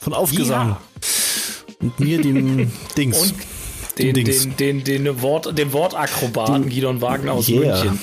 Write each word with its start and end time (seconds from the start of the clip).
von 0.00 0.12
Aufgesang. 0.12 0.68
Ja. 0.68 0.78
Und 1.80 1.98
mir 1.98 2.20
dem 2.20 2.70
Dings. 2.96 3.18
Und 3.18 3.34
den, 3.98 4.14
den, 4.14 4.24
den, 4.24 4.84
den, 4.84 5.04
den, 5.04 5.22
Wort, 5.22 5.56
den 5.56 5.72
Wortakrobaten 5.72 6.68
Gidon 6.68 7.00
Wagner 7.00 7.32
aus 7.32 7.48
yeah. 7.48 7.60
München. 7.60 7.98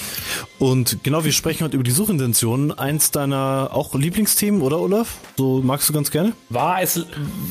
Und 0.59 1.03
genau, 1.03 1.23
wir 1.23 1.31
sprechen 1.31 1.63
heute 1.63 1.75
über 1.75 1.83
die 1.83 1.91
Suchintention. 1.91 2.71
Eins 2.73 3.11
deiner 3.11 3.69
auch 3.71 3.95
Lieblingsthemen, 3.95 4.61
oder 4.61 4.79
Olaf? 4.79 5.17
So 5.37 5.61
magst 5.63 5.87
du 5.87 5.93
ganz 5.93 6.11
gerne? 6.11 6.33
War 6.49 6.81
es, 6.81 7.05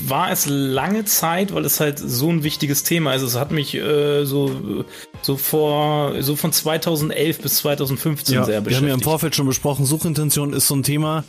war 0.06 0.30
es 0.30 0.46
lange 0.46 1.06
Zeit, 1.06 1.54
weil 1.54 1.64
es 1.64 1.80
halt 1.80 1.98
so 1.98 2.28
ein 2.28 2.42
wichtiges 2.42 2.82
Thema 2.82 3.14
ist. 3.14 3.22
Es 3.22 3.34
hat 3.34 3.50
mich 3.50 3.74
äh, 3.74 4.24
so, 4.24 4.84
so 5.22 5.36
vor, 5.36 6.22
so 6.22 6.36
von 6.36 6.52
2011 6.52 7.40
bis 7.40 7.56
2015 7.56 8.34
ja, 8.34 8.44
sehr 8.44 8.60
beschäftigt. 8.60 8.70
Wir 8.70 8.76
haben 8.76 8.88
ja 8.88 8.94
im 8.94 9.00
Vorfeld 9.00 9.34
schon 9.34 9.46
besprochen, 9.46 9.86
Suchintention 9.86 10.52
ist 10.52 10.68
so 10.68 10.74
ein 10.74 10.82
Thema, 10.82 11.24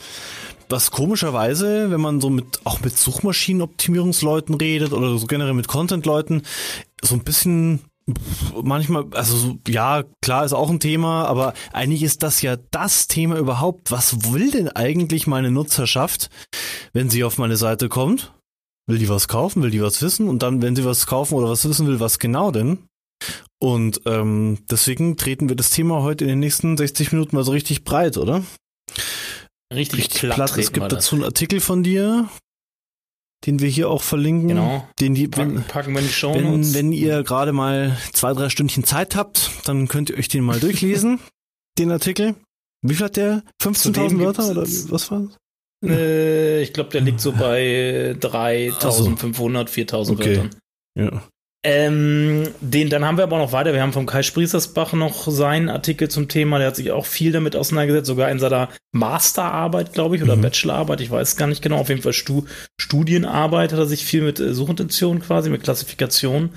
was 0.69 0.91
komischerweise, 0.91 1.91
wenn 1.91 2.01
man 2.01 2.21
so 2.21 2.29
mit 2.29 2.61
auch 2.65 2.81
mit 2.81 2.97
Suchmaschinenoptimierungsleuten 2.97 4.55
redet 4.55 4.93
oder 4.93 5.17
so 5.17 5.27
generell 5.27 5.53
mit 5.53 5.67
Content-Leuten, 5.67 6.43
so 7.01 7.15
ein 7.15 7.23
bisschen 7.23 7.81
manchmal, 8.63 9.05
also 9.11 9.37
so, 9.37 9.57
ja, 9.67 10.03
klar 10.21 10.45
ist 10.45 10.53
auch 10.53 10.69
ein 10.69 10.79
Thema, 10.79 11.25
aber 11.25 11.53
eigentlich 11.73 12.03
ist 12.03 12.23
das 12.23 12.41
ja 12.41 12.57
das 12.71 13.07
Thema 13.07 13.37
überhaupt. 13.37 13.91
Was 13.91 14.31
will 14.31 14.51
denn 14.51 14.69
eigentlich 14.69 15.27
meine 15.27 15.51
Nutzerschaft, 15.51 16.29
wenn 16.93 17.09
sie 17.09 17.23
auf 17.23 17.37
meine 17.37 17.57
Seite 17.57 17.89
kommt? 17.89 18.33
Will 18.87 18.97
die 18.97 19.09
was 19.09 19.27
kaufen? 19.27 19.61
Will 19.61 19.69
die 19.71 19.81
was 19.81 20.01
wissen? 20.01 20.27
Und 20.27 20.41
dann, 20.41 20.61
wenn 20.61 20.75
sie 20.75 20.85
was 20.85 21.05
kaufen 21.05 21.35
oder 21.35 21.49
was 21.49 21.67
wissen 21.67 21.87
will, 21.87 21.99
was 21.99 22.19
genau 22.19 22.51
denn? 22.51 22.79
Und 23.59 24.01
ähm, 24.05 24.59
deswegen 24.71 25.17
treten 25.17 25.49
wir 25.49 25.55
das 25.55 25.69
Thema 25.69 26.01
heute 26.01 26.23
in 26.23 26.29
den 26.29 26.39
nächsten 26.39 26.77
60 26.77 27.11
Minuten 27.11 27.35
mal 27.35 27.43
so 27.43 27.51
richtig 27.51 27.83
breit, 27.83 28.17
oder? 28.17 28.43
Richtig, 29.73 29.99
richtig 29.99 30.21
platt. 30.21 30.35
platt. 30.35 30.57
Es 30.57 30.71
gibt 30.71 30.91
dazu 30.91 31.15
einen 31.15 31.25
Artikel 31.25 31.59
von 31.59 31.83
dir, 31.83 32.29
den 33.45 33.59
wir 33.59 33.69
hier 33.69 33.89
auch 33.89 34.01
verlinken. 34.01 34.49
Genau. 34.49 34.87
Den 34.99 35.13
die, 35.13 35.35
wenn, 35.37 35.63
packen, 35.63 35.93
wir 35.93 35.99
in 35.99 36.07
die 36.07 36.13
Show 36.13 36.33
wenn, 36.33 36.73
wenn 36.73 36.91
ihr 36.91 37.23
gerade 37.23 37.53
mal 37.53 37.97
zwei, 38.13 38.33
drei 38.33 38.49
Stündchen 38.49 38.83
Zeit 38.83 39.15
habt, 39.15 39.51
dann 39.65 39.87
könnt 39.87 40.09
ihr 40.09 40.17
euch 40.17 40.27
den 40.27 40.43
mal 40.43 40.59
durchlesen, 40.59 41.19
den 41.77 41.91
Artikel. 41.91 42.35
Wie 42.81 42.95
viel 42.95 43.05
hat 43.05 43.17
der? 43.17 43.43
15.000 43.61 44.19
Wörter 44.19 44.49
oder 44.49 44.61
was 44.61 45.11
war 45.11 45.21
das? 45.21 45.37
Äh, 45.85 46.61
ich 46.61 46.73
glaube, 46.73 46.89
der 46.89 47.01
liegt 47.01 47.21
so 47.21 47.31
bei 47.31 48.15
3.500, 48.19 49.67
4.000 49.67 50.11
okay. 50.11 50.37
Wörtern. 50.37 50.55
Ja. 50.97 51.23
Ähm, 51.61 52.47
den, 52.61 52.89
dann 52.89 53.03
haben 53.03 53.17
wir 53.17 53.25
aber 53.25 53.37
noch 53.37 53.51
weiter. 53.51 53.73
Wir 53.73 53.81
haben 53.81 53.91
vom 53.91 54.05
Kai 54.05 54.23
Spriesersbach 54.23 54.93
noch 54.93 55.27
seinen 55.27 55.67
Artikel 55.67 56.07
zum 56.07 56.29
Thema. 56.29 56.57
Der 56.57 56.67
hat 56.67 56.77
sich 56.77 56.91
auch 56.91 57.05
viel 57.05 57.33
damit 57.33 57.55
auseinandergesetzt, 57.57 58.07
sogar 58.07 58.31
in 58.31 58.39
seiner 58.39 58.69
Masterarbeit, 58.93 59.91
glaube 59.91 60.15
ich, 60.15 60.23
oder 60.23 60.37
mhm. 60.37 60.41
Bachelorarbeit. 60.41 61.01
Ich 61.01 61.11
weiß 61.11 61.35
gar 61.35 61.47
nicht 61.47 61.61
genau. 61.61 61.79
Auf 61.79 61.89
jeden 61.89 62.01
Fall 62.01 62.13
Stu 62.13 62.45
Studienarbeit 62.79 63.73
hat 63.73 63.79
er 63.79 63.87
sich 63.87 64.05
viel 64.05 64.21
mit 64.21 64.39
äh, 64.39 64.53
Suchintention 64.53 65.19
quasi, 65.19 65.49
mit 65.49 65.63
Klassifikation 65.63 66.51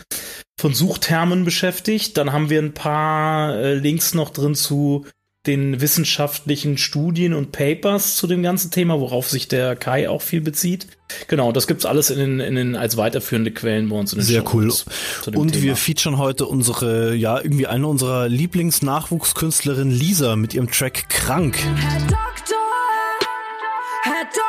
von 0.61 0.73
Suchtermen 0.73 1.45
beschäftigt. 1.45 2.17
Dann 2.17 2.33
haben 2.33 2.49
wir 2.49 2.63
ein 2.63 2.75
paar 2.75 3.57
äh, 3.57 3.75
Links 3.75 4.15
noch 4.15 4.31
drin 4.31 4.55
zu 4.55 5.07
den 5.47 5.81
wissenschaftlichen 5.81 6.79
Studien 6.79 7.35
und 7.35 7.51
Papers 7.51 8.17
zu 8.17 8.29
dem 8.29 8.43
ganzen 8.43 8.71
Thema, 8.71 9.01
worauf 9.01 9.29
sich 9.29 9.49
der 9.49 9.75
Kai 9.75 10.09
auch 10.09 10.23
viel 10.23 10.41
bezieht. 10.41 10.87
Genau, 11.27 11.51
das 11.51 11.67
gibt's 11.67 11.85
alles 11.85 12.11
in 12.11 12.19
den, 12.19 12.41
in 12.41 12.55
den 12.55 12.77
als 12.77 12.97
weiterführende 12.97 13.51
Quellen 13.51 13.89
bei 13.89 13.97
uns 13.97 14.13
in 14.13 14.21
den 14.21 14.25
Sehr 14.25 14.45
cool. 14.55 14.73
Und 15.35 15.53
Thema. 15.53 15.63
wir 15.63 15.77
featuren 15.77 16.17
heute 16.19 16.47
unsere, 16.47 17.15
ja, 17.15 17.41
irgendwie 17.41 17.67
eine 17.67 17.89
unserer 17.89 18.29
Lieblingsnachwuchskünstlerinnen 18.29 19.93
Lisa 19.93 20.37
mit 20.37 20.55
ihrem 20.55 20.71
Track 20.71 21.09
Krank. 21.09 21.59
Herr 21.59 22.01
Doktor, 22.01 22.57
Herr 24.05 24.25
Doktor, 24.25 24.42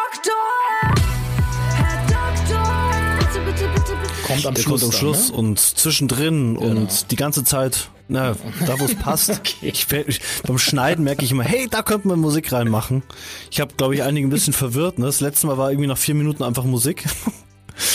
Kommt 4.33 4.47
am 4.47 4.53
Der 4.53 4.61
Schluss, 4.61 4.81
kommt 4.81 4.93
am 4.93 4.99
Schluss 4.99 5.27
dann, 5.27 5.35
ne? 5.35 5.37
und 5.37 5.59
zwischendrin 5.59 6.55
genau. 6.55 6.81
und 6.81 7.11
die 7.11 7.15
ganze 7.15 7.43
Zeit 7.43 7.89
na, 8.09 8.35
da 8.67 8.79
wo 8.79 8.85
es 8.85 8.95
passt. 8.95 9.29
okay. 9.39 9.55
ich, 9.61 9.91
ich, 9.91 10.21
beim 10.45 10.57
Schneiden 10.57 11.03
merke 11.03 11.23
ich 11.23 11.31
immer, 11.31 11.43
hey, 11.43 11.67
da 11.69 11.81
könnte 11.81 12.07
man 12.07 12.19
Musik 12.19 12.51
reinmachen. 12.51 13.01
Ich 13.49 13.59
habe, 13.61 13.73
glaube 13.75 13.95
ich, 13.95 14.03
einige 14.03 14.27
ein 14.27 14.29
bisschen 14.29 14.53
verwirrt. 14.53 14.99
Ne? 14.99 15.05
Das 15.05 15.21
letzte 15.21 15.47
Mal 15.47 15.57
war 15.57 15.71
irgendwie 15.71 15.87
nach 15.87 15.97
vier 15.97 16.15
Minuten 16.15 16.43
einfach 16.43 16.65
Musik. 16.65 17.05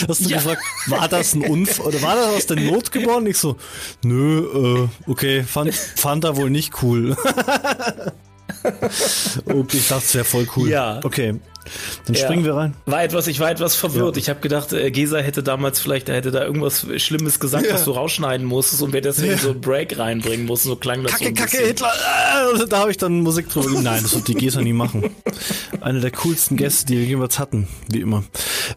Hast 0.09 0.25
du 0.25 0.31
ja. 0.31 0.39
gesagt, 0.39 0.61
war 0.87 1.09
das 1.09 1.35
ein 1.35 1.43
Unfall 1.43 1.87
oder 1.87 2.03
war 2.03 2.17
das 2.17 2.35
aus 2.35 2.47
der 2.47 2.57
Not 2.59 2.91
geboren? 2.91 3.27
Ich 3.27 3.39
so, 3.39 3.57
nö, 4.03 4.89
äh, 4.89 4.89
okay, 5.09 5.45
fand, 5.45 5.73
fand 5.73 6.25
er 6.25 6.37
wohl 6.37 6.51
nicht 6.51 6.83
cool. 6.83 7.17
okay, 9.45 9.77
ich 9.77 9.89
dachte, 9.89 10.05
es 10.05 10.15
wäre 10.15 10.25
voll 10.25 10.49
cool. 10.57 10.69
Ja. 10.69 10.99
Okay. 11.05 11.39
Dann 12.07 12.15
ja. 12.15 12.25
springen 12.25 12.45
wir 12.45 12.55
rein. 12.55 12.75
War 12.87 13.03
etwas, 13.03 13.27
ich 13.27 13.41
war 13.41 13.51
etwas 13.51 13.75
verwirrt. 13.75 14.17
Ja. 14.17 14.21
Ich 14.21 14.29
habe 14.29 14.41
gedacht, 14.41 14.73
äh, 14.73 14.91
Gesa 14.91 15.19
hätte 15.19 15.43
damals 15.43 15.81
vielleicht, 15.81 16.09
er 16.09 16.17
hätte 16.17 16.31
da 16.31 16.45
irgendwas 16.45 16.87
Schlimmes 16.97 17.41
gesagt, 17.41 17.67
ja. 17.67 17.75
was 17.75 17.85
du 17.85 17.93
rausschneiden 17.93 18.47
musstest 18.47 18.83
und 18.83 18.93
wir 18.93 19.01
deswegen 19.01 19.39
so 19.39 19.51
einen 19.51 19.61
Break 19.61 19.99
reinbringen 19.99 20.47
mussten. 20.47 20.69
So 20.69 20.77
klang 20.77 21.03
das 21.03 21.13
Kacke, 21.13 21.27
so 21.27 21.35
Kacke, 21.35 21.59
Hitler. 21.59 21.93
Äh, 22.55 22.67
da 22.67 22.79
habe 22.79 22.91
ich 22.91 22.97
dann 22.97 23.21
Musik 23.21 23.49
drüber. 23.49 23.81
Nein, 23.81 24.03
das 24.03 24.15
wird 24.15 24.29
die 24.29 24.35
Gesa 24.35 24.61
nie 24.61 24.73
machen. 24.73 25.11
Eine 25.81 26.01
der 26.01 26.11
coolsten 26.11 26.57
Gäste, 26.57 26.87
die 26.87 26.99
wir 26.99 27.05
jemals 27.05 27.39
hatten, 27.39 27.69
wie 27.89 28.01
immer. 28.01 28.25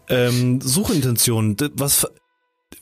Ähm, 0.10 0.62
Suchintention. 0.62 1.56
Was, 1.76 2.08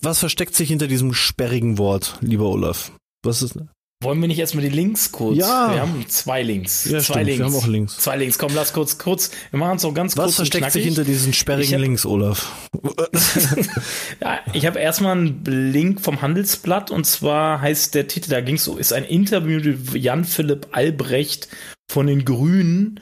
was 0.01 0.19
versteckt 0.19 0.55
sich 0.55 0.69
hinter 0.69 0.87
diesem 0.87 1.13
sperrigen 1.13 1.77
Wort, 1.77 2.17
lieber 2.21 2.45
Olaf? 2.45 2.91
Was 3.23 3.41
ist, 3.41 3.57
wollen 4.01 4.21
wir 4.21 4.29
nicht 4.29 4.39
erstmal 4.39 4.63
die 4.63 4.69
Links 4.69 5.11
kurz? 5.11 5.37
Ja. 5.37 5.73
Wir 5.73 5.81
haben 5.81 6.05
zwei 6.07 6.41
Links. 6.41 6.85
Ja, 6.85 6.99
zwei 6.99 7.23
stimmt, 7.23 7.25
Links. 7.25 7.39
Wir 7.39 7.45
haben 7.45 7.55
auch 7.55 7.67
Links. 7.67 7.97
Zwei 7.97 8.17
Links. 8.17 8.39
Komm, 8.39 8.55
lass 8.55 8.71
kurz, 8.71 8.97
kurz. 8.97 9.31
Wir 9.51 9.59
machen 9.59 9.75
es 9.75 9.83
auch 9.83 9.93
ganz 9.93 10.15
Was 10.15 10.23
kurz. 10.23 10.27
Was 10.27 10.35
versteckt 10.35 10.71
sich 10.71 10.85
hinter 10.85 11.03
diesen 11.03 11.33
sperrigen 11.33 11.73
hab, 11.73 11.81
Links, 11.81 12.05
Olaf? 12.05 12.69
ja, 14.21 14.39
ich 14.53 14.65
habe 14.65 14.79
erstmal 14.79 15.17
einen 15.17 15.43
Link 15.43 15.99
vom 15.99 16.21
Handelsblatt 16.21 16.91
und 16.91 17.05
zwar 17.05 17.59
heißt 17.59 17.93
der 17.93 18.07
Titel, 18.07 18.29
da 18.29 18.39
ging 18.39 18.55
es 18.55 18.63
so, 18.63 18.77
ist 18.77 18.93
ein 18.93 19.03
Interview 19.03 19.59
mit 19.59 19.93
Jan-Philipp 19.93 20.67
Albrecht 20.71 21.49
von 21.91 22.07
den 22.07 22.23
Grünen 22.23 23.01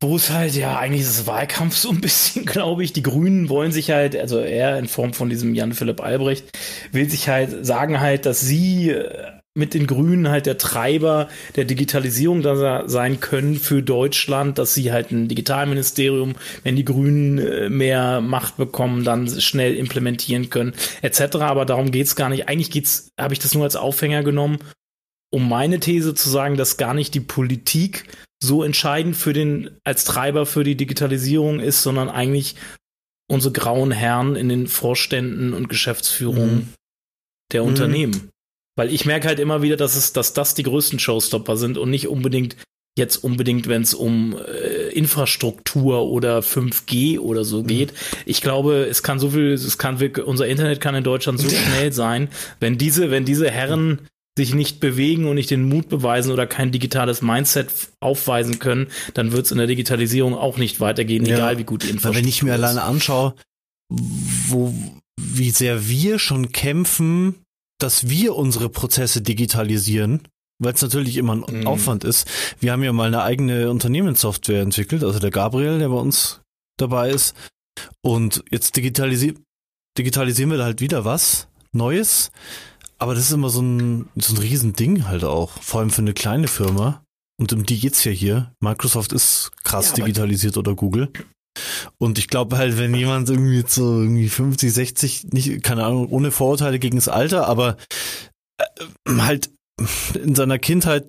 wo 0.00 0.16
es 0.16 0.28
halt, 0.28 0.54
ja, 0.54 0.78
eigentlich 0.78 1.00
ist 1.00 1.20
es 1.20 1.26
Wahlkampf 1.26 1.76
so 1.76 1.88
ein 1.88 2.02
bisschen, 2.02 2.44
glaube 2.44 2.84
ich. 2.84 2.92
Die 2.92 3.02
Grünen 3.02 3.48
wollen 3.48 3.72
sich 3.72 3.90
halt, 3.90 4.14
also 4.14 4.38
er 4.38 4.78
in 4.78 4.86
Form 4.86 5.14
von 5.14 5.30
diesem 5.30 5.54
Jan-Philipp 5.54 6.02
Albrecht, 6.02 6.50
will 6.92 7.08
sich 7.08 7.28
halt 7.28 7.64
sagen 7.64 8.00
halt, 8.00 8.26
dass 8.26 8.40
sie 8.40 8.90
äh, 8.90 9.34
mit 9.56 9.72
den 9.72 9.86
Grünen 9.86 10.28
halt 10.28 10.46
der 10.46 10.58
Treiber 10.58 11.28
der 11.54 11.64
Digitalisierung 11.64 12.42
da 12.42 12.88
sein 12.88 13.20
können 13.20 13.56
für 13.56 13.82
Deutschland, 13.82 14.58
dass 14.58 14.74
sie 14.74 14.92
halt 14.92 15.12
ein 15.12 15.28
Digitalministerium, 15.28 16.34
wenn 16.64 16.74
die 16.74 16.84
Grünen 16.84 17.38
äh, 17.38 17.68
mehr 17.68 18.20
Macht 18.20 18.56
bekommen, 18.56 19.04
dann 19.04 19.28
schnell 19.40 19.76
implementieren 19.76 20.50
können, 20.50 20.74
etc. 21.02 21.36
Aber 21.36 21.64
darum 21.64 21.92
geht's 21.92 22.16
gar 22.16 22.28
nicht. 22.28 22.48
Eigentlich 22.48 22.72
geht's, 22.72 23.10
habe 23.18 23.32
ich 23.32 23.38
das 23.38 23.54
nur 23.54 23.62
als 23.62 23.76
Aufhänger 23.76 24.24
genommen, 24.24 24.58
um 25.30 25.48
meine 25.48 25.78
These 25.78 26.14
zu 26.14 26.28
sagen, 26.28 26.56
dass 26.56 26.76
gar 26.76 26.94
nicht 26.94 27.14
die 27.14 27.20
Politik 27.20 28.06
so 28.42 28.64
entscheidend 28.64 29.16
für 29.16 29.32
den, 29.32 29.70
als 29.84 30.04
Treiber 30.04 30.46
für 30.46 30.64
die 30.64 30.76
Digitalisierung 30.76 31.60
ist, 31.60 31.82
sondern 31.82 32.08
eigentlich 32.08 32.56
unsere 33.30 33.52
grauen 33.52 33.92
Herren 33.92 34.34
in 34.34 34.48
den 34.48 34.66
Vorständen 34.66 35.54
und 35.54 35.68
Geschäftsführungen 35.68 36.54
mhm. 36.54 36.68
der 37.52 37.62
mhm. 37.62 37.68
Unternehmen. 37.68 38.30
Weil 38.76 38.92
ich 38.92 39.04
merke 39.04 39.28
halt 39.28 39.38
immer 39.38 39.62
wieder, 39.62 39.76
dass 39.76 39.94
es, 39.96 40.12
dass 40.12 40.32
das 40.32 40.54
die 40.54 40.64
größten 40.64 40.98
Showstopper 40.98 41.56
sind 41.56 41.78
und 41.78 41.90
nicht 41.90 42.08
unbedingt 42.08 42.56
jetzt 42.96 43.16
unbedingt, 43.16 43.68
wenn 43.68 43.82
es 43.82 43.92
um 43.92 44.36
äh, 44.36 44.88
Infrastruktur 44.92 46.06
oder 46.06 46.40
5G 46.40 47.18
oder 47.18 47.44
so 47.44 47.62
mhm. 47.62 47.66
geht. 47.66 47.94
Ich 48.24 48.40
glaube, 48.40 48.86
es 48.88 49.02
kann 49.02 49.18
so 49.18 49.30
viel, 49.30 49.52
es 49.52 49.78
kann 49.78 49.98
unser 50.24 50.46
Internet 50.46 50.80
kann 50.80 50.94
in 50.94 51.04
Deutschland 51.04 51.40
so 51.40 51.48
schnell 51.48 51.92
sein, 51.92 52.28
wenn 52.60 52.78
diese, 52.78 53.10
wenn 53.10 53.24
diese 53.24 53.50
Herren 53.50 54.00
sich 54.36 54.54
nicht 54.54 54.80
bewegen 54.80 55.26
und 55.26 55.36
nicht 55.36 55.50
den 55.50 55.68
Mut 55.68 55.88
beweisen 55.88 56.32
oder 56.32 56.46
kein 56.46 56.72
digitales 56.72 57.22
Mindset 57.22 57.68
aufweisen 58.00 58.58
können, 58.58 58.88
dann 59.14 59.32
wird 59.32 59.46
es 59.46 59.52
in 59.52 59.58
der 59.58 59.68
Digitalisierung 59.68 60.34
auch 60.34 60.56
nicht 60.56 60.80
weitergehen, 60.80 61.24
ja, 61.24 61.36
egal 61.36 61.58
wie 61.58 61.64
gut 61.64 61.84
die 61.84 61.90
Infrastruktur 61.90 62.18
ist. 62.18 62.24
Wenn 62.24 62.28
ich 62.28 62.42
mir 62.42 62.52
alleine 62.52 62.82
anschaue, 62.82 63.34
wo, 63.88 64.74
wie 65.20 65.50
sehr 65.50 65.88
wir 65.88 66.18
schon 66.18 66.50
kämpfen, 66.50 67.43
dass 67.78 68.08
wir 68.08 68.36
unsere 68.36 68.68
Prozesse 68.68 69.22
digitalisieren, 69.22 70.22
weil 70.58 70.74
es 70.74 70.82
natürlich 70.82 71.16
immer 71.16 71.34
ein 71.34 71.60
mhm. 71.60 71.66
Aufwand 71.66 72.04
ist. 72.04 72.28
Wir 72.60 72.72
haben 72.72 72.82
ja 72.82 72.92
mal 72.92 73.08
eine 73.08 73.22
eigene 73.22 73.70
Unternehmenssoftware 73.70 74.62
entwickelt, 74.62 75.02
also 75.02 75.18
der 75.18 75.30
Gabriel, 75.30 75.78
der 75.78 75.88
bei 75.88 75.96
uns 75.96 76.40
dabei 76.78 77.10
ist. 77.10 77.34
Und 78.02 78.44
jetzt 78.50 78.76
digitalisi 78.76 79.34
digitalisieren 79.98 80.50
wir 80.50 80.58
da 80.58 80.64
halt 80.64 80.80
wieder 80.80 81.04
was 81.04 81.48
Neues. 81.72 82.30
aber 82.98 83.14
das 83.14 83.24
ist 83.24 83.32
immer 83.32 83.50
so 83.50 83.60
ein, 83.60 84.08
so 84.16 84.34
ein 84.34 84.38
Riesending 84.38 85.06
halt 85.06 85.24
auch. 85.24 85.50
Vor 85.62 85.80
allem 85.80 85.90
für 85.90 86.02
eine 86.02 86.14
kleine 86.14 86.48
Firma. 86.48 87.02
Und 87.36 87.52
um 87.52 87.66
die 87.66 87.80
geht's 87.80 88.04
ja 88.04 88.12
hier. 88.12 88.52
Microsoft 88.60 89.12
ist 89.12 89.50
krass 89.64 89.90
ja, 89.90 89.96
digitalisiert 89.96 90.56
oder 90.56 90.74
Google. 90.74 91.10
Und 91.98 92.18
ich 92.18 92.28
glaube 92.28 92.58
halt, 92.58 92.78
wenn 92.78 92.94
jemand 92.94 93.28
irgendwie 93.30 93.64
so 93.66 94.00
irgendwie 94.00 94.28
50, 94.28 94.72
60, 94.72 95.24
nicht, 95.32 95.62
keine 95.62 95.84
Ahnung, 95.84 96.08
ohne 96.08 96.30
Vorurteile 96.30 96.78
gegen 96.78 96.96
das 96.96 97.08
Alter, 97.08 97.48
aber 97.48 97.76
äh, 98.58 98.64
halt 99.18 99.50
in 100.14 100.34
seiner 100.34 100.58
Kindheit 100.58 101.06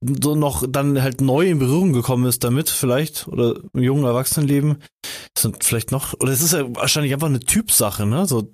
so 0.00 0.36
noch 0.36 0.64
dann 0.68 1.02
halt 1.02 1.20
neu 1.20 1.48
in 1.48 1.58
Berührung 1.58 1.92
gekommen 1.92 2.26
ist 2.26 2.44
damit 2.44 2.70
vielleicht 2.70 3.26
oder 3.26 3.60
im 3.72 3.82
jungen 3.82 4.04
Erwachsenenleben 4.04 4.76
sind 5.36 5.64
vielleicht 5.64 5.90
noch 5.90 6.14
oder 6.20 6.30
es 6.30 6.40
ist 6.40 6.52
ja 6.52 6.72
wahrscheinlich 6.76 7.12
einfach 7.12 7.26
eine 7.26 7.40
Typsache 7.40 8.06
ne 8.06 8.24
so 8.26 8.52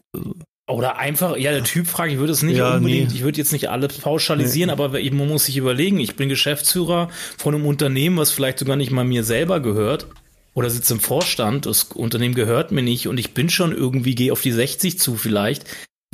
oder 0.67 0.97
einfach, 0.97 1.37
ja, 1.37 1.51
der 1.51 1.63
Typ 1.63 1.87
frage 1.87 2.13
ich 2.13 2.19
würde 2.19 2.33
es 2.33 2.43
nicht 2.43 2.57
ja, 2.57 2.77
unbedingt, 2.77 3.11
nee. 3.11 3.17
ich 3.17 3.23
würde 3.23 3.37
jetzt 3.37 3.53
nicht 3.53 3.69
alles 3.69 3.99
pauschalisieren, 3.99 4.75
nee. 4.75 4.83
aber 4.83 4.99
eben, 4.99 5.19
man 5.19 5.29
muss 5.29 5.45
sich 5.45 5.59
überlegen, 5.59 6.01
ich 6.01 6.17
bin 6.17 6.31
Geschäftsführer 6.31 7.11
von 7.37 7.55
einem 7.55 7.67
Unternehmen, 7.67 8.17
was 8.17 8.31
vielleicht 8.31 8.61
sogar 8.61 8.77
nicht 8.77 8.91
mal 8.91 9.05
mir 9.05 9.25
selber 9.25 9.61
gehört 9.61 10.07
oder 10.55 10.71
sitze 10.71 10.95
im 10.95 11.01
Vorstand, 11.01 11.67
das 11.67 11.85
Unternehmen 11.85 12.35
gehört 12.35 12.73
mir 12.73 12.83
nicht 12.83 13.09
und 13.09 13.19
ich 13.19 13.35
bin 13.35 13.51
schon 13.51 13.73
irgendwie, 13.73 14.15
gehe 14.15 14.33
auf 14.33 14.41
die 14.41 14.53
60 14.53 14.99
zu 14.99 15.17
vielleicht. 15.17 15.65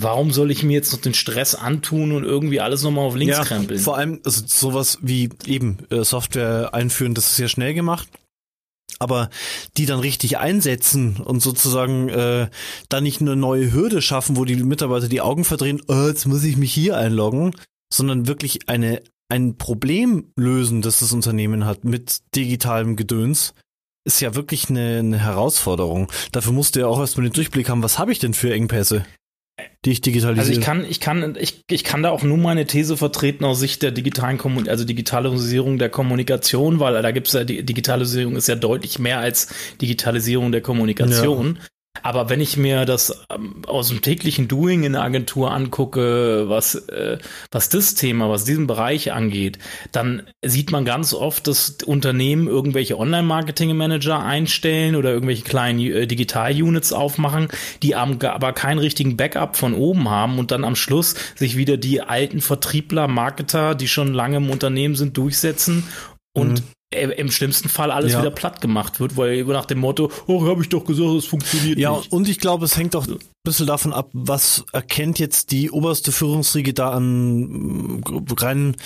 Warum 0.00 0.30
soll 0.30 0.50
ich 0.50 0.62
mir 0.62 0.72
jetzt 0.72 0.92
noch 0.92 1.00
den 1.00 1.12
Stress 1.12 1.54
antun 1.54 2.12
und 2.12 2.24
irgendwie 2.24 2.60
alles 2.60 2.82
nochmal 2.82 3.04
auf 3.04 3.16
links 3.16 3.36
ja, 3.36 3.44
krempeln? 3.44 3.78
Vor 3.78 3.98
allem, 3.98 4.20
also 4.24 4.42
sowas 4.46 4.98
wie 5.02 5.28
eben 5.44 5.78
äh, 5.90 6.04
Software 6.04 6.72
einführen, 6.72 7.14
das 7.14 7.30
ist 7.30 7.38
ja 7.38 7.48
schnell 7.48 7.74
gemacht 7.74 8.08
aber 8.98 9.30
die 9.76 9.86
dann 9.86 10.00
richtig 10.00 10.38
einsetzen 10.38 11.16
und 11.16 11.40
sozusagen 11.40 12.08
äh, 12.10 12.50
dann 12.88 13.02
nicht 13.02 13.20
eine 13.20 13.34
neue 13.34 13.72
Hürde 13.72 14.02
schaffen, 14.02 14.36
wo 14.36 14.44
die 14.44 14.56
Mitarbeiter 14.56 15.08
die 15.08 15.22
Augen 15.22 15.44
verdrehen, 15.44 15.80
oh, 15.88 16.06
jetzt 16.06 16.26
muss 16.26 16.44
ich 16.44 16.56
mich 16.56 16.72
hier 16.72 16.96
einloggen, 16.98 17.54
sondern 17.92 18.26
wirklich 18.26 18.68
eine 18.68 19.02
ein 19.30 19.56
Problem 19.56 20.32
lösen, 20.36 20.82
das 20.82 20.98
das 20.98 21.12
Unternehmen 21.12 21.64
hat 21.64 21.84
mit 21.84 22.18
digitalem 22.34 22.96
Gedöns, 22.96 23.54
ist 24.04 24.20
ja 24.20 24.34
wirklich 24.34 24.70
eine, 24.70 24.98
eine 24.98 25.18
Herausforderung. 25.18 26.10
Dafür 26.32 26.52
musst 26.52 26.76
du 26.76 26.80
ja 26.80 26.86
auch 26.86 26.98
erstmal 26.98 27.26
den 27.26 27.32
Durchblick 27.32 27.68
haben, 27.68 27.82
was 27.82 27.98
habe 27.98 28.12
ich 28.12 28.18
denn 28.18 28.34
für 28.34 28.52
Engpässe? 28.52 29.04
die 29.84 29.92
ich 29.92 30.00
digitalisiere. 30.00 30.46
Also 30.46 30.58
ich 30.58 30.64
kann, 30.64 30.84
ich 30.84 31.00
kann, 31.00 31.36
ich, 31.38 31.64
ich 31.70 31.84
kann 31.84 32.02
da 32.02 32.10
auch 32.10 32.22
nur 32.22 32.38
meine 32.38 32.66
These 32.66 32.96
vertreten 32.96 33.44
aus 33.44 33.60
Sicht 33.60 33.82
der 33.82 33.90
digitalen 33.90 34.38
Kommunikation, 34.38 34.72
also 34.72 34.84
Digitalisierung 34.84 35.78
der 35.78 35.88
Kommunikation, 35.88 36.80
weil 36.80 37.00
da 37.02 37.10
gibt 37.10 37.28
es 37.28 37.34
ja, 37.34 37.44
die 37.44 37.62
Digitalisierung 37.64 38.36
ist 38.36 38.48
ja 38.48 38.56
deutlich 38.56 38.98
mehr 38.98 39.20
als 39.20 39.48
Digitalisierung 39.80 40.52
der 40.52 40.60
Kommunikation. 40.60 41.58
Ja. 41.60 41.66
Aber 42.02 42.30
wenn 42.30 42.40
ich 42.40 42.56
mir 42.56 42.84
das 42.84 43.26
ähm, 43.30 43.62
aus 43.66 43.88
dem 43.88 44.00
täglichen 44.00 44.46
Doing 44.46 44.84
in 44.84 44.92
der 44.92 45.02
Agentur 45.02 45.50
angucke, 45.50 46.48
was, 46.48 46.76
äh, 46.76 47.18
was 47.50 47.68
das 47.68 47.94
Thema, 47.94 48.30
was 48.30 48.44
diesen 48.44 48.68
Bereich 48.68 49.12
angeht, 49.12 49.58
dann 49.90 50.22
sieht 50.44 50.70
man 50.70 50.84
ganz 50.84 51.12
oft, 51.12 51.48
dass 51.48 51.78
Unternehmen 51.84 52.46
irgendwelche 52.46 52.96
Online-Marketing-Manager 52.96 54.20
einstellen 54.20 54.94
oder 54.94 55.10
irgendwelche 55.10 55.42
kleinen 55.42 55.80
äh, 55.80 56.06
Digital-Units 56.06 56.92
aufmachen, 56.92 57.48
die 57.82 57.96
aber 57.96 58.52
keinen 58.52 58.78
richtigen 58.78 59.16
Backup 59.16 59.56
von 59.56 59.74
oben 59.74 60.08
haben 60.08 60.38
und 60.38 60.52
dann 60.52 60.64
am 60.64 60.76
Schluss 60.76 61.16
sich 61.34 61.56
wieder 61.56 61.76
die 61.76 62.02
alten 62.02 62.40
Vertriebler, 62.40 63.08
Marketer, 63.08 63.74
die 63.74 63.88
schon 63.88 64.14
lange 64.14 64.36
im 64.36 64.50
Unternehmen 64.50 64.94
sind, 64.94 65.16
durchsetzen 65.16 65.84
und 66.32 66.60
mhm 66.60 66.79
im 66.92 67.30
schlimmsten 67.30 67.68
Fall 67.68 67.92
alles 67.92 68.12
ja. 68.12 68.20
wieder 68.20 68.32
platt 68.32 68.60
gemacht 68.60 68.98
wird, 68.98 69.16
weil 69.16 69.44
nach 69.44 69.64
dem 69.64 69.78
Motto, 69.78 70.10
oh, 70.26 70.44
habe 70.46 70.62
ich 70.62 70.68
doch 70.70 70.84
gesagt, 70.84 71.10
es 71.10 71.24
funktioniert 71.24 71.78
ja, 71.78 71.92
nicht. 71.92 72.10
Ja, 72.10 72.16
und 72.16 72.28
ich 72.28 72.40
glaube, 72.40 72.64
es 72.64 72.76
hängt 72.76 72.96
auch 72.96 73.06
ein 73.06 73.18
bisschen 73.44 73.68
davon 73.68 73.92
ab, 73.92 74.10
was 74.12 74.64
erkennt 74.72 75.20
jetzt 75.20 75.52
die 75.52 75.70
oberste 75.70 76.10
Führungsriege 76.10 76.74
da 76.74 76.90
an 76.90 78.02
äh, 78.02 78.34
rein 78.42 78.76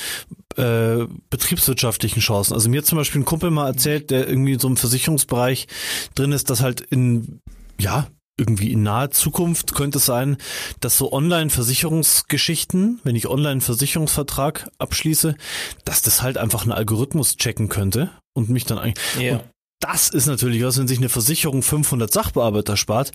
äh, 0.56 1.06
betriebswirtschaftlichen 1.31 2.21
Chancen. 2.21 2.53
Also 2.53 2.69
mir 2.69 2.79
hat 2.79 2.87
zum 2.87 2.99
Beispiel 2.99 3.23
ein 3.23 3.25
Kumpel 3.25 3.51
mal 3.51 3.69
erzählt, 3.69 4.11
der 4.11 4.29
irgendwie 4.29 4.53
in 4.53 4.61
so 4.61 4.69
einem 4.69 4.77
Versicherungsbereich 4.77 5.67
drin 6.15 6.33
ist, 6.33 6.51
dass 6.51 6.61
halt 6.61 6.83
in 6.83 7.41
ja, 7.81 8.06
irgendwie 8.36 8.72
in 8.72 8.82
naher 8.82 9.10
Zukunft 9.10 9.75
könnte 9.75 9.98
es 9.98 10.06
sein, 10.06 10.36
dass 10.81 10.98
so 10.98 11.12
Online-Versicherungsgeschichten, 11.12 13.00
wenn 13.04 13.16
ich 13.16 13.28
Online-Versicherungsvertrag 13.28 14.69
abschließe, 14.78 15.36
dass 15.84 16.02
das 16.02 16.22
halt 16.22 16.38
einfach 16.38 16.66
ein 16.66 16.72
Algorithmus 16.72 17.36
checken 17.36 17.69
könnte 17.69 18.10
und 18.32 18.48
mich 18.48 18.64
dann 18.64 18.78
eigentlich. 18.78 19.04
Ja. 19.20 19.40
das 19.81 20.08
ist 20.08 20.26
natürlich 20.26 20.62
was, 20.62 20.78
wenn 20.78 20.88
sich 20.88 20.98
eine 20.98 21.08
Versicherung 21.08 21.62
500 21.62 22.12
Sachbearbeiter 22.12 22.76
spart. 22.76 23.12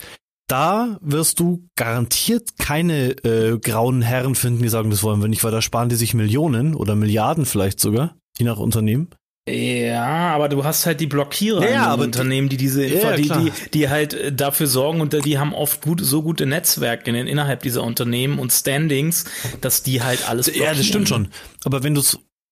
Da 0.48 0.98
wirst 1.02 1.40
du 1.40 1.68
garantiert 1.76 2.58
keine 2.58 3.12
äh, 3.24 3.60
grauen 3.60 4.02
Herren 4.02 4.34
finden, 4.34 4.64
die 4.64 4.70
sagen, 4.70 4.90
das 4.90 5.04
wollen 5.04 5.22
wir 5.22 5.28
nicht, 5.28 5.44
weil 5.44 5.52
da 5.52 5.62
sparen 5.62 5.90
die 5.90 5.96
sich 5.96 6.16
Millionen 6.16 6.74
oder 6.74 6.96
Milliarden 6.96 7.46
vielleicht 7.46 7.80
sogar, 7.80 8.16
je 8.38 8.46
nach 8.46 8.58
Unternehmen. 8.58 9.10
Ja, 9.50 10.34
aber 10.34 10.50
du 10.50 10.64
hast 10.64 10.86
halt 10.86 11.00
die 11.00 11.08
Blockierer 11.08 11.70
ja, 11.70 11.88
aber 11.88 12.04
Unternehmen, 12.04 12.50
die 12.50 12.58
diese 12.58 12.86
ja, 12.86 13.16
die, 13.16 13.30
die, 13.30 13.52
die 13.74 13.90
halt 13.90 14.14
äh, 14.14 14.32
dafür 14.32 14.68
sorgen 14.68 15.02
und 15.02 15.26
die 15.26 15.38
haben 15.38 15.54
oft 15.54 15.82
gut, 15.82 16.02
so 16.04 16.22
gute 16.22 16.46
Netzwerke 16.46 17.10
in, 17.10 17.28
innerhalb 17.28 17.64
dieser 17.64 17.84
Unternehmen 17.84 18.40
und 18.40 18.52
Standings, 18.52 19.26
dass 19.62 19.84
die 19.84 20.02
halt 20.02 20.28
alles 20.30 20.48
blockieren. 20.48 20.68
Ja, 20.68 20.74
das 20.76 20.86
stimmt 20.86 21.10
schon. 21.10 21.30
Aber 21.64 21.84
wenn 21.84 21.96
du 21.96 22.02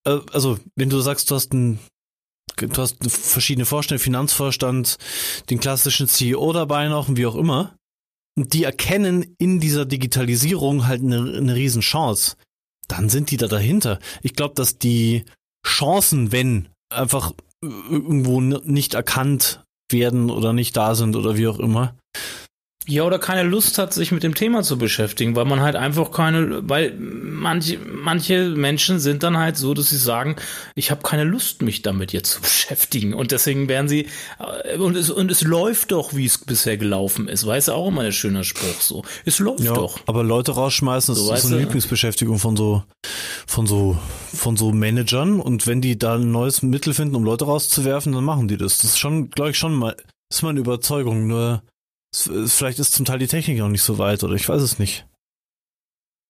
äh, 0.06 0.20
also 0.32 0.60
wenn 0.76 0.90
du 0.90 1.00
sagst, 1.00 1.30
du 1.32 1.36
hast 1.36 1.54
ein 1.54 1.80
du 2.56 2.82
hast 2.82 2.98
verschiedene 3.10 3.66
Vorstände, 3.66 4.04
Finanzvorstand, 4.04 4.98
den 5.50 5.60
klassischen 5.60 6.08
CEO 6.08 6.54
dabei 6.54 6.88
noch 6.88 7.08
und 7.08 7.18
wie 7.18 7.28
auch 7.28 7.36
immer, 7.36 7.76
und 8.36 8.54
die 8.54 8.64
erkennen 8.64 9.36
in 9.40 9.60
dieser 9.60 9.86
Digitalisierung 9.86 10.88
halt 10.88 11.02
eine, 11.02 11.38
eine 11.38 11.56
Riesenchance, 11.56 12.36
dann 12.88 13.10
sind 13.10 13.32
die 13.32 13.38
da 13.38 13.48
dahinter. 13.48 14.00
Ich 14.22 14.34
glaube, 14.34 14.56
dass 14.56 14.78
die 14.78 15.26
Chancen, 15.66 16.32
wenn 16.32 16.70
einfach 16.90 17.34
irgendwo 17.62 18.42
nicht 18.42 18.94
erkannt 18.94 19.64
werden 19.92 20.30
oder 20.30 20.54
nicht 20.54 20.76
da 20.78 20.96
sind 20.96 21.16
oder 21.16 21.38
wie 21.38 21.48
auch 21.48 21.60
immer. 21.60 21.96
Ja, 22.90 23.04
oder 23.04 23.20
keine 23.20 23.44
Lust 23.44 23.78
hat, 23.78 23.94
sich 23.94 24.14
mit 24.14 24.24
dem 24.24 24.34
Thema 24.34 24.64
zu 24.64 24.78
beschäftigen, 24.78 25.36
weil 25.36 25.44
man 25.44 25.60
halt 25.60 25.76
einfach 25.76 26.10
keine, 26.10 26.62
weil 26.70 26.94
manche, 26.98 27.80
manche 27.80 28.50
Menschen 28.52 29.00
sind 29.00 29.24
dann 29.24 29.38
halt 29.38 29.58
so, 29.58 29.74
dass 29.74 29.90
sie 29.90 29.98
sagen, 29.98 30.38
ich 30.74 30.90
habe 30.90 31.02
keine 31.04 31.26
Lust, 31.26 31.62
mich 31.62 31.82
damit 31.82 32.14
jetzt 32.14 32.32
zu 32.32 32.42
beschäftigen. 32.48 33.14
Und 33.14 33.34
deswegen 33.34 33.68
werden 33.68 33.90
sie, 33.90 34.08
äh, 34.64 34.78
und 34.78 34.96
es, 34.96 35.10
und 35.10 35.30
es 35.30 35.42
läuft 35.42 35.92
doch, 35.92 36.16
wie 36.16 36.26
es 36.26 36.38
bisher 36.38 36.78
gelaufen 36.78 37.28
ist. 37.28 37.46
Weißt 37.46 37.68
du, 37.68 37.74
auch 37.74 37.90
immer 37.90 38.04
ein 38.04 38.14
schöner 38.14 38.46
Spruch 38.46 38.80
so. 38.80 39.04
Es 39.26 39.40
läuft 39.40 39.60
ja, 39.60 39.74
doch. 39.74 40.00
Aber 40.06 40.24
Leute 40.24 40.54
rausschmeißen, 40.54 41.14
das 41.14 41.26
so, 41.26 41.34
ist 41.34 41.42
so 41.42 41.50
eine 41.50 41.58
Lieblingsbeschäftigung 41.64 42.40
von 42.40 42.56
so, 42.56 42.84
von 43.46 43.68
so, 43.68 43.98
von 44.34 44.56
so 44.56 44.72
Managern. 44.72 45.42
Und 45.42 45.68
wenn 45.68 45.82
die 45.82 46.00
da 46.00 46.16
ein 46.16 46.32
neues 46.32 46.62
Mittel 46.62 46.94
finden, 46.94 47.16
um 47.16 47.26
Leute 47.26 47.44
rauszuwerfen, 47.44 48.14
dann 48.14 48.24
machen 48.24 48.48
die 48.48 48.56
das. 48.56 48.78
Das 48.78 48.92
ist 48.92 49.00
schon, 49.00 49.30
glaube 49.30 49.52
ich, 49.52 49.58
schon 49.58 49.76
mal, 49.76 49.98
ist 50.30 50.42
meine 50.44 50.62
Überzeugung. 50.62 51.28
Nur, 51.28 51.64
Vielleicht 52.48 52.80
ist 52.80 52.94
zum 52.94 53.06
Teil 53.06 53.20
die 53.20 53.28
Technik 53.28 53.60
noch 53.60 53.70
nicht 53.70 53.84
so 53.84 53.98
weit 53.98 54.24
oder 54.24 54.36
ich 54.36 54.48
weiß 54.48 54.62
es 54.62 54.80
nicht. 54.80 55.06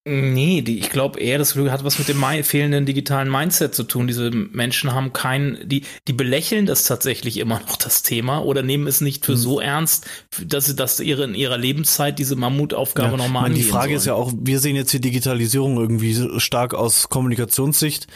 Nee, 0.10 0.62
die, 0.62 0.80
ich 0.80 0.90
glaube 0.90 1.20
eher, 1.20 1.38
das 1.38 1.56
hat 1.56 1.84
was 1.84 2.00
mit 2.00 2.08
dem 2.08 2.24
fehlenden 2.44 2.86
digitalen 2.86 3.30
Mindset 3.30 3.76
zu 3.76 3.84
tun. 3.84 4.08
Diese 4.08 4.32
Menschen 4.32 4.94
haben 4.94 5.12
keinen, 5.12 5.68
die, 5.68 5.84
die 6.08 6.14
belächeln 6.14 6.66
das 6.66 6.86
tatsächlich 6.86 7.38
immer 7.38 7.60
noch 7.60 7.76
das 7.76 8.04
Thema 8.04 8.40
oder 8.40 8.64
nehmen 8.64 8.88
es 8.88 9.02
nicht 9.02 9.26
für 9.26 9.34
mhm. 9.34 9.38
so 9.38 9.60
ernst, 9.60 10.08
dass 10.46 10.66
sie 10.66 10.78
das 10.78 11.02
ihre, 11.02 11.26
in 11.26 11.36
ihrer 11.36 11.58
Lebenszeit 11.58 12.20
diese 12.20 12.38
Mammutaufgabe 12.38 13.12
ja, 13.12 13.18
nochmal 13.18 13.46
angehen 13.46 13.64
Die 13.64 13.70
Frage 13.70 13.88
sollen. 13.88 13.98
ist 13.98 14.06
ja 14.06 14.14
auch, 14.14 14.32
wir 14.40 14.60
sehen 14.62 14.78
jetzt 14.78 14.94
die 14.94 15.02
Digitalisierung 15.02 15.78
irgendwie 15.78 16.40
stark 16.40 16.74
aus 16.74 17.10
Kommunikationssicht. 17.10 18.08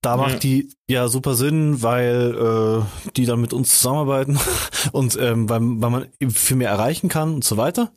Da 0.00 0.16
macht 0.16 0.32
ja. 0.32 0.38
die 0.38 0.70
ja 0.88 1.08
super 1.08 1.34
Sinn, 1.34 1.82
weil 1.82 2.34
äh, 2.36 3.10
die 3.16 3.26
dann 3.26 3.40
mit 3.40 3.52
uns 3.52 3.78
zusammenarbeiten 3.78 4.38
und 4.92 5.18
ähm, 5.20 5.48
weil, 5.48 5.60
weil 5.60 5.90
man 5.90 6.06
viel 6.30 6.56
mehr 6.56 6.70
erreichen 6.70 7.08
kann 7.08 7.34
und 7.34 7.44
so 7.44 7.56
weiter. 7.56 7.92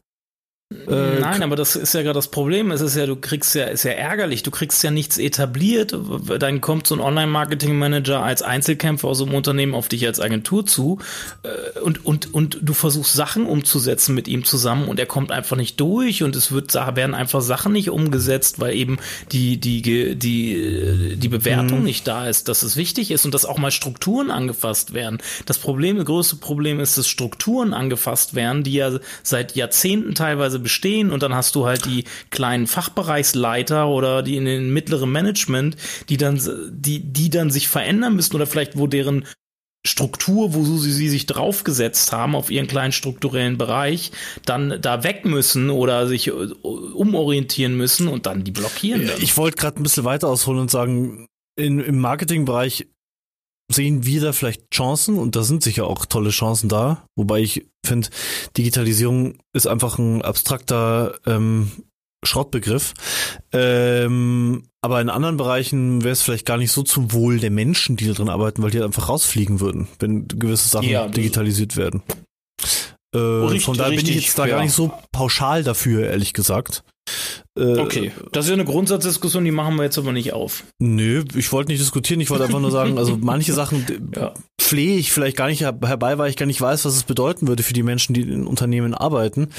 Äh, 0.88 1.20
Nein, 1.20 1.44
aber 1.44 1.56
das 1.56 1.76
ist 1.76 1.94
ja 1.94 2.02
gerade 2.02 2.16
das 2.16 2.30
Problem. 2.30 2.72
Es 2.72 2.82
ist 2.82 2.96
ja, 2.96 3.06
du 3.06 3.16
kriegst 3.16 3.56
ja, 3.56 3.66
ist 3.66 3.84
ja 3.84 3.92
ärgerlich. 3.92 4.44
Du 4.44 4.52
kriegst 4.52 4.82
ja 4.84 4.92
nichts 4.92 5.18
etabliert. 5.18 5.96
Dann 6.40 6.62
kommt 6.62 6.88
so 6.88 6.96
ein 6.96 7.02
Online-Marketing-Manager 7.02 8.24
als 8.24 8.42
Einzelkämpfer 8.42 9.08
aus 9.08 9.22
einem 9.22 9.34
Unternehmen 9.34 9.74
auf 9.74 9.90
dich 9.90 10.08
als 10.08 10.20
Agentur 10.20 10.66
zu 10.66 11.00
äh, 11.44 11.80
und, 11.80 12.06
und, 12.06 12.34
und 12.34 12.60
du 12.62 12.74
versuchst 12.74 13.14
Sachen 13.14 13.46
umzusetzen 13.46 14.16
mit 14.16 14.28
ihm 14.28 14.46
zusammen 14.46 14.88
und 14.88 15.00
er 15.00 15.06
kommt 15.06 15.32
einfach 15.32 15.58
nicht 15.58 15.80
durch 15.80 16.24
und 16.24 16.36
es 16.36 16.52
wird, 16.52 16.74
werden 16.74 17.16
einfach 17.16 17.42
Sachen 17.42 17.74
nicht 17.74 17.90
umgesetzt, 17.90 18.60
weil 18.60 18.76
eben 18.76 18.98
die, 19.32 19.58
die, 19.58 19.82
die, 20.16 21.18
die 21.18 21.28
Bewertung 21.28 21.80
mhm. 21.80 21.86
nicht 21.86 22.08
da 22.08 22.28
ist, 22.28 22.48
dass 22.48 22.64
es 22.64 22.78
wichtig 22.78 23.12
ist 23.12 23.26
und 23.26 23.34
dass 23.34 23.46
auch 23.46 23.58
mal 23.58 23.72
Strukturen 23.72 24.32
angefasst 24.32 24.94
werden. 24.94 25.18
Das 25.46 25.58
Problem, 25.58 25.98
das 25.98 26.06
größte 26.06 26.38
Problem 26.38 26.80
ist, 26.80 26.98
dass 26.98 27.08
Strukturen 27.08 27.74
angefasst 27.74 28.36
werden, 28.36 28.64
die 28.64 28.74
ja 28.74 29.00
seit 29.24 29.56
Jahrzehnten 29.56 30.16
teilweise 30.16 30.61
bestehen 30.62 31.12
und 31.12 31.24
dann 31.24 31.36
hast 31.36 31.56
du 31.56 31.66
halt 31.66 31.86
die 31.86 32.06
kleinen 32.30 32.68
Fachbereichsleiter 32.68 33.88
oder 33.88 34.24
die 34.24 34.38
in 34.38 34.46
den 34.46 34.74
mittleren 34.74 35.12
Management, 35.12 35.76
die 36.10 36.18
dann, 36.18 36.40
die, 36.72 37.00
die 37.00 37.30
dann 37.30 37.52
sich 37.52 37.68
verändern 37.68 38.16
müssen 38.16 38.36
oder 38.36 38.48
vielleicht 38.48 38.78
wo 38.78 38.88
deren 38.88 39.26
Struktur, 39.86 40.54
wo 40.54 40.64
sie, 40.64 40.92
sie 40.92 41.10
sich 41.10 41.26
draufgesetzt 41.26 42.12
haben 42.12 42.36
auf 42.36 42.52
ihren 42.52 42.68
kleinen 42.68 42.92
strukturellen 42.92 43.58
Bereich, 43.58 44.12
dann 44.46 44.80
da 44.80 45.04
weg 45.04 45.26
müssen 45.26 45.72
oder 45.72 46.08
sich 46.08 46.28
äh, 46.28 46.32
umorientieren 46.32 47.76
müssen 47.76 48.08
und 48.08 48.28
dann 48.28 48.44
die 48.44 48.52
blockieren. 48.52 49.08
Dann. 49.08 49.22
Ich 49.22 49.38
wollte 49.38 49.58
gerade 49.58 49.80
ein 49.80 49.84
bisschen 49.84 50.04
weiter 50.04 50.28
ausholen 50.28 50.60
und 50.60 50.70
sagen, 50.70 51.26
in, 51.56 51.80
im 51.80 51.98
Marketingbereich 51.98 52.88
sehen 53.72 54.06
wir 54.06 54.22
da 54.22 54.34
vielleicht 54.34 54.72
Chancen 54.72 55.18
und 55.18 55.36
da 55.36 55.44
sind 55.44 55.64
sicher 55.64 55.88
auch 55.88 56.06
tolle 56.06 56.30
Chancen 56.30 56.70
da. 56.70 57.06
Wobei 57.16 57.40
ich 57.40 57.68
finde, 57.86 58.10
Digitalisierung 58.58 59.36
ist 59.54 59.68
einfach 59.68 59.98
ein 59.98 60.22
abstrakter 60.22 61.16
ähm, 61.26 61.72
Schrottbegriff. 62.24 62.94
Ähm, 63.52 64.64
aber 64.82 65.02
in 65.02 65.10
anderen 65.10 65.38
Bereichen 65.38 66.04
wäre 66.04 66.14
es 66.14 66.22
vielleicht 66.22 66.46
gar 66.46 66.58
nicht 66.58 66.72
so 66.72 66.84
zum 66.84 67.14
Wohl 67.14 67.40
der 67.40 67.52
Menschen, 67.52 67.98
die 67.98 68.08
da 68.08 68.14
drin 68.14 68.30
arbeiten, 68.30 68.62
weil 68.64 68.72
die 68.72 68.82
einfach 68.82 69.10
rausfliegen 69.10 69.60
würden, 69.60 69.88
wenn 70.00 70.28
gewisse 70.28 70.70
Sachen 70.70 70.90
ja, 70.90 71.08
digitalisiert 71.08 71.78
werden. 71.78 72.02
Äh, 73.14 73.18
richtig, 73.18 73.66
von 73.66 73.78
daher 73.78 73.96
bin 73.96 74.08
ich 74.08 74.16
jetzt 74.16 74.40
da 74.40 74.46
ja. 74.46 74.56
gar 74.56 74.64
nicht 74.64 74.74
so 74.74 74.92
pauschal 75.12 75.64
dafür, 75.64 76.08
ehrlich 76.08 76.34
gesagt. 76.34 76.84
Äh, 77.58 77.78
okay, 77.78 78.12
das 78.32 78.46
ist 78.46 78.50
ja 78.50 78.56
eine 78.56 78.66
Grundsatzdiskussion, 78.66 79.44
die 79.44 79.52
machen 79.52 79.76
wir 79.76 79.84
jetzt 79.84 79.98
aber 79.98 80.12
nicht 80.12 80.34
auf. 80.34 80.64
Nö, 80.80 81.24
ich 81.36 81.52
wollte 81.52 81.72
nicht 81.72 81.82
diskutieren, 81.82 82.22
ich 82.22 82.30
wollte 82.30 82.46
einfach 82.46 82.60
nur 82.60 82.72
sagen, 82.72 82.98
also 82.98 83.18
manche 83.22 83.54
Sachen 83.54 84.12
ja. 84.16 84.34
flehe 84.60 84.98
ich 84.98 85.12
vielleicht 85.12 85.38
gar 85.38 85.48
nicht 85.48 85.62
herbei, 85.62 86.18
weil 86.18 86.30
ich 86.30 86.38
gar 86.38 86.46
nicht 86.46 86.62
weiß, 86.62 86.86
was 86.86 86.96
es 86.96 87.04
bedeuten 87.04 87.48
würde 87.48 87.64
für 87.64 87.74
die 87.74 87.84
Menschen, 87.84 88.14
die 88.14 88.22
in 88.22 88.48
Unternehmen 88.48 88.94
arbeiten. 88.94 89.50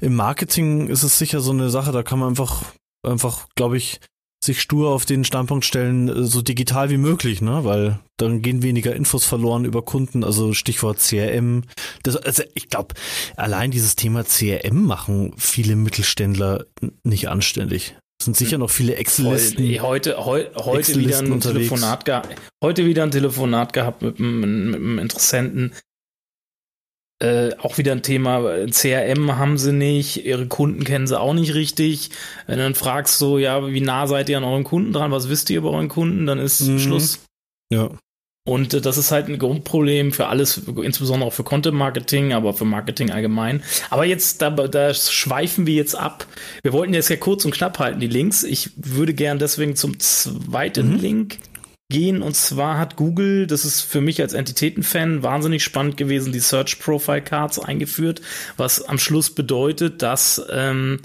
Im 0.00 0.14
Marketing 0.14 0.88
ist 0.88 1.02
es 1.02 1.18
sicher 1.18 1.40
so 1.40 1.52
eine 1.52 1.70
Sache, 1.70 1.92
da 1.92 2.02
kann 2.02 2.18
man 2.18 2.30
einfach, 2.30 2.64
einfach, 3.06 3.48
glaube 3.54 3.76
ich, 3.76 4.00
sich 4.44 4.60
stur 4.60 4.90
auf 4.90 5.04
den 5.04 5.24
Standpunkt 5.24 5.64
stellen, 5.64 6.08
äh, 6.08 6.24
so 6.24 6.42
digital 6.42 6.90
wie 6.90 6.96
möglich, 6.96 7.40
ne? 7.40 7.64
Weil 7.64 8.00
dann 8.16 8.42
gehen 8.42 8.62
weniger 8.62 8.94
Infos 8.94 9.24
verloren 9.24 9.64
über 9.64 9.82
Kunden, 9.82 10.24
also 10.24 10.52
Stichwort 10.52 10.98
CRM. 10.98 11.62
Das, 12.02 12.16
also 12.16 12.42
ich 12.54 12.68
glaube, 12.68 12.94
allein 13.36 13.70
dieses 13.70 13.96
Thema 13.96 14.24
CRM 14.24 14.84
machen 14.84 15.32
viele 15.36 15.76
Mittelständler 15.76 16.66
nicht 17.04 17.28
anständig. 17.28 17.96
Es 18.20 18.26
sind 18.26 18.36
sicher 18.36 18.58
noch 18.58 18.70
viele 18.70 18.94
Excel-Listen. 18.94 19.82
Heute, 19.82 20.24
heu, 20.24 20.44
heute 20.54 20.78
Excel 20.78 21.00
wieder 21.00 21.18
ein 21.18 21.40
Telefonat 21.40 22.04
gehabt. 22.04 22.36
Heute 22.62 22.86
wieder 22.86 23.02
ein 23.02 23.10
Telefonat 23.10 23.72
gehabt 23.72 24.02
mit, 24.02 24.20
mit, 24.20 24.48
mit 24.48 24.76
einem 24.76 24.98
Interessenten, 25.00 25.72
äh, 27.22 27.54
auch 27.58 27.78
wieder 27.78 27.92
ein 27.92 28.02
Thema, 28.02 28.66
CRM 28.66 29.38
haben 29.38 29.56
sie 29.56 29.72
nicht, 29.72 30.26
ihre 30.26 30.46
Kunden 30.48 30.82
kennen 30.82 31.06
sie 31.06 31.18
auch 31.18 31.34
nicht 31.34 31.54
richtig. 31.54 32.10
Wenn 32.48 32.58
du 32.58 32.64
dann 32.64 32.74
fragst 32.74 33.18
so, 33.18 33.38
ja, 33.38 33.72
wie 33.72 33.80
nah 33.80 34.08
seid 34.08 34.28
ihr 34.28 34.38
an 34.38 34.44
euren 34.44 34.64
Kunden 34.64 34.92
dran, 34.92 35.12
was 35.12 35.28
wisst 35.28 35.48
ihr 35.50 35.58
über 35.58 35.70
euren 35.70 35.88
Kunden, 35.88 36.26
dann 36.26 36.40
ist 36.40 36.60
mhm. 36.62 36.80
Schluss. 36.80 37.20
Ja. 37.72 37.90
Und 38.44 38.74
äh, 38.74 38.80
das 38.80 38.98
ist 38.98 39.12
halt 39.12 39.28
ein 39.28 39.38
Grundproblem 39.38 40.12
für 40.12 40.26
alles, 40.26 40.62
insbesondere 40.82 41.28
auch 41.28 41.32
für 41.32 41.44
Content 41.44 41.76
Marketing, 41.76 42.32
aber 42.32 42.54
für 42.54 42.64
Marketing 42.64 43.12
allgemein. 43.12 43.62
Aber 43.88 44.04
jetzt, 44.04 44.42
da, 44.42 44.50
da 44.50 44.92
schweifen 44.92 45.64
wir 45.64 45.74
jetzt 45.74 45.94
ab. 45.94 46.26
Wir 46.62 46.72
wollten 46.72 46.92
jetzt 46.92 47.08
ja 47.08 47.16
kurz 47.16 47.44
und 47.44 47.54
knapp 47.54 47.78
halten, 47.78 48.00
die 48.00 48.08
Links. 48.08 48.42
Ich 48.42 48.70
würde 48.74 49.14
gern 49.14 49.38
deswegen 49.38 49.76
zum 49.76 50.00
zweiten 50.00 50.94
mhm. 50.94 51.00
Link 51.00 51.38
gehen. 51.92 52.22
Und 52.22 52.34
zwar 52.34 52.78
hat 52.78 52.96
Google, 52.96 53.46
das 53.46 53.64
ist 53.64 53.82
für 53.82 54.00
mich 54.00 54.20
als 54.20 54.32
Entitätenfan 54.32 55.22
wahnsinnig 55.22 55.62
spannend 55.62 55.96
gewesen, 55.96 56.32
die 56.32 56.40
Search 56.40 56.80
Profile 56.80 57.22
Cards 57.22 57.60
eingeführt, 57.60 58.20
was 58.56 58.82
am 58.82 58.98
Schluss 58.98 59.30
bedeutet, 59.30 60.02
dass 60.02 60.44
ähm, 60.50 60.98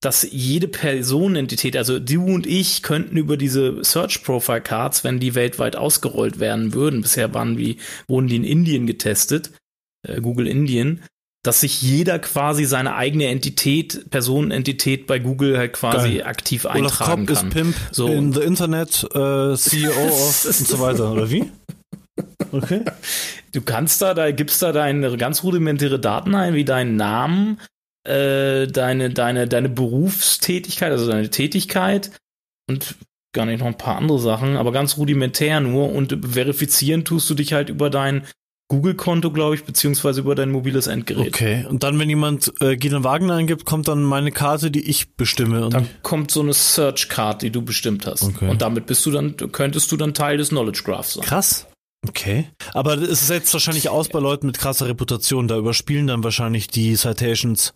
dass 0.00 0.26
jede 0.30 0.66
Personenentität, 0.66 1.76
also 1.76 1.98
du 1.98 2.24
und 2.24 2.46
ich, 2.46 2.82
könnten 2.82 3.18
über 3.18 3.36
diese 3.36 3.84
Search 3.84 4.24
Profile 4.24 4.62
Cards, 4.62 5.04
wenn 5.04 5.20
die 5.20 5.34
weltweit 5.34 5.76
ausgerollt 5.76 6.40
werden 6.40 6.72
würden, 6.72 7.02
bisher 7.02 7.34
waren 7.34 7.56
die, 7.56 7.76
wurden 8.08 8.26
die 8.26 8.36
in 8.36 8.44
Indien 8.44 8.86
getestet, 8.86 9.52
äh, 10.08 10.22
Google 10.22 10.46
Indien, 10.46 11.02
dass 11.42 11.60
sich 11.60 11.80
jeder 11.80 12.18
quasi 12.18 12.64
seine 12.66 12.94
eigene 12.94 13.26
Entität, 13.26 14.10
Personenentität 14.10 15.06
bei 15.06 15.18
Google 15.18 15.56
halt 15.56 15.72
quasi 15.72 16.18
Geil. 16.18 16.24
aktiv 16.24 16.66
eintragen 16.66 16.84
Olaf 16.84 16.98
Kopp 16.98 17.26
kann. 17.26 17.48
ist 17.48 17.50
Pimp 17.50 17.76
so. 17.92 18.08
in 18.08 18.32
the 18.32 18.40
Internet, 18.40 19.04
äh, 19.14 19.56
CEO 19.56 19.90
of 20.08 20.44
und 20.44 20.68
so 20.68 20.80
weiter, 20.80 21.12
oder 21.12 21.30
wie? 21.30 21.50
Okay. 22.52 22.84
Du 23.52 23.62
kannst 23.62 24.02
da, 24.02 24.12
da 24.12 24.30
gibst 24.30 24.60
da 24.60 24.72
deine 24.72 25.16
ganz 25.16 25.42
rudimentäre 25.42 25.98
Daten 25.98 26.34
ein, 26.34 26.52
wie 26.54 26.64
deinen 26.64 26.96
Namen, 26.96 27.60
äh, 28.06 28.66
deine, 28.66 29.10
deine, 29.10 29.46
deine 29.46 29.68
Berufstätigkeit, 29.68 30.90
also 30.90 31.08
deine 31.08 31.30
Tätigkeit 31.30 32.10
und 32.68 32.96
gar 33.32 33.46
nicht 33.46 33.60
noch 33.60 33.66
ein 33.66 33.78
paar 33.78 33.96
andere 33.96 34.18
Sachen, 34.18 34.56
aber 34.56 34.72
ganz 34.72 34.96
rudimentär 34.96 35.60
nur 35.60 35.92
und 35.92 36.18
verifizieren 36.32 37.04
tust 37.04 37.30
du 37.30 37.34
dich 37.34 37.52
halt 37.52 37.68
über 37.68 37.88
dein 37.88 38.26
Google-Konto, 38.70 39.32
glaube 39.32 39.56
ich, 39.56 39.64
beziehungsweise 39.64 40.20
über 40.20 40.36
dein 40.36 40.50
mobiles 40.52 40.86
Endgerät. 40.86 41.34
Okay, 41.34 41.66
und 41.68 41.82
dann, 41.82 41.98
wenn 41.98 42.08
jemand 42.08 42.52
äh, 42.60 42.76
Gideon 42.76 43.02
Wagner 43.02 43.34
eingibt, 43.34 43.64
kommt 43.64 43.88
dann 43.88 44.04
meine 44.04 44.30
Karte, 44.30 44.70
die 44.70 44.88
ich 44.88 45.16
bestimme. 45.16 45.64
Und 45.64 45.74
dann 45.74 45.88
kommt 46.02 46.30
so 46.30 46.40
eine 46.40 46.54
Search-Card, 46.54 47.42
die 47.42 47.50
du 47.50 47.62
bestimmt 47.62 48.06
hast. 48.06 48.22
Okay. 48.22 48.48
Und 48.48 48.62
damit 48.62 48.86
bist 48.86 49.04
du 49.04 49.10
dann, 49.10 49.36
könntest 49.36 49.90
du 49.90 49.96
dann 49.96 50.14
Teil 50.14 50.36
des 50.36 50.50
Knowledge 50.50 50.82
Graphs 50.84 51.14
sein. 51.14 51.24
Krass. 51.24 51.66
Okay. 52.08 52.46
Aber 52.72 52.94
es 52.94 53.26
setzt 53.26 53.52
wahrscheinlich 53.52 53.88
aus 53.88 54.08
bei 54.08 54.20
Leuten 54.20 54.46
mit 54.46 54.58
krasser 54.58 54.86
Reputation. 54.86 55.48
Da 55.48 55.58
überspielen 55.58 56.06
dann 56.06 56.22
wahrscheinlich 56.22 56.68
die 56.68 56.94
Citations 56.94 57.72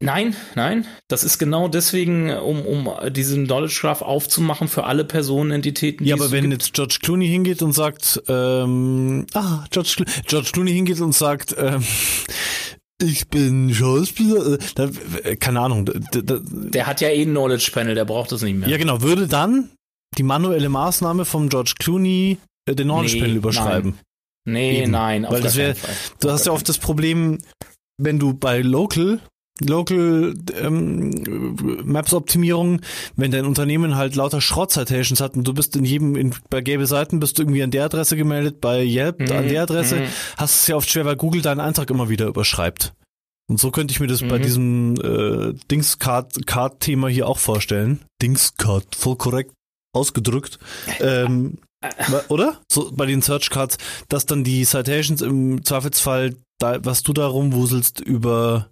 Nein, 0.00 0.34
nein. 0.54 0.86
Das 1.08 1.24
ist 1.24 1.38
genau 1.38 1.68
deswegen, 1.68 2.30
um, 2.30 2.66
um 2.66 2.90
diesen 3.12 3.46
Knowledge 3.46 3.78
Graph 3.80 4.02
aufzumachen 4.02 4.68
für 4.68 4.84
alle 4.84 5.04
Personenentitäten. 5.04 6.06
Ja, 6.06 6.16
aber 6.16 6.30
wenn 6.30 6.50
gibt. 6.50 6.62
jetzt 6.62 6.74
George 6.74 6.98
Clooney 7.00 7.28
hingeht 7.28 7.62
und 7.62 7.72
sagt, 7.72 8.22
ähm, 8.28 9.26
ah, 9.34 9.64
George, 9.70 9.94
Clo 9.96 10.04
George 10.26 10.50
Clooney 10.52 10.72
hingeht 10.72 11.00
und 11.00 11.14
sagt, 11.14 11.54
ähm, 11.58 11.82
ich 13.02 13.28
bin 13.28 13.72
Schauspieler, 13.72 14.54
äh, 14.54 14.58
da, 14.74 14.90
äh, 15.22 15.36
keine 15.36 15.60
Ahnung. 15.60 15.86
Da, 15.86 16.20
da, 16.20 16.40
der 16.42 16.86
hat 16.86 17.00
ja 17.00 17.08
eh 17.08 17.22
ein 17.22 17.30
Knowledge 17.30 17.70
Panel, 17.72 17.94
der 17.94 18.04
braucht 18.04 18.32
das 18.32 18.42
nicht 18.42 18.56
mehr. 18.56 18.68
Ja, 18.68 18.76
genau. 18.76 19.00
Würde 19.00 19.26
dann 19.26 19.70
die 20.18 20.22
manuelle 20.22 20.68
Maßnahme 20.68 21.24
von 21.24 21.48
George 21.48 21.74
Clooney 21.78 22.38
äh, 22.68 22.74
den 22.74 22.88
Knowledge 22.88 23.14
nee, 23.14 23.20
Panel 23.20 23.36
überschreiben? 23.36 23.90
Nein. 23.92 24.04
Nee, 24.46 24.82
Eben. 24.82 24.90
nein. 24.90 25.26
Weil 25.28 25.40
das 25.40 25.56
wäre, 25.56 25.74
du 26.20 26.30
hast 26.30 26.44
ja 26.44 26.52
oft 26.52 26.68
das 26.68 26.76
Problem, 26.76 27.38
wenn 27.96 28.18
du 28.18 28.34
bei 28.34 28.60
Local 28.60 29.20
Local 29.60 30.34
ähm, 30.60 31.10
Maps 31.84 32.12
Optimierung, 32.12 32.80
wenn 33.14 33.30
dein 33.30 33.46
Unternehmen 33.46 33.94
halt 33.94 34.16
lauter 34.16 34.40
Schrott 34.40 34.72
Citations 34.72 35.20
hat 35.20 35.36
und 35.36 35.46
du 35.46 35.54
bist 35.54 35.76
in 35.76 35.84
jedem, 35.84 36.16
in, 36.16 36.34
bei 36.50 36.60
gelbe 36.60 36.86
Seiten 36.86 37.20
bist 37.20 37.38
du 37.38 37.42
irgendwie 37.42 37.62
an 37.62 37.70
der 37.70 37.84
Adresse 37.84 38.16
gemeldet, 38.16 38.60
bei 38.60 38.84
Yelp 38.84 39.20
mhm. 39.20 39.30
an 39.30 39.48
der 39.48 39.62
Adresse, 39.62 39.96
mhm. 39.96 40.06
hast 40.36 40.62
es 40.62 40.66
ja 40.66 40.74
oft 40.74 40.90
schwer, 40.90 41.04
weil 41.04 41.16
Google 41.16 41.42
deinen 41.42 41.60
Eintrag 41.60 41.90
immer 41.90 42.08
wieder 42.08 42.26
überschreibt. 42.26 42.94
Und 43.46 43.60
so 43.60 43.70
könnte 43.70 43.92
ich 43.92 44.00
mir 44.00 44.06
das 44.06 44.22
mhm. 44.22 44.28
bei 44.28 44.38
diesem 44.38 44.94
äh, 45.00 45.54
Dingscard-Thema 45.70 47.08
hier 47.08 47.28
auch 47.28 47.38
vorstellen. 47.38 48.00
Dingscard, 48.22 48.96
voll 48.96 49.16
korrekt 49.16 49.52
ausgedrückt. 49.92 50.58
ähm, 51.00 51.58
oder? 52.28 52.60
So 52.68 52.90
bei 52.92 53.06
den 53.06 53.22
Search 53.22 53.50
Cards, 53.50 53.78
dass 54.08 54.26
dann 54.26 54.42
die 54.42 54.64
Citations 54.64 55.22
im 55.22 55.64
Zweifelsfall, 55.64 56.34
da, 56.58 56.84
was 56.84 57.02
du 57.02 57.12
da 57.12 57.26
rumwuselst, 57.26 58.00
über 58.00 58.70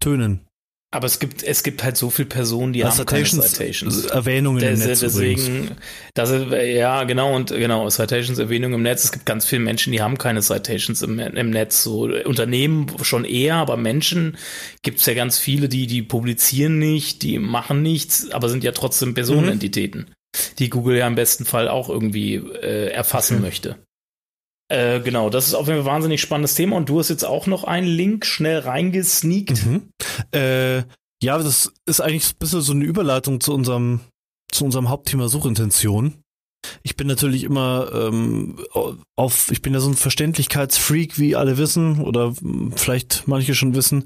Tönen. 0.00 0.48
Aber 0.90 1.06
es 1.06 1.18
gibt, 1.18 1.42
es 1.42 1.62
gibt 1.62 1.84
halt 1.84 1.98
so 1.98 2.08
viele 2.08 2.28
Personen, 2.28 2.72
die 2.72 2.82
haben 2.82 3.04
keine 3.04 3.24
Citations. 3.24 4.06
Erwähnungen 4.06 4.62
im 4.62 4.78
Netz. 4.78 5.00
Deswegen, 5.00 5.72
das 6.14 6.30
ist, 6.30 6.50
ja, 6.50 7.04
genau, 7.04 7.36
und 7.36 7.50
genau, 7.50 7.90
Citations, 7.90 8.38
Erwähnungen 8.38 8.76
im 8.76 8.82
Netz. 8.84 9.04
Es 9.04 9.12
gibt 9.12 9.26
ganz 9.26 9.44
viele 9.44 9.60
Menschen, 9.60 9.92
die 9.92 10.00
haben 10.00 10.16
keine 10.16 10.40
Citations 10.40 11.02
im, 11.02 11.18
im 11.18 11.50
Netz. 11.50 11.82
So 11.82 12.04
Unternehmen 12.04 12.86
schon 13.02 13.26
eher, 13.26 13.56
aber 13.56 13.76
Menschen 13.76 14.38
gibt 14.82 15.00
es 15.00 15.06
ja 15.06 15.12
ganz 15.12 15.38
viele, 15.38 15.68
die, 15.68 15.86
die 15.86 16.00
publizieren 16.00 16.78
nicht, 16.78 17.22
die 17.22 17.38
machen 17.38 17.82
nichts, 17.82 18.30
aber 18.30 18.48
sind 18.48 18.64
ja 18.64 18.72
trotzdem 18.72 19.12
Personenentitäten, 19.12 20.00
mhm. 20.00 20.56
die 20.58 20.70
Google 20.70 20.96
ja 20.96 21.06
im 21.06 21.16
besten 21.16 21.44
Fall 21.44 21.68
auch 21.68 21.90
irgendwie 21.90 22.36
äh, 22.36 22.92
erfassen 22.92 23.36
mhm. 23.36 23.42
möchte. 23.42 23.76
Äh, 24.68 25.00
genau, 25.00 25.30
das 25.30 25.48
ist 25.48 25.54
auf 25.54 25.66
jeden 25.66 25.78
Fall 25.82 25.90
ein 25.90 25.94
wahnsinnig 25.94 26.20
spannendes 26.20 26.54
Thema 26.54 26.76
und 26.76 26.88
du 26.88 26.98
hast 26.98 27.08
jetzt 27.08 27.24
auch 27.24 27.46
noch 27.46 27.64
einen 27.64 27.86
Link 27.86 28.26
schnell 28.26 28.58
reingesneakt. 28.58 29.64
Mhm. 29.64 29.88
Äh, 30.32 30.82
ja, 31.22 31.38
das 31.38 31.72
ist 31.86 32.00
eigentlich 32.00 32.32
ein 32.32 32.38
bisschen 32.38 32.60
so 32.60 32.72
eine 32.72 32.84
Überleitung 32.84 33.40
zu 33.40 33.54
unserem, 33.54 34.00
zu 34.52 34.64
unserem 34.64 34.90
Hauptthema 34.90 35.28
Suchintention. 35.28 36.22
Ich 36.82 36.96
bin 36.96 37.06
natürlich 37.06 37.44
immer 37.44 37.90
ähm, 37.94 38.58
auf, 39.16 39.50
ich 39.50 39.62
bin 39.62 39.72
ja 39.72 39.80
so 39.80 39.88
ein 39.88 39.94
Verständlichkeitsfreak, 39.94 41.18
wie 41.18 41.36
alle 41.36 41.56
wissen, 41.56 42.00
oder 42.00 42.34
vielleicht 42.74 43.24
manche 43.26 43.54
schon 43.54 43.74
wissen. 43.74 44.04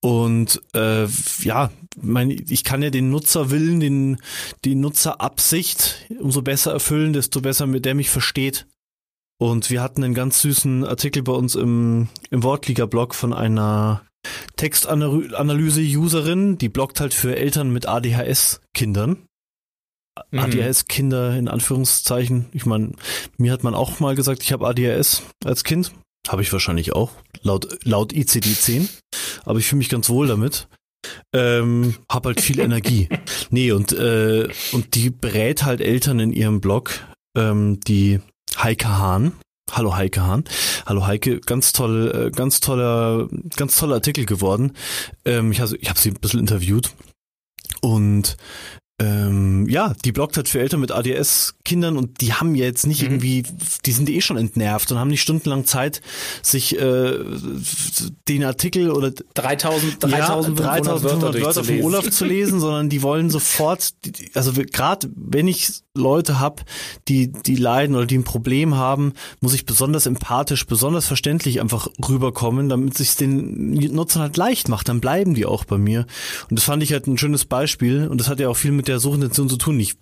Und 0.00 0.60
äh, 0.74 1.06
ja, 1.42 1.70
mein, 2.00 2.30
ich 2.30 2.64
kann 2.64 2.82
ja 2.82 2.90
den 2.90 3.10
Nutzerwillen, 3.10 3.80
den, 3.80 4.18
die 4.64 4.74
Nutzerabsicht 4.74 6.08
umso 6.20 6.42
besser 6.42 6.72
erfüllen, 6.72 7.12
desto 7.12 7.40
besser 7.40 7.66
mit 7.66 7.84
der 7.84 7.94
mich 7.94 8.10
versteht. 8.10 8.66
Und 9.44 9.68
wir 9.68 9.82
hatten 9.82 10.02
einen 10.02 10.14
ganz 10.14 10.40
süßen 10.40 10.86
Artikel 10.86 11.22
bei 11.22 11.32
uns 11.32 11.54
im, 11.54 12.08
im 12.30 12.42
Wortliga-Blog 12.42 13.14
von 13.14 13.34
einer 13.34 14.00
Textanalyse-Userin, 14.56 16.56
die 16.56 16.70
bloggt 16.70 16.98
halt 16.98 17.12
für 17.12 17.36
Eltern 17.36 17.70
mit 17.70 17.86
ADHS-Kindern. 17.86 19.26
mhm. 20.30 20.38
ADHS-Kinder 20.38 21.36
in 21.36 21.48
Anführungszeichen. 21.48 22.46
Ich 22.52 22.64
meine, 22.64 22.92
mir 23.36 23.52
hat 23.52 23.64
man 23.64 23.74
auch 23.74 24.00
mal 24.00 24.14
gesagt, 24.14 24.42
ich 24.42 24.50
habe 24.50 24.66
ADHS 24.66 25.22
als 25.44 25.62
Kind. 25.62 25.92
Habe 26.26 26.40
ich 26.40 26.50
wahrscheinlich 26.50 26.94
auch, 26.94 27.12
laut, 27.42 27.84
laut 27.84 28.14
ICD-10. 28.14 28.88
Aber 29.44 29.58
ich 29.58 29.66
fühle 29.66 29.80
mich 29.80 29.90
ganz 29.90 30.08
wohl 30.08 30.26
damit. 30.26 30.68
Ähm, 31.34 31.96
hab 32.10 32.24
halt 32.24 32.40
viel 32.40 32.60
Energie. 32.60 33.10
Nee, 33.50 33.72
und, 33.72 33.92
äh, 33.92 34.48
und 34.72 34.94
die 34.94 35.10
berät 35.10 35.64
halt 35.64 35.82
Eltern 35.82 36.18
in 36.18 36.32
ihrem 36.32 36.62
Blog, 36.62 36.92
ähm, 37.36 37.78
die 37.86 38.20
Heike 38.56 38.88
Hahn. 38.88 39.32
Hallo 39.70 39.96
Heike 39.96 40.20
Hahn. 40.22 40.44
Hallo 40.86 41.06
Heike, 41.06 41.40
ganz 41.40 41.72
toll, 41.72 42.28
äh, 42.28 42.30
ganz 42.30 42.60
toller, 42.60 43.28
ganz 43.56 43.76
toller 43.76 43.96
Artikel 43.96 44.26
geworden. 44.26 44.72
Ähm, 45.24 45.52
ich 45.52 45.60
habe 45.60 45.76
ich 45.76 45.88
hab 45.88 45.98
sie 45.98 46.10
ein 46.10 46.20
bisschen 46.20 46.40
interviewt. 46.40 46.90
Und 47.80 48.36
ähm, 49.00 49.68
ja, 49.68 49.92
die 50.04 50.12
bloggt 50.12 50.36
halt 50.36 50.48
für 50.48 50.60
Eltern 50.60 50.78
mit 50.78 50.92
ADS-Kindern 50.92 51.96
und 51.96 52.20
die 52.20 52.32
haben 52.32 52.54
ja 52.54 52.64
jetzt 52.64 52.86
nicht 52.86 53.02
mhm. 53.02 53.08
irgendwie, 53.08 53.42
die 53.84 53.92
sind 53.92 54.08
eh 54.08 54.20
schon 54.20 54.36
entnervt 54.36 54.92
und 54.92 54.98
haben 54.98 55.08
nicht 55.08 55.22
stundenlang 55.22 55.64
Zeit, 55.64 56.00
sich 56.42 56.78
äh, 56.78 57.18
den 58.28 58.44
Artikel 58.44 58.92
oder 58.92 59.10
3000, 59.10 60.02
3000, 60.02 60.58
ja, 60.60 60.64
3500 60.64 61.40
Wörter, 61.42 61.64
vom 61.64 61.80
Olaf 61.80 62.08
zu 62.10 62.24
lesen, 62.24 62.60
sondern 62.60 62.88
die 62.88 63.02
wollen 63.02 63.30
sofort, 63.30 63.94
also 64.34 64.52
gerade 64.52 65.10
wenn 65.16 65.48
ich 65.48 65.82
Leute 65.96 66.40
hab, 66.40 66.64
die 67.06 67.30
die 67.30 67.54
leiden 67.54 67.94
oder 67.94 68.06
die 68.06 68.18
ein 68.18 68.24
Problem 68.24 68.74
haben, 68.76 69.12
muss 69.40 69.54
ich 69.54 69.64
besonders 69.64 70.06
empathisch, 70.06 70.66
besonders 70.66 71.06
verständlich 71.06 71.60
einfach 71.60 71.86
rüberkommen, 72.08 72.68
damit 72.68 72.96
sich 72.96 73.14
den 73.14 73.70
Nutzern 73.94 74.22
halt 74.22 74.36
leicht 74.36 74.68
macht. 74.68 74.88
Dann 74.88 75.00
bleiben 75.00 75.34
die 75.34 75.46
auch 75.46 75.64
bei 75.64 75.78
mir. 75.78 76.06
Und 76.50 76.58
das 76.58 76.64
fand 76.64 76.82
ich 76.82 76.92
halt 76.92 77.06
ein 77.06 77.16
schönes 77.16 77.44
Beispiel 77.44 78.08
und 78.08 78.20
das 78.20 78.28
hat 78.28 78.40
ja 78.40 78.48
auch 78.48 78.56
viel 78.56 78.72
mit 78.72 78.83
der 78.88 79.00
Suchintention 79.00 79.48
zu 79.48 79.56
tun. 79.56 79.80
Ich 79.80 79.96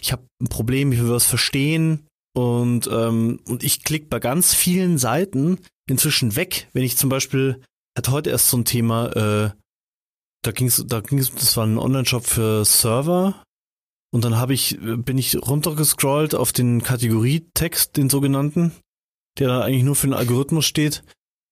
ich 0.00 0.12
habe 0.12 0.26
ein 0.40 0.48
Problem, 0.48 0.92
ich 0.92 1.00
will 1.00 1.10
was 1.10 1.26
verstehen 1.26 2.06
und 2.34 2.88
ähm, 2.92 3.40
und 3.46 3.62
ich 3.62 3.84
klicke 3.84 4.06
bei 4.06 4.20
ganz 4.20 4.54
vielen 4.54 4.98
Seiten 4.98 5.58
inzwischen 5.88 6.36
weg, 6.36 6.68
wenn 6.72 6.84
ich 6.84 6.96
zum 6.96 7.08
Beispiel 7.08 7.62
hat 7.96 8.08
heute 8.08 8.30
erst 8.30 8.48
so 8.48 8.56
ein 8.56 8.64
Thema, 8.64 9.08
äh, 9.16 9.50
da 10.42 10.52
ging's, 10.52 10.84
da 10.86 11.00
ging's, 11.00 11.34
das 11.34 11.56
war 11.56 11.66
ein 11.66 11.78
Online-Shop 11.78 12.24
für 12.24 12.64
Server 12.64 13.42
und 14.12 14.24
dann 14.24 14.36
habe 14.36 14.54
ich, 14.54 14.78
bin 14.80 15.18
ich 15.18 15.36
runtergescrollt 15.36 16.34
auf 16.34 16.52
den 16.52 16.82
Kategorietext, 16.82 17.96
den 17.96 18.08
sogenannten, 18.08 18.72
der 19.38 19.48
da 19.48 19.60
eigentlich 19.62 19.82
nur 19.82 19.96
für 19.96 20.06
den 20.06 20.14
Algorithmus 20.14 20.64
steht. 20.64 21.02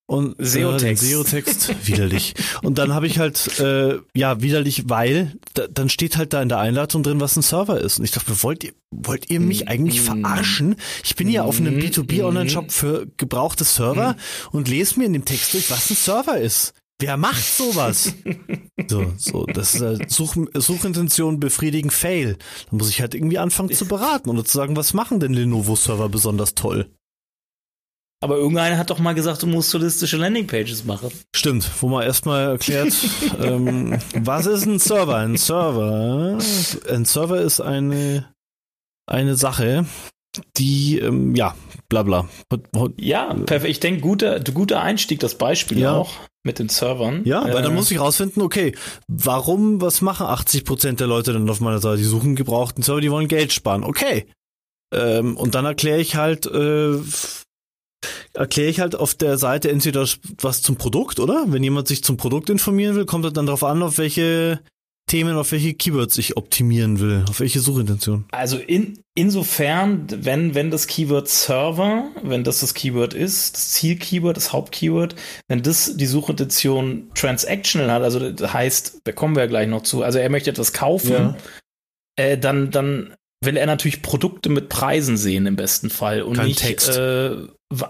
Und 0.08 0.36
SEO-Text. 0.38 1.02
Äh, 1.02 1.06
SEO-Text, 1.06 1.86
widerlich. 1.86 2.34
Und 2.62 2.78
dann 2.78 2.94
habe 2.94 3.08
ich 3.08 3.18
halt, 3.18 3.58
äh, 3.58 3.98
ja, 4.14 4.40
widerlich, 4.40 4.84
weil 4.88 5.32
da, 5.54 5.66
dann 5.66 5.88
steht 5.88 6.16
halt 6.16 6.32
da 6.32 6.40
in 6.42 6.48
der 6.48 6.58
Einladung 6.58 7.02
drin, 7.02 7.20
was 7.20 7.36
ein 7.36 7.42
Server 7.42 7.80
ist. 7.80 7.98
Und 7.98 8.04
ich 8.04 8.12
dachte, 8.12 8.42
wollt 8.44 8.62
ihr, 8.62 8.72
wollt 8.92 9.30
ihr 9.30 9.40
mich 9.40 9.66
eigentlich 9.66 10.02
mm. 10.02 10.04
verarschen? 10.04 10.76
Ich 11.02 11.16
bin 11.16 11.28
ja 11.28 11.42
auf 11.42 11.58
einem 11.58 11.78
B2B-Online-Shop 11.78 12.70
für 12.70 13.08
gebrauchte 13.16 13.64
Server 13.64 14.12
mm. 14.12 14.56
und 14.56 14.68
lese 14.68 15.00
mir 15.00 15.06
in 15.06 15.12
dem 15.12 15.24
Text 15.24 15.54
durch, 15.54 15.70
was 15.72 15.90
ein 15.90 15.96
Server 15.96 16.38
ist. 16.38 16.72
Wer 17.00 17.16
macht 17.16 17.44
sowas? 17.44 18.14
so, 18.88 19.12
so, 19.18 19.44
das 19.44 19.74
ist 19.74 19.82
halt 19.82 20.10
Such, 20.10 20.36
Suchintention 20.54 21.40
befriedigen 21.40 21.90
Fail. 21.90 22.36
Da 22.70 22.76
muss 22.76 22.90
ich 22.90 23.00
halt 23.00 23.14
irgendwie 23.14 23.38
anfangen 23.38 23.72
zu 23.72 23.86
beraten 23.86 24.30
oder 24.30 24.44
zu 24.44 24.56
sagen, 24.56 24.76
was 24.76 24.94
machen 24.94 25.18
denn 25.18 25.34
Lenovo-Server 25.34 26.08
besonders 26.08 26.54
toll? 26.54 26.88
Aber 28.20 28.36
irgendeiner 28.36 28.78
hat 28.78 28.90
doch 28.90 28.98
mal 28.98 29.14
gesagt, 29.14 29.42
du 29.42 29.46
musst 29.46 29.70
solistische 29.70 30.16
Landingpages 30.16 30.84
machen. 30.84 31.10
Stimmt, 31.34 31.70
wo 31.80 31.88
man 31.88 32.02
erstmal 32.02 32.48
erklärt, 32.48 32.94
ähm, 33.42 33.98
was 34.14 34.46
ist 34.46 34.64
ein 34.64 34.78
Server? 34.78 35.16
Ein 35.16 35.36
Server, 35.36 36.38
ein 36.90 37.04
Server 37.04 37.40
ist 37.40 37.60
eine, 37.60 38.32
eine 39.06 39.36
Sache, 39.36 39.84
die, 40.56 40.98
ähm, 40.98 41.34
ja, 41.34 41.54
bla 41.88 42.02
bla. 42.02 42.28
Ja, 42.98 43.34
perfekt. 43.34 43.70
Ich 43.70 43.80
denke, 43.80 44.00
guter, 44.00 44.40
guter 44.40 44.80
Einstieg, 44.80 45.20
das 45.20 45.36
Beispiel 45.36 45.80
ja. 45.80 45.92
auch 45.92 46.12
mit 46.42 46.58
den 46.58 46.68
Servern. 46.68 47.22
Ja, 47.24 47.44
weil 47.44 47.62
dann 47.62 47.72
äh, 47.72 47.74
muss 47.74 47.90
ich 47.90 48.00
rausfinden, 48.00 48.42
okay, 48.42 48.74
warum, 49.08 49.80
was 49.80 50.00
machen 50.00 50.26
80 50.26 50.64
Prozent 50.64 51.00
der 51.00 51.06
Leute 51.06 51.32
dann 51.34 51.48
auf 51.50 51.60
meiner 51.60 51.80
Seite? 51.80 51.98
Die 51.98 52.04
suchen 52.04 52.36
gebrauchten 52.36 52.82
Server, 52.82 53.00
die 53.00 53.10
wollen 53.10 53.28
Geld 53.28 53.52
sparen. 53.52 53.84
Okay. 53.84 54.26
Ähm, 54.94 55.36
und 55.36 55.54
dann 55.54 55.64
erkläre 55.64 56.00
ich 56.00 56.16
halt, 56.16 56.46
äh, 56.46 56.98
erkläre 58.34 58.68
ich 58.68 58.80
halt 58.80 58.94
auf 58.94 59.14
der 59.14 59.38
Seite 59.38 59.70
entweder 59.70 60.06
was 60.40 60.62
zum 60.62 60.76
Produkt, 60.76 61.20
oder? 61.20 61.44
Wenn 61.48 61.62
jemand 61.62 61.88
sich 61.88 62.02
zum 62.04 62.16
Produkt 62.16 62.50
informieren 62.50 62.96
will, 62.96 63.06
kommt 63.06 63.24
er 63.24 63.30
dann 63.30 63.46
darauf 63.46 63.64
an, 63.64 63.82
auf 63.82 63.98
welche 63.98 64.60
Themen, 65.08 65.36
auf 65.36 65.52
welche 65.52 65.72
Keywords 65.72 66.18
ich 66.18 66.36
optimieren 66.36 66.98
will, 66.98 67.24
auf 67.28 67.38
welche 67.38 67.60
Suchintention. 67.60 68.24
Also 68.32 68.58
in, 68.58 68.98
insofern, 69.14 70.06
wenn, 70.10 70.56
wenn 70.56 70.72
das 70.72 70.88
Keyword 70.88 71.28
Server, 71.28 72.10
wenn 72.24 72.42
das 72.42 72.58
das 72.58 72.74
Keyword 72.74 73.14
ist, 73.14 73.54
das 73.54 73.68
Zielkeyword, 73.70 74.36
das 74.36 74.52
Hauptkeyword, 74.52 75.14
wenn 75.46 75.62
das 75.62 75.96
die 75.96 76.06
Suchintention 76.06 77.08
transactional 77.14 77.88
hat, 77.88 78.02
also 78.02 78.32
das 78.32 78.52
heißt, 78.52 79.02
da 79.04 79.12
kommen 79.12 79.36
wir 79.36 79.44
ja 79.44 79.48
gleich 79.48 79.68
noch 79.68 79.82
zu, 79.82 80.02
also 80.02 80.18
er 80.18 80.28
möchte 80.28 80.50
etwas 80.50 80.72
kaufen, 80.72 81.12
ja. 81.12 81.36
äh, 82.16 82.36
dann, 82.36 82.72
dann 82.72 83.14
will 83.44 83.56
er 83.56 83.66
natürlich 83.66 84.02
Produkte 84.02 84.48
mit 84.48 84.68
Preisen 84.68 85.16
sehen 85.16 85.46
im 85.46 85.56
besten 85.56 85.90
Fall 85.90 86.22
und 86.22 86.36
Kein 86.36 86.46
nicht 86.46 86.60
Text. 86.60 86.96
Äh, 86.96 87.36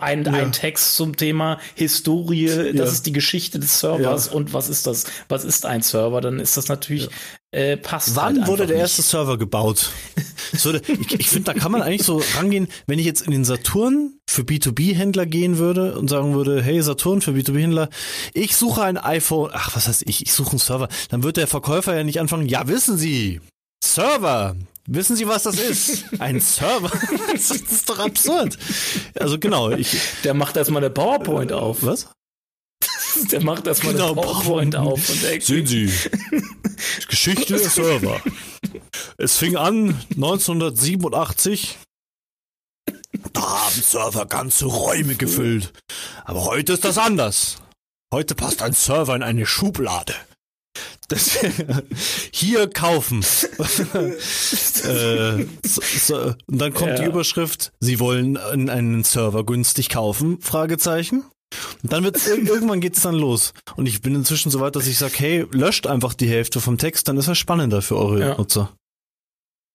ein, 0.01 0.25
ja. 0.25 0.33
ein 0.33 0.53
Text 0.53 0.97
zum 0.97 1.17
Thema 1.17 1.61
Historie, 1.75 2.47
das 2.47 2.75
ja. 2.75 2.85
ist 2.85 3.07
die 3.07 3.13
Geschichte 3.13 3.59
des 3.59 3.79
Servers 3.79 4.27
ja. 4.27 4.33
und 4.33 4.55
was 4.55 4.71
ist 4.71 4.87
das? 4.87 5.05
Was 5.29 5.45
ist 5.45 5.67
ein 5.67 5.83
Server? 5.83 6.23
Dann 6.23 6.41
ist 6.41 6.57
das 6.57 6.69
natürlich 6.69 7.11
äh, 7.51 7.77
passt. 7.77 8.17
Wann 8.17 8.39
halt 8.39 8.47
wurde 8.47 8.67
der 8.67 8.77
nicht. 8.77 8.83
erste 8.83 9.03
Server 9.03 9.37
gebaut? 9.37 9.91
so, 10.57 10.73
ich 10.75 11.21
ich 11.21 11.29
finde, 11.29 11.53
da 11.53 11.55
kann 11.55 11.73
man 11.73 11.83
eigentlich 11.83 12.05
so 12.05 12.23
rangehen, 12.37 12.69
wenn 12.87 12.99
ich 12.99 13.05
jetzt 13.05 13.21
in 13.21 13.33
den 13.33 13.45
Saturn 13.45 14.15
für 14.29 14.43
B2B-Händler 14.43 15.27
gehen 15.27 15.59
würde 15.59 15.99
und 15.99 16.09
sagen 16.09 16.35
würde, 16.35 16.63
hey 16.63 16.81
Saturn 16.81 17.21
für 17.21 17.33
B2B-Händler, 17.33 17.91
ich 18.33 18.57
suche 18.57 18.83
ein 18.83 18.97
iPhone, 18.97 19.51
ach 19.53 19.77
was 19.77 19.89
heißt 19.89 20.05
ich, 20.07 20.23
ich 20.23 20.33
suche 20.33 20.53
einen 20.53 20.59
Server, 20.59 20.89
dann 21.11 21.23
wird 21.23 21.37
der 21.37 21.47
Verkäufer 21.47 21.95
ja 21.95 22.03
nicht 22.03 22.19
anfangen, 22.19 22.49
ja 22.49 22.67
wissen 22.67 22.97
Sie, 22.97 23.43
Server, 23.85 24.57
Wissen 24.87 25.17
Sie, 25.17 25.27
was 25.27 25.43
das 25.43 25.59
ist? 25.59 26.05
Ein 26.21 26.41
Server? 26.41 26.91
das 27.33 27.51
ist 27.51 27.89
doch 27.89 27.99
absurd. 27.99 28.57
Also 29.19 29.39
genau, 29.39 29.71
ich. 29.71 29.97
Der 30.25 30.35
macht 30.35 30.57
erstmal 30.57 30.83
eine 30.83 30.91
PowerPoint 30.91 31.53
auf. 31.53 31.79
Was? 31.83 32.09
Der 33.31 33.43
macht 33.43 33.67
erstmal 33.67 33.95
genau, 33.95 34.13
eine 34.13 34.21
PowerPoint 34.21 34.77
auf 34.77 35.09
und 35.09 35.23
denkt. 35.23 35.47
Sehen 35.47 35.67
Sie. 35.67 35.91
Geschichte 37.09 37.55
der 37.55 37.71
Server. 37.71 38.21
Es 39.17 39.39
fing 39.39 39.57
an 39.57 39.99
1987. 40.15 41.79
Da 43.33 43.41
haben 43.41 43.83
Server 43.83 44.27
ganze 44.27 44.67
Räume 44.67 45.15
gefüllt. 45.15 45.73
Aber 46.25 46.45
heute 46.45 46.75
ist 46.75 46.85
das 46.85 46.99
anders. 46.99 47.57
Heute 48.13 48.35
passt 48.35 48.63
ein 48.63 48.75
Server 48.75 49.17
in 49.17 49.23
eine 49.23 49.47
Schublade. 49.47 50.15
Das, 51.09 51.39
hier 52.33 52.69
kaufen. 52.69 53.21
äh, 53.59 55.47
so, 55.65 55.83
so, 55.83 56.35
und 56.47 56.59
dann 56.61 56.75
kommt 56.75 56.91
ja. 56.91 56.97
die 56.97 57.05
Überschrift, 57.05 57.73
Sie 57.81 58.01
wollen 58.01 58.37
einen 58.37 59.05
Server 59.05 59.45
günstig 59.45 59.89
kaufen? 59.89 60.41
Fragezeichen. 60.41 61.25
Und 61.83 61.93
dann 61.93 62.05
wird's 62.05 62.27
irgendwann 62.27 62.81
geht's 62.81 63.03
dann 63.03 63.15
los. 63.15 63.53
Und 63.77 63.87
ich 63.87 64.03
bin 64.03 64.15
inzwischen 64.15 64.51
so 64.51 64.61
weit, 64.61 64.75
dass 64.75 64.87
ich 64.87 64.99
sage, 64.99 65.15
hey, 65.17 65.47
löscht 65.53 65.87
einfach 65.87 66.15
die 66.15 66.29
Hälfte 66.29 66.61
vom 66.61 66.77
Text, 66.77 67.09
dann 67.09 67.17
ist 67.17 67.29
er 67.29 67.35
spannender 67.35 67.83
für 67.83 67.97
eure 67.97 68.21
ja. 68.21 68.37
Nutzer. 68.37 68.73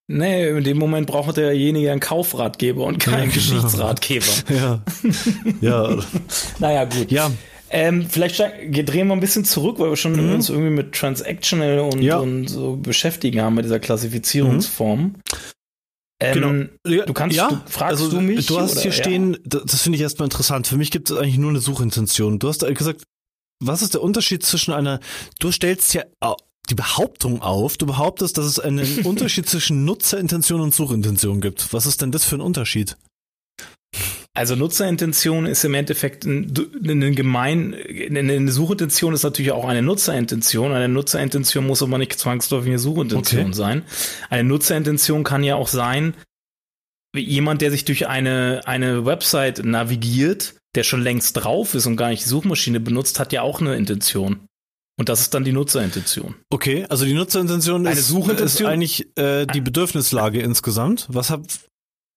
Nee, 0.07 0.49
in 0.49 0.63
dem 0.63 0.77
Moment 0.77 1.07
braucht 1.07 1.37
derjenige 1.37 1.89
einen 1.89 2.01
Kaufratgeber 2.01 2.83
und 2.83 2.99
keinen 2.99 3.13
ja, 3.13 3.21
genau. 3.21 3.33
Geschichtsratgeber. 3.33 4.25
Ja. 4.49 4.81
ja. 5.61 5.97
naja, 6.59 6.83
gut. 6.83 7.11
Ja. 7.11 7.31
Ähm, 7.73 8.05
vielleicht 8.09 8.37
drehen 8.39 9.07
wir 9.07 9.13
ein 9.13 9.21
bisschen 9.21 9.45
zurück, 9.45 9.79
weil 9.79 9.89
wir 9.89 9.95
schon 9.95 10.13
mhm. 10.13 10.35
uns 10.35 10.49
irgendwie 10.49 10.71
mit 10.71 10.93
Transactional 10.93 11.79
und, 11.79 12.01
ja. 12.01 12.17
und 12.17 12.47
so 12.47 12.75
beschäftigen 12.75 13.41
haben 13.41 13.55
mit 13.55 13.63
dieser 13.63 13.79
Klassifizierungsform. 13.79 15.01
Mhm. 15.01 15.15
Ähm, 16.19 16.69
genau. 16.83 17.05
Du 17.05 17.13
kannst, 17.13 17.35
ja, 17.35 17.49
du, 17.49 17.61
fragst 17.65 18.03
also, 18.03 18.11
du 18.11 18.21
mich? 18.21 18.45
Du 18.45 18.59
hast 18.59 18.73
oder? 18.73 18.81
hier 18.81 18.91
stehen, 18.91 19.37
das, 19.45 19.63
das 19.65 19.81
finde 19.81 19.95
ich 19.95 20.01
erstmal 20.01 20.25
interessant. 20.25 20.67
Für 20.67 20.77
mich 20.77 20.91
gibt 20.91 21.09
es 21.09 21.17
eigentlich 21.17 21.37
nur 21.37 21.49
eine 21.49 21.61
Suchintention. 21.61 22.39
Du 22.39 22.49
hast 22.49 22.59
gesagt, 22.75 23.03
was 23.63 23.81
ist 23.81 23.93
der 23.93 24.03
Unterschied 24.03 24.43
zwischen 24.43 24.73
einer, 24.73 24.99
du 25.39 25.51
stellst 25.51 25.93
ja 25.93 26.03
die 26.69 26.75
Behauptung 26.75 27.41
auf, 27.41 27.77
du 27.77 27.85
behauptest, 27.85 28.37
dass 28.37 28.45
es 28.45 28.59
einen 28.59 28.99
Unterschied 29.05 29.47
zwischen 29.47 29.85
Nutzerintention 29.85 30.61
und 30.61 30.75
Suchintention 30.75 31.41
gibt. 31.41 31.73
Was 31.73 31.85
ist 31.85 32.01
denn 32.01 32.11
das 32.11 32.25
für 32.25 32.35
ein 32.35 32.41
Unterschied? 32.41 32.97
Also 34.33 34.55
Nutzerintention 34.55 35.45
ist 35.45 35.65
im 35.65 35.73
Endeffekt 35.73 36.25
eine 36.25 37.11
gemein, 37.11 37.75
eine 37.75 38.51
Suchintention 38.51 39.13
ist 39.13 39.23
natürlich 39.23 39.51
auch 39.51 39.65
eine 39.65 39.81
Nutzerintention. 39.81 40.71
Eine 40.71 40.87
Nutzerintention 40.87 41.67
muss 41.67 41.83
aber 41.83 41.97
nicht 41.97 42.17
zwangsläufig 42.17 42.69
eine 42.69 42.79
Suchintention 42.79 43.47
okay. 43.47 43.53
sein. 43.53 43.83
Eine 44.29 44.45
Nutzerintention 44.45 45.25
kann 45.25 45.43
ja 45.43 45.55
auch 45.55 45.67
sein, 45.67 46.13
wie 47.13 47.23
jemand, 47.23 47.61
der 47.61 47.71
sich 47.71 47.83
durch 47.83 48.07
eine, 48.07 48.61
eine 48.65 49.05
Website 49.05 49.65
navigiert, 49.65 50.55
der 50.75 50.83
schon 50.83 51.01
längst 51.01 51.33
drauf 51.33 51.75
ist 51.75 51.85
und 51.85 51.97
gar 51.97 52.09
nicht 52.09 52.23
die 52.23 52.29
Suchmaschine 52.29 52.79
benutzt, 52.79 53.19
hat 53.19 53.33
ja 53.33 53.41
auch 53.41 53.59
eine 53.59 53.75
Intention. 53.75 54.47
Und 54.97 55.09
das 55.09 55.21
ist 55.21 55.33
dann 55.33 55.43
die 55.43 55.51
Nutzerintention. 55.51 56.35
Okay, 56.49 56.85
also 56.87 57.05
die 57.05 57.13
Nutzerintention 57.13 57.85
Eine 57.85 57.99
ist, 57.99 58.07
Suchintention? 58.07 58.45
ist 58.45 58.71
eigentlich 58.71 59.17
äh, 59.17 59.45
die 59.47 59.61
Bedürfnislage 59.61 60.41
insgesamt. 60.41 61.07
Was 61.09 61.29
hab, 61.29 61.43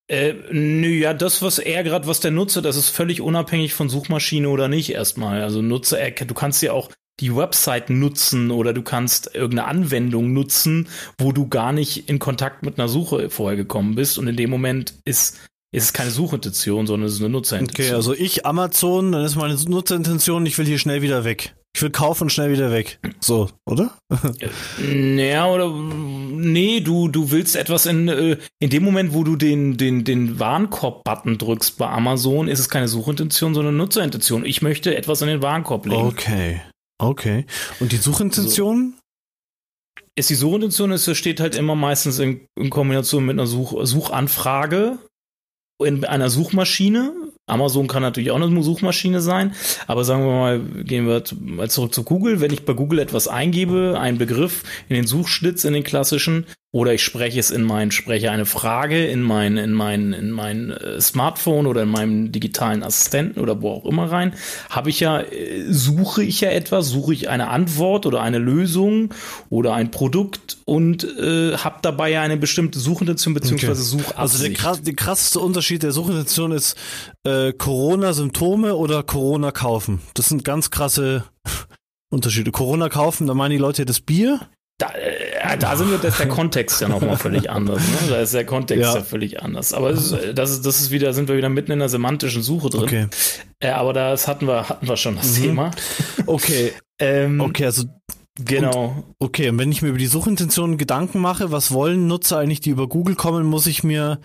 Äh, 0.07 0.33
nö, 0.51 0.89
ja, 0.89 1.13
das, 1.13 1.41
was 1.41 1.57
er 1.57 1.83
gerade, 1.83 2.05
was 2.05 2.19
der 2.19 2.31
Nutzer, 2.31 2.61
das 2.61 2.75
ist 2.75 2.89
völlig 2.89 3.21
unabhängig 3.21 3.73
von 3.73 3.89
Suchmaschine 3.89 4.49
oder 4.49 4.67
nicht 4.67 4.91
erstmal. 4.91 5.41
Also 5.41 5.61
Nutzer, 5.61 5.99
er, 5.99 6.11
du 6.11 6.33
kannst 6.33 6.61
ja 6.61 6.73
auch 6.73 6.91
die 7.19 7.35
Website 7.35 7.89
nutzen 7.89 8.51
oder 8.51 8.73
du 8.73 8.81
kannst 8.81 9.33
irgendeine 9.33 9.67
Anwendung 9.67 10.33
nutzen, 10.33 10.89
wo 11.17 11.31
du 11.31 11.47
gar 11.47 11.71
nicht 11.71 12.09
in 12.09 12.19
Kontakt 12.19 12.63
mit 12.63 12.77
einer 12.77 12.89
Suche 12.89 13.29
vorher 13.29 13.55
gekommen 13.55 13.95
bist 13.95 14.19
und 14.19 14.27
in 14.27 14.35
dem 14.35 14.49
Moment 14.49 14.93
ist, 15.05 15.39
ist 15.71 15.85
es 15.85 15.93
keine 15.93 16.11
Suchintention, 16.11 16.85
sondern 16.85 17.07
es 17.07 17.15
ist 17.15 17.21
eine 17.21 17.29
Nutzerintention. 17.29 17.87
okay, 17.87 17.95
also 17.95 18.13
ich 18.13 18.45
Amazon, 18.45 19.11
dann 19.11 19.23
ist 19.23 19.35
meine 19.35 19.55
Nutzerintention, 19.55 20.45
ich 20.45 20.57
will 20.57 20.65
hier 20.65 20.77
schnell 20.77 21.01
wieder 21.01 21.23
weg. 21.23 21.55
Ich 21.75 21.81
will 21.81 21.89
kaufen 21.89 22.23
und 22.23 22.29
schnell 22.29 22.53
wieder 22.53 22.71
weg. 22.71 22.99
So, 23.19 23.49
oder? 23.65 23.97
Naja, 24.79 25.45
oder 25.45 25.69
nee, 25.69 26.79
du, 26.79 27.09
du 27.09 27.31
willst 27.31 27.57
etwas 27.57 27.85
in, 27.85 28.07
äh, 28.07 28.37
in 28.59 28.69
dem 28.69 28.81
Moment, 28.81 29.13
wo 29.13 29.25
du 29.25 29.35
den, 29.35 29.75
den, 29.75 30.05
den 30.05 30.39
Warenkorb-Button 30.39 31.37
drückst 31.37 31.77
bei 31.77 31.89
Amazon, 31.89 32.47
ist 32.47 32.59
es 32.59 32.69
keine 32.69 32.87
Suchintention, 32.87 33.53
sondern 33.53 33.75
Nutzerintention. 33.75 34.45
Ich 34.45 34.61
möchte 34.61 34.95
etwas 34.95 35.21
in 35.21 35.27
den 35.27 35.41
Warenkorb 35.41 35.85
legen. 35.85 36.03
Okay. 36.03 36.61
Okay. 36.97 37.45
Und 37.81 37.91
die 37.91 37.97
Suchintention? 37.97 38.93
Ist 40.15 40.29
die 40.29 40.35
Suchintention, 40.35 40.93
es 40.93 41.17
steht 41.17 41.41
halt 41.41 41.57
immer 41.57 41.75
meistens 41.75 42.19
in, 42.19 42.47
in 42.57 42.69
Kombination 42.69 43.25
mit 43.25 43.33
einer 43.33 43.47
Such, 43.47 43.85
Suchanfrage 43.85 44.97
in 45.83 46.05
einer 46.05 46.29
Suchmaschine. 46.29 47.13
Amazon 47.47 47.87
kann 47.87 48.01
natürlich 48.01 48.31
auch 48.31 48.41
eine 48.41 48.63
Suchmaschine 48.63 49.21
sein, 49.21 49.53
aber 49.87 50.03
sagen 50.03 50.25
wir 50.25 50.31
mal, 50.31 50.59
gehen 50.59 51.07
wir 51.07 51.23
mal 51.39 51.69
zurück 51.69 51.93
zu 51.93 52.03
Google. 52.03 52.41
Wenn 52.41 52.51
ich 52.51 52.65
bei 52.65 52.73
Google 52.73 52.99
etwas 52.99 53.27
eingebe, 53.27 53.97
einen 53.99 54.17
Begriff 54.17 54.63
in 54.89 54.95
den 54.95 55.07
Suchschlitz, 55.07 55.63
in 55.63 55.73
den 55.73 55.83
klassischen, 55.83 56.45
oder 56.75 56.93
ich 56.93 57.03
spreche 57.03 57.39
es 57.39 57.51
in 57.51 57.63
mein, 57.63 57.89
spreche 57.91 58.31
eine 58.31 58.45
Frage 58.45 59.05
in 59.05 59.21
mein, 59.21 59.55
in 59.55 59.71
mein, 59.71 60.11
in 60.11 60.29
mein 60.29 60.71
äh, 60.71 60.99
Smartphone 60.99 61.67
oder 61.67 61.83
in 61.83 61.87
meinem 61.87 62.33
digitalen 62.33 62.83
Assistenten 62.83 63.39
oder 63.39 63.61
wo 63.61 63.71
auch 63.71 63.85
immer 63.85 64.11
rein, 64.11 64.33
habe 64.69 64.89
ich 64.89 64.99
ja, 64.99 65.21
äh, 65.21 65.63
suche 65.69 66.21
ich 66.21 66.41
ja 66.41 66.49
etwas, 66.49 66.89
suche 66.89 67.13
ich 67.13 67.29
eine 67.29 67.47
Antwort 67.47 68.05
oder 68.05 68.21
eine 68.21 68.39
Lösung 68.39 69.13
oder 69.49 69.73
ein 69.73 69.89
Produkt 69.89 70.57
und 70.65 71.05
äh, 71.17 71.55
habe 71.55 71.77
dabei 71.81 72.11
ja 72.11 72.23
eine 72.23 72.35
bestimmte 72.35 72.77
Suchintention 72.77 73.33
beziehungsweise 73.33 73.81
Suchabsicht. 73.81 74.19
Also 74.19 74.43
der, 74.43 74.51
krass, 74.51 74.81
der 74.81 74.95
krasseste 74.95 75.39
Unterschied 75.39 75.81
der 75.81 75.93
Suchintention 75.93 76.51
ist 76.51 76.75
äh, 77.23 77.53
Corona-Symptome 77.53 78.75
oder 78.75 79.01
Corona 79.01 79.51
kaufen. 79.51 80.01
Das 80.13 80.27
sind 80.27 80.43
ganz 80.43 80.71
krasse 80.71 81.23
Unterschiede. 82.09 82.51
Corona 82.51 82.89
kaufen, 82.89 83.27
da 83.27 83.33
meinen 83.33 83.51
die 83.51 83.59
Leute 83.59 83.85
das 83.85 84.01
Bier. 84.01 84.41
Da, 84.77 84.89
äh, 84.89 85.57
da 85.57 85.75
sind 85.77 85.89
wir, 85.89 85.97
das 85.97 86.13
ist 86.15 86.19
der 86.19 86.27
Kontext 86.27 86.81
ja 86.81 86.89
nochmal 86.89 87.15
völlig 87.17 87.49
anders. 87.49 87.79
Ne? 87.81 88.09
Da 88.09 88.17
ist 88.17 88.33
der 88.33 88.45
Kontext 88.45 88.83
ja, 88.83 88.95
Ja. 88.95 89.01
völlig 89.03 89.41
anders. 89.41 89.73
Aber 89.73 89.91
ist, 89.91 90.13
das 90.33 90.51
ist, 90.51 90.65
das 90.65 90.81
ist 90.81 90.91
wieder, 90.91 91.13
sind 91.13 91.29
wir 91.29 91.37
wieder 91.37 91.47
mitten 91.49 91.71
in 91.71 91.79
der 91.79 91.87
semantischen 91.87 92.41
Suche 92.43 92.69
drin. 92.69 92.83
Okay. 92.83 93.07
Äh, 93.59 93.69
aber 93.69 93.93
das 93.93 94.27
hatten 94.27 94.47
wir, 94.47 94.67
hatten 94.67 94.85
wir 94.87 94.97
schon 94.97 95.15
das 95.15 95.37
Mhm. 95.39 95.43
Thema. 95.43 95.71
Okay. 96.25 96.73
Ähm, 96.99 97.39
Okay, 97.39 97.65
also 97.65 97.83
Genau. 98.37 99.05
Okay, 99.17 99.47
und 99.47 99.57
wenn 99.59 99.71
ich 99.71 99.81
mir 99.81 99.87
über 99.87 99.97
die 99.97 100.07
Suchintention 100.07 100.77
Gedanken 100.77 101.19
mache, 101.19 101.51
was 101.53 101.71
wollen 101.71 102.07
Nutzer 102.07 102.37
eigentlich, 102.37 102.59
die 102.59 102.69
über 102.71 102.89
Google 102.89 103.15
kommen, 103.15 103.45
muss 103.45 103.65
ich 103.65 103.81
mir 103.85 104.19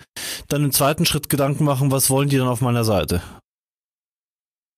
dann 0.49 0.65
im 0.65 0.71
zweiten 0.73 1.05
Schritt 1.05 1.29
Gedanken 1.29 1.63
machen, 1.63 1.91
was 1.91 2.09
wollen 2.09 2.27
die 2.27 2.35
dann 2.37 2.49
auf 2.49 2.59
meiner 2.59 2.83
Seite? 2.83 3.21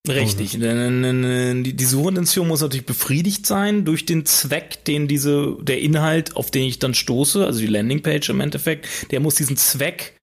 Richtig. 0.07 0.59
Denn 0.59 1.63
Die 1.63 1.73
die 1.75 1.85
Suchintention 1.85 2.47
muss 2.47 2.61
natürlich 2.61 2.85
befriedigt 2.85 3.47
sein 3.47 3.85
durch 3.85 4.05
den 4.05 4.25
Zweck, 4.25 4.83
den 4.83 5.07
diese, 5.07 5.57
der 5.61 5.79
Inhalt, 5.79 6.35
auf 6.35 6.51
den 6.51 6.63
ich 6.63 6.79
dann 6.79 6.93
stoße, 6.93 7.45
also 7.45 7.59
die 7.59 7.67
Landingpage 7.67 8.29
im 8.29 8.41
Endeffekt, 8.41 9.11
der 9.11 9.21
muss 9.21 9.35
diesen 9.35 9.55
Zweck 9.55 10.17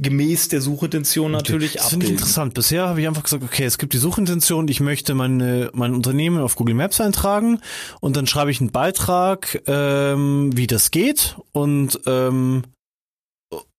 gemäß 0.00 0.46
der 0.46 0.60
Suchintention 0.60 1.32
natürlich 1.32 1.72
das 1.72 1.90
finde 1.90 2.06
ich 2.06 2.12
interessant. 2.12 2.54
Bisher 2.54 2.86
habe 2.86 3.00
ich 3.00 3.08
einfach 3.08 3.24
gesagt, 3.24 3.42
okay, 3.42 3.64
es 3.64 3.78
gibt 3.78 3.94
die 3.94 3.98
Suchintention, 3.98 4.68
ich 4.68 4.78
möchte 4.78 5.14
meine, 5.14 5.70
mein 5.74 5.92
Unternehmen 5.92 6.38
auf 6.38 6.54
Google 6.54 6.76
Maps 6.76 7.00
eintragen 7.00 7.60
und 8.00 8.16
dann 8.16 8.28
schreibe 8.28 8.52
ich 8.52 8.60
einen 8.60 8.70
Beitrag, 8.70 9.60
ähm, 9.66 10.56
wie 10.56 10.68
das 10.68 10.92
geht 10.92 11.36
und 11.50 11.98
ähm, 12.06 12.62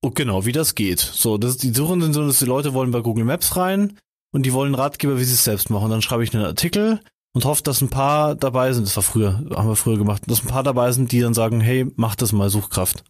oh, 0.02 0.12
genau, 0.12 0.45
wie 0.45 0.52
das 0.52 0.75
geht. 0.75 0.99
So, 0.99 1.38
das 1.38 1.52
ist 1.52 1.63
die 1.63 1.73
Suchintention 1.73 2.30
ist, 2.30 2.41
die 2.41 2.45
Leute 2.45 2.73
wollen 2.73 2.91
bei 2.91 2.99
Google 2.99 3.23
Maps 3.23 3.56
rein 3.56 3.97
und 4.31 4.45
die 4.45 4.53
wollen 4.53 4.75
Ratgeber, 4.75 5.19
wie 5.19 5.23
sie 5.23 5.33
es 5.33 5.43
selbst 5.43 5.69
machen. 5.69 5.89
Dann 5.89 6.01
schreibe 6.01 6.23
ich 6.23 6.33
einen 6.33 6.45
Artikel 6.45 7.01
und 7.33 7.45
hoffe, 7.45 7.63
dass 7.63 7.81
ein 7.81 7.89
paar 7.89 8.35
dabei 8.35 8.73
sind. 8.73 8.87
Das 8.87 8.95
war 8.95 9.03
früher, 9.03 9.43
haben 9.55 9.67
wir 9.67 9.75
früher 9.75 9.97
gemacht, 9.97 10.23
dass 10.27 10.43
ein 10.43 10.47
paar 10.47 10.63
dabei 10.63 10.91
sind, 10.91 11.11
die 11.11 11.21
dann 11.21 11.33
sagen, 11.33 11.61
hey, 11.61 11.91
mach 11.95 12.15
das 12.15 12.31
mal, 12.31 12.49
Suchkraft. 12.49 13.03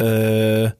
Äh, 0.00 0.70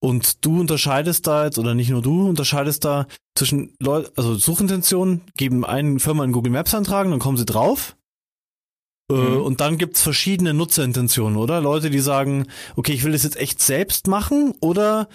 und 0.00 0.44
du 0.44 0.60
unterscheidest 0.60 1.26
da 1.26 1.46
jetzt, 1.46 1.58
oder 1.58 1.74
nicht 1.74 1.88
nur 1.88 2.02
du, 2.02 2.28
unterscheidest 2.28 2.84
da 2.84 3.06
zwischen 3.34 3.74
Leuten, 3.80 4.10
also 4.16 4.34
Suchintentionen, 4.34 5.22
geben 5.36 5.64
einen 5.64 5.98
Firma 5.98 6.24
in 6.24 6.32
Google 6.32 6.52
Maps 6.52 6.74
antragen, 6.74 7.10
dann 7.10 7.20
kommen 7.20 7.38
sie 7.38 7.46
drauf. 7.46 7.96
Äh, 9.10 9.14
Mhm. 9.14 9.40
Und 9.42 9.60
dann 9.60 9.78
gibt's 9.78 10.02
verschiedene 10.02 10.52
Nutzerintentionen, 10.52 11.38
oder? 11.38 11.60
Leute, 11.60 11.90
die 11.90 12.00
sagen, 12.00 12.46
okay, 12.74 12.92
ich 12.92 13.04
will 13.04 13.12
das 13.12 13.22
jetzt 13.22 13.36
echt 13.36 13.60
selbst 13.60 14.08
machen, 14.08 14.52
oder 14.60 15.08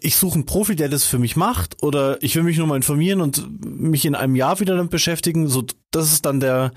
ich 0.00 0.16
suche 0.16 0.34
einen 0.34 0.46
Profi, 0.46 0.76
der 0.76 0.88
das 0.88 1.04
für 1.04 1.18
mich 1.18 1.36
macht, 1.36 1.82
oder 1.82 2.22
ich 2.22 2.34
will 2.36 2.42
mich 2.42 2.58
nur 2.58 2.66
mal 2.66 2.76
informieren 2.76 3.20
und 3.20 3.64
mich 3.64 4.04
in 4.04 4.14
einem 4.14 4.36
Jahr 4.36 4.60
wieder 4.60 4.76
damit 4.76 4.90
beschäftigen. 4.90 5.48
So, 5.48 5.64
das 5.90 6.12
ist 6.12 6.26
dann 6.26 6.40
der, 6.40 6.72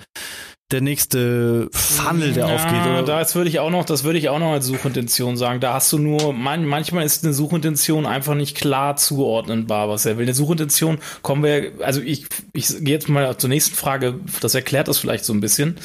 der 0.71 0.81
nächste 0.81 1.69
Funnel, 1.71 2.33
der 2.33 2.47
ja, 2.47 2.55
aufgeht, 2.55 2.85
oder? 2.85 3.03
Das 3.03 3.33
würde 3.35 3.49
ich 3.49 3.59
auch 3.59 3.71
noch, 3.71 3.85
das 3.85 4.03
würde 4.03 4.19
ich 4.19 4.29
auch 4.29 4.37
noch 4.37 4.51
als 4.51 4.67
Suchintention 4.67 5.37
sagen. 5.37 5.59
Da 5.59 5.73
hast 5.73 5.91
du 5.91 5.97
nur, 5.97 6.33
man, 6.33 6.65
manchmal 6.65 7.05
ist 7.05 7.23
eine 7.23 7.33
Suchintention 7.33 8.05
einfach 8.05 8.35
nicht 8.35 8.55
klar 8.55 8.95
zuordnenbar, 8.95 9.89
was 9.89 10.05
er 10.05 10.17
will. 10.17 10.25
Eine 10.25 10.35
Suchintention 10.35 10.99
kommen 11.23 11.43
wir, 11.43 11.71
also 11.81 12.01
ich, 12.01 12.27
ich 12.53 12.67
gehe 12.67 12.93
jetzt 12.93 13.09
mal 13.09 13.35
zur 13.37 13.49
nächsten 13.49 13.75
Frage, 13.75 14.19
das 14.41 14.53
erklärt 14.53 14.87
das 14.87 14.99
vielleicht 14.99 15.25
so 15.25 15.33
ein 15.33 15.39
bisschen. 15.39 15.77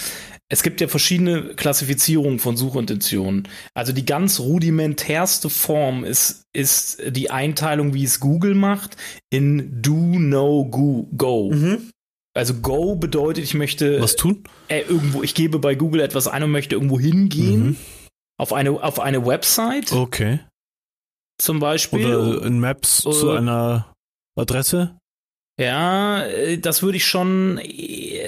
Es 0.50 0.62
gibt 0.62 0.80
ja 0.80 0.88
verschiedene 0.88 1.54
Klassifizierungen 1.54 2.38
von 2.38 2.56
Suchintentionen. 2.56 3.48
Also 3.72 3.92
die 3.92 4.04
ganz 4.04 4.40
rudimentärste 4.40 5.48
Form 5.50 6.04
ist, 6.04 6.44
ist 6.52 7.02
die 7.08 7.30
Einteilung, 7.30 7.94
wie 7.94 8.04
es 8.04 8.20
Google 8.20 8.54
macht, 8.54 8.96
in 9.30 9.80
Do, 9.82 9.94
No, 9.94 10.64
Go. 10.66 11.08
go. 11.16 11.50
Mhm. 11.50 11.90
Also 12.36 12.54
Go 12.54 12.94
bedeutet, 12.96 13.42
ich 13.44 13.54
möchte 13.54 14.00
Was 14.02 14.16
tun? 14.16 14.44
äh, 14.68 14.80
irgendwo, 14.82 15.22
ich 15.22 15.34
gebe 15.34 15.58
bei 15.58 15.74
Google 15.76 16.00
etwas 16.02 16.28
ein 16.28 16.42
und 16.42 16.50
möchte 16.50 16.74
irgendwo 16.74 17.00
hingehen. 17.00 17.66
Mhm. 17.66 17.76
Auf 18.38 18.52
eine, 18.52 18.70
auf 18.82 19.00
eine 19.00 19.24
Website 19.24 19.92
Okay. 19.92 20.40
zum 21.40 21.58
Beispiel. 21.60 22.04
Oder 22.14 22.44
in 22.44 22.58
Maps 22.60 22.98
zu 22.98 23.08
Oder- 23.08 23.38
einer 23.38 23.92
Adresse? 24.36 24.98
ja, 25.60 26.24
äh, 26.24 26.58
das 26.58 26.82
würde 26.82 26.96
ich 26.96 27.06
schon, 27.06 27.58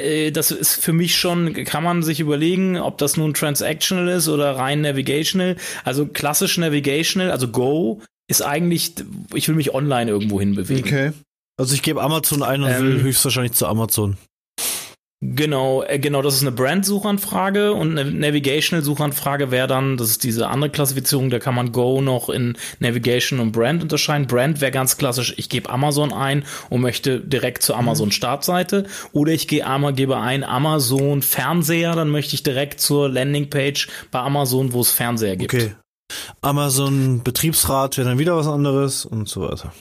äh, 0.06 0.30
das 0.30 0.50
ist 0.50 0.82
für 0.82 0.92
mich 0.92 1.16
schon, 1.16 1.52
kann 1.64 1.82
man 1.82 2.02
sich 2.02 2.20
überlegen, 2.20 2.78
ob 2.78 2.98
das 2.98 3.16
nun 3.16 3.34
transactional 3.34 4.08
ist 4.08 4.28
oder 4.28 4.56
rein 4.56 4.80
navigational. 4.80 5.56
Also 5.84 6.06
klassisch 6.06 6.58
navigational, 6.58 7.30
also 7.30 7.48
Go, 7.48 8.00
ist 8.28 8.42
eigentlich, 8.42 8.94
ich 9.34 9.48
will 9.48 9.54
mich 9.54 9.74
online 9.74 10.10
irgendwo 10.10 10.40
hinbewegen. 10.40 10.84
Okay. 10.84 11.12
Also 11.58 11.74
ich 11.74 11.82
gebe 11.82 12.02
Amazon 12.02 12.42
ein 12.42 12.62
und 12.62 12.70
Ähm, 12.70 12.82
will 12.82 13.02
höchstwahrscheinlich 13.02 13.52
zu 13.52 13.66
Amazon. 13.66 14.16
Genau, 15.34 15.82
äh, 15.82 15.98
genau, 15.98 16.22
das 16.22 16.34
ist 16.34 16.42
eine 16.42 16.52
Brand-Suchanfrage 16.52 17.72
und 17.72 17.98
eine 17.98 18.10
Navigational-Suchanfrage 18.10 19.50
wäre 19.50 19.66
dann, 19.66 19.96
das 19.96 20.10
ist 20.10 20.24
diese 20.24 20.48
andere 20.48 20.70
Klassifizierung, 20.70 21.30
da 21.30 21.38
kann 21.38 21.54
man 21.54 21.72
Go 21.72 22.00
noch 22.00 22.28
in 22.28 22.56
Navigation 22.78 23.40
und 23.40 23.52
Brand 23.52 23.82
unterscheiden. 23.82 24.26
Brand 24.26 24.60
wäre 24.60 24.70
ganz 24.70 24.98
klassisch, 24.98 25.34
ich 25.36 25.48
gebe 25.48 25.70
Amazon 25.70 26.12
ein 26.12 26.44
und 26.70 26.80
möchte 26.80 27.20
direkt 27.20 27.62
zur 27.62 27.76
Amazon-Startseite 27.76 28.86
oder 29.12 29.32
ich 29.32 29.48
gehe 29.48 29.66
einmal, 29.66 29.94
gebe 29.94 30.18
ein 30.18 30.44
Amazon 30.44 31.22
Fernseher, 31.22 31.94
dann 31.94 32.08
möchte 32.10 32.34
ich 32.34 32.42
direkt 32.42 32.80
zur 32.80 33.08
Landingpage 33.08 33.88
bei 34.10 34.20
Amazon, 34.20 34.72
wo 34.72 34.80
es 34.80 34.90
Fernseher 34.90 35.36
gibt. 35.36 35.54
Okay. 35.54 35.74
Amazon 36.40 37.22
Betriebsrat 37.24 37.96
wäre 37.96 38.08
dann 38.08 38.18
wieder 38.18 38.36
was 38.36 38.46
anderes 38.46 39.04
und 39.04 39.28
so 39.28 39.42
weiter. 39.42 39.72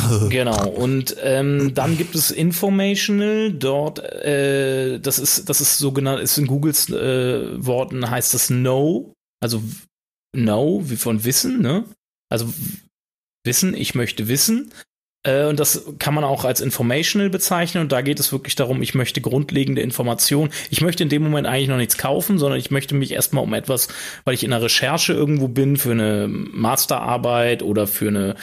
Genau, 0.30 0.68
und 0.68 1.16
ähm, 1.22 1.74
dann 1.74 1.96
gibt 1.96 2.14
es 2.14 2.30
Informational, 2.30 3.52
dort, 3.52 3.98
äh, 3.98 4.98
das 4.98 5.18
ist, 5.18 5.48
das 5.48 5.60
ist 5.60 5.78
sogenannt, 5.78 6.20
ist 6.20 6.38
in 6.38 6.46
Googles 6.46 6.88
äh, 6.90 7.64
Worten 7.64 8.08
heißt 8.08 8.34
das 8.34 8.48
Know, 8.48 9.14
also 9.40 9.62
Know, 10.34 10.82
wie 10.84 10.96
von 10.96 11.24
Wissen, 11.24 11.60
ne? 11.60 11.84
Also 12.30 12.52
Wissen, 13.44 13.74
ich 13.74 13.94
möchte 13.94 14.28
wissen. 14.28 14.72
Äh, 15.22 15.46
und 15.46 15.60
das 15.60 15.84
kann 15.98 16.14
man 16.14 16.24
auch 16.24 16.44
als 16.44 16.60
Informational 16.60 17.30
bezeichnen. 17.30 17.82
Und 17.82 17.92
da 17.92 18.00
geht 18.00 18.20
es 18.20 18.32
wirklich 18.32 18.54
darum, 18.54 18.82
ich 18.82 18.94
möchte 18.94 19.20
grundlegende 19.20 19.82
Informationen. 19.82 20.50
Ich 20.70 20.80
möchte 20.80 21.02
in 21.02 21.08
dem 21.08 21.22
Moment 21.22 21.46
eigentlich 21.46 21.68
noch 21.68 21.76
nichts 21.76 21.98
kaufen, 21.98 22.38
sondern 22.38 22.58
ich 22.58 22.70
möchte 22.70 22.94
mich 22.94 23.12
erstmal 23.12 23.44
um 23.44 23.54
etwas, 23.54 23.88
weil 24.24 24.34
ich 24.34 24.44
in 24.44 24.52
einer 24.52 24.64
Recherche 24.64 25.12
irgendwo 25.12 25.48
bin 25.48 25.76
für 25.76 25.92
eine 25.92 26.28
Masterarbeit 26.28 27.62
oder 27.62 27.86
für 27.86 28.08
eine 28.08 28.36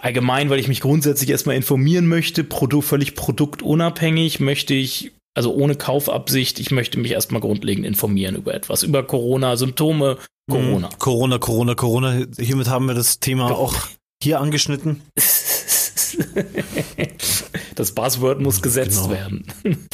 allgemein, 0.00 0.50
weil 0.50 0.60
ich 0.60 0.68
mich 0.68 0.80
grundsätzlich 0.80 1.30
erstmal 1.30 1.56
informieren 1.56 2.06
möchte, 2.06 2.44
Produ 2.44 2.80
völlig 2.80 3.14
produktunabhängig, 3.14 4.40
möchte 4.40 4.74
ich 4.74 5.12
also 5.36 5.52
ohne 5.52 5.74
Kaufabsicht, 5.74 6.60
ich 6.60 6.70
möchte 6.70 6.98
mich 6.98 7.10
erstmal 7.10 7.40
grundlegend 7.40 7.84
informieren 7.84 8.36
über 8.36 8.54
etwas, 8.54 8.84
über 8.84 9.02
Corona, 9.02 9.56
Symptome, 9.56 10.18
Corona. 10.48 10.88
Mhm. 10.88 10.98
Corona, 10.98 11.38
Corona, 11.38 11.74
Corona. 11.74 12.26
Hiermit 12.38 12.68
haben 12.68 12.86
wir 12.86 12.94
das 12.94 13.18
Thema 13.18 13.50
auch 13.50 13.74
hier 14.22 14.40
angeschnitten. 14.40 15.02
das 17.74 17.92
Buzzword 17.92 18.40
muss 18.40 18.62
gesetzt 18.62 19.04
genau. 19.04 19.10
werden. 19.10 19.46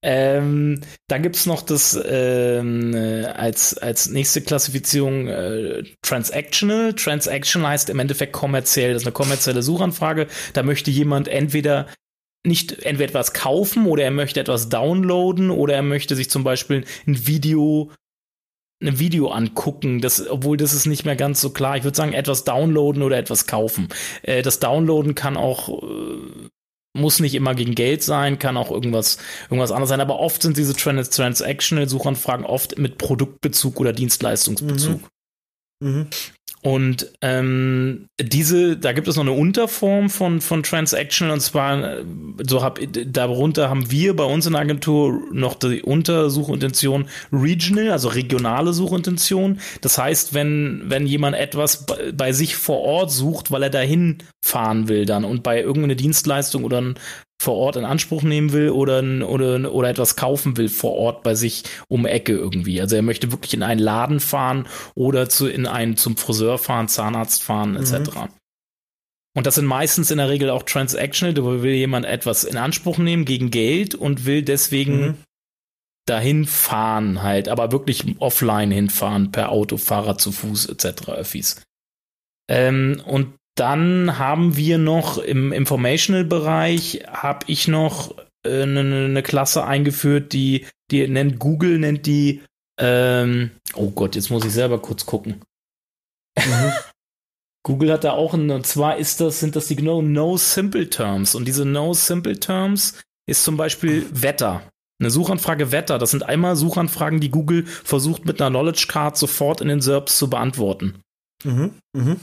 Ähm, 0.00 0.80
dann 1.08 1.22
gibt 1.22 1.34
es 1.34 1.46
noch 1.46 1.62
das 1.62 1.98
ähm, 2.08 2.94
als, 3.34 3.76
als 3.76 4.08
nächste 4.08 4.42
Klassifizierung 4.42 5.26
äh, 5.26 5.82
Transactional. 6.02 6.94
Transactional 6.94 7.72
heißt 7.72 7.90
im 7.90 7.98
Endeffekt 7.98 8.32
kommerziell. 8.32 8.92
Das 8.92 9.02
ist 9.02 9.06
eine 9.08 9.12
kommerzielle 9.12 9.62
Suchanfrage. 9.62 10.28
Da 10.52 10.62
möchte 10.62 10.92
jemand 10.92 11.26
entweder 11.26 11.88
nicht 12.46 12.84
entweder 12.84 13.08
etwas 13.08 13.32
kaufen 13.32 13.86
oder 13.86 14.04
er 14.04 14.12
möchte 14.12 14.38
etwas 14.38 14.68
downloaden 14.68 15.50
oder 15.50 15.74
er 15.74 15.82
möchte 15.82 16.14
sich 16.14 16.30
zum 16.30 16.44
Beispiel 16.44 16.84
ein 17.06 17.26
Video 17.26 17.90
ein 18.80 18.98
Video 18.98 19.28
angucken, 19.28 20.00
das, 20.00 20.28
obwohl 20.28 20.56
das 20.56 20.72
ist 20.72 20.86
nicht 20.86 21.04
mehr 21.04 21.16
ganz 21.16 21.40
so 21.40 21.50
klar. 21.50 21.76
Ich 21.76 21.84
würde 21.84 21.96
sagen, 21.96 22.12
etwas 22.12 22.44
downloaden 22.44 23.02
oder 23.02 23.18
etwas 23.18 23.46
kaufen. 23.46 23.88
Äh, 24.22 24.42
das 24.42 24.60
Downloaden 24.60 25.14
kann 25.14 25.36
auch, 25.36 25.82
äh, 25.82 26.48
muss 26.96 27.20
nicht 27.20 27.34
immer 27.34 27.54
gegen 27.54 27.74
Geld 27.74 28.02
sein, 28.02 28.38
kann 28.38 28.56
auch 28.56 28.70
irgendwas, 28.70 29.18
irgendwas 29.44 29.72
anderes 29.72 29.88
sein, 29.88 30.00
aber 30.00 30.20
oft 30.20 30.42
sind 30.42 30.56
diese 30.56 30.74
Trans 30.74 31.10
Transactional 31.10 31.88
Suchanfragen 31.88 32.44
oft 32.44 32.78
mit 32.78 32.98
Produktbezug 32.98 33.80
oder 33.80 33.92
Dienstleistungsbezug. 33.92 35.00
Mhm. 35.80 35.90
Mhm. 35.90 36.06
Und 36.62 37.12
ähm, 37.22 38.08
diese, 38.20 38.76
da 38.76 38.92
gibt 38.92 39.06
es 39.06 39.14
noch 39.14 39.22
eine 39.22 39.32
Unterform 39.32 40.10
von, 40.10 40.40
von 40.40 40.64
Transactional 40.64 41.34
und 41.34 41.40
zwar, 41.40 41.98
so 42.46 42.62
hab, 42.62 42.80
darunter 43.06 43.70
haben 43.70 43.90
wir 43.92 44.16
bei 44.16 44.24
uns 44.24 44.46
in 44.46 44.52
der 44.52 44.62
Agentur 44.62 45.20
noch 45.32 45.54
die 45.54 45.82
Untersuchintention 45.82 47.06
Regional, 47.32 47.90
also 47.92 48.08
regionale 48.08 48.72
Suchintention. 48.72 49.60
Das 49.82 49.98
heißt, 49.98 50.34
wenn, 50.34 50.82
wenn 50.86 51.06
jemand 51.06 51.36
etwas 51.36 51.86
bei, 51.86 52.12
bei 52.12 52.32
sich 52.32 52.56
vor 52.56 52.80
Ort 52.80 53.12
sucht, 53.12 53.52
weil 53.52 53.62
er 53.62 53.70
dahin 53.70 54.18
fahren 54.44 54.88
will 54.88 55.06
dann 55.06 55.24
und 55.24 55.44
bei 55.44 55.60
irgendeiner 55.60 55.94
Dienstleistung 55.94 56.64
oder 56.64 56.80
ein 56.80 56.94
vor 57.40 57.54
Ort 57.54 57.76
in 57.76 57.84
Anspruch 57.84 58.22
nehmen 58.22 58.52
will 58.52 58.70
oder, 58.70 59.02
oder, 59.28 59.72
oder 59.72 59.88
etwas 59.88 60.16
kaufen 60.16 60.56
will 60.56 60.68
vor 60.68 60.94
Ort 60.94 61.22
bei 61.22 61.34
sich 61.34 61.62
um 61.88 62.04
Ecke 62.04 62.32
irgendwie. 62.32 62.80
Also 62.80 62.96
er 62.96 63.02
möchte 63.02 63.30
wirklich 63.30 63.54
in 63.54 63.62
einen 63.62 63.80
Laden 63.80 64.20
fahren 64.20 64.66
oder 64.94 65.28
zu, 65.28 65.46
in 65.46 65.66
einen 65.66 65.96
zum 65.96 66.16
Friseur 66.16 66.58
fahren, 66.58 66.88
Zahnarzt 66.88 67.42
fahren, 67.42 67.76
etc. 67.76 68.14
Mhm. 68.14 68.28
Und 69.36 69.46
das 69.46 69.54
sind 69.54 69.66
meistens 69.66 70.10
in 70.10 70.18
der 70.18 70.28
Regel 70.28 70.50
auch 70.50 70.64
transactional, 70.64 71.32
da 71.32 71.44
will 71.44 71.74
jemand 71.74 72.06
etwas 72.06 72.42
in 72.42 72.56
Anspruch 72.56 72.98
nehmen 72.98 73.24
gegen 73.24 73.52
Geld 73.52 73.94
und 73.94 74.26
will 74.26 74.42
deswegen 74.42 75.00
mhm. 75.00 75.14
dahin 76.06 76.44
fahren 76.44 77.22
halt, 77.22 77.48
aber 77.48 77.70
wirklich 77.70 78.04
offline 78.18 78.72
hinfahren, 78.72 79.30
per 79.30 79.52
Auto, 79.52 79.76
Fahrer 79.76 80.18
zu 80.18 80.32
Fuß 80.32 80.66
etc. 80.66 81.10
Öffis. 81.10 81.62
Ähm, 82.50 83.00
und 83.06 83.37
dann 83.58 84.18
haben 84.18 84.56
wir 84.56 84.78
noch 84.78 85.18
im 85.18 85.52
Informational-Bereich, 85.52 87.04
habe 87.08 87.44
ich 87.48 87.68
noch 87.68 88.14
eine, 88.44 88.80
äh, 88.80 89.04
eine 89.04 89.22
Klasse 89.22 89.64
eingeführt, 89.64 90.32
die, 90.32 90.66
die 90.90 91.06
nennt 91.08 91.38
Google, 91.38 91.78
nennt 91.78 92.06
die, 92.06 92.42
ähm, 92.80 93.50
oh 93.74 93.90
Gott, 93.90 94.14
jetzt 94.14 94.30
muss 94.30 94.44
ich 94.44 94.52
selber 94.52 94.80
kurz 94.80 95.06
gucken. 95.06 95.42
Mhm. 96.38 96.72
Google 97.64 97.92
hat 97.92 98.04
da 98.04 98.12
auch 98.12 98.34
einen, 98.34 98.50
und 98.50 98.66
zwar 98.66 98.96
ist 98.96 99.20
das, 99.20 99.40
sind 99.40 99.56
das 99.56 99.66
die 99.66 99.76
genau 99.76 100.00
No 100.00 100.36
Simple 100.36 100.88
Terms. 100.88 101.34
Und 101.34 101.46
diese 101.46 101.64
No 101.64 101.92
Simple 101.92 102.38
Terms 102.38 103.00
ist 103.26 103.44
zum 103.44 103.56
Beispiel 103.56 104.06
Wetter. 104.10 104.62
Eine 105.00 105.10
Suchanfrage 105.10 105.70
Wetter, 105.70 105.98
das 105.98 106.10
sind 106.10 106.24
einmal 106.24 106.56
Suchanfragen, 106.56 107.20
die 107.20 107.30
Google 107.30 107.66
versucht 107.66 108.24
mit 108.24 108.40
einer 108.40 108.50
Knowledge 108.50 108.86
Card 108.88 109.16
sofort 109.16 109.60
in 109.60 109.68
den 109.68 109.80
SERPs 109.80 110.16
zu 110.16 110.30
beantworten. 110.30 111.00
Mhm, 111.44 111.74
mhm. 111.94 112.20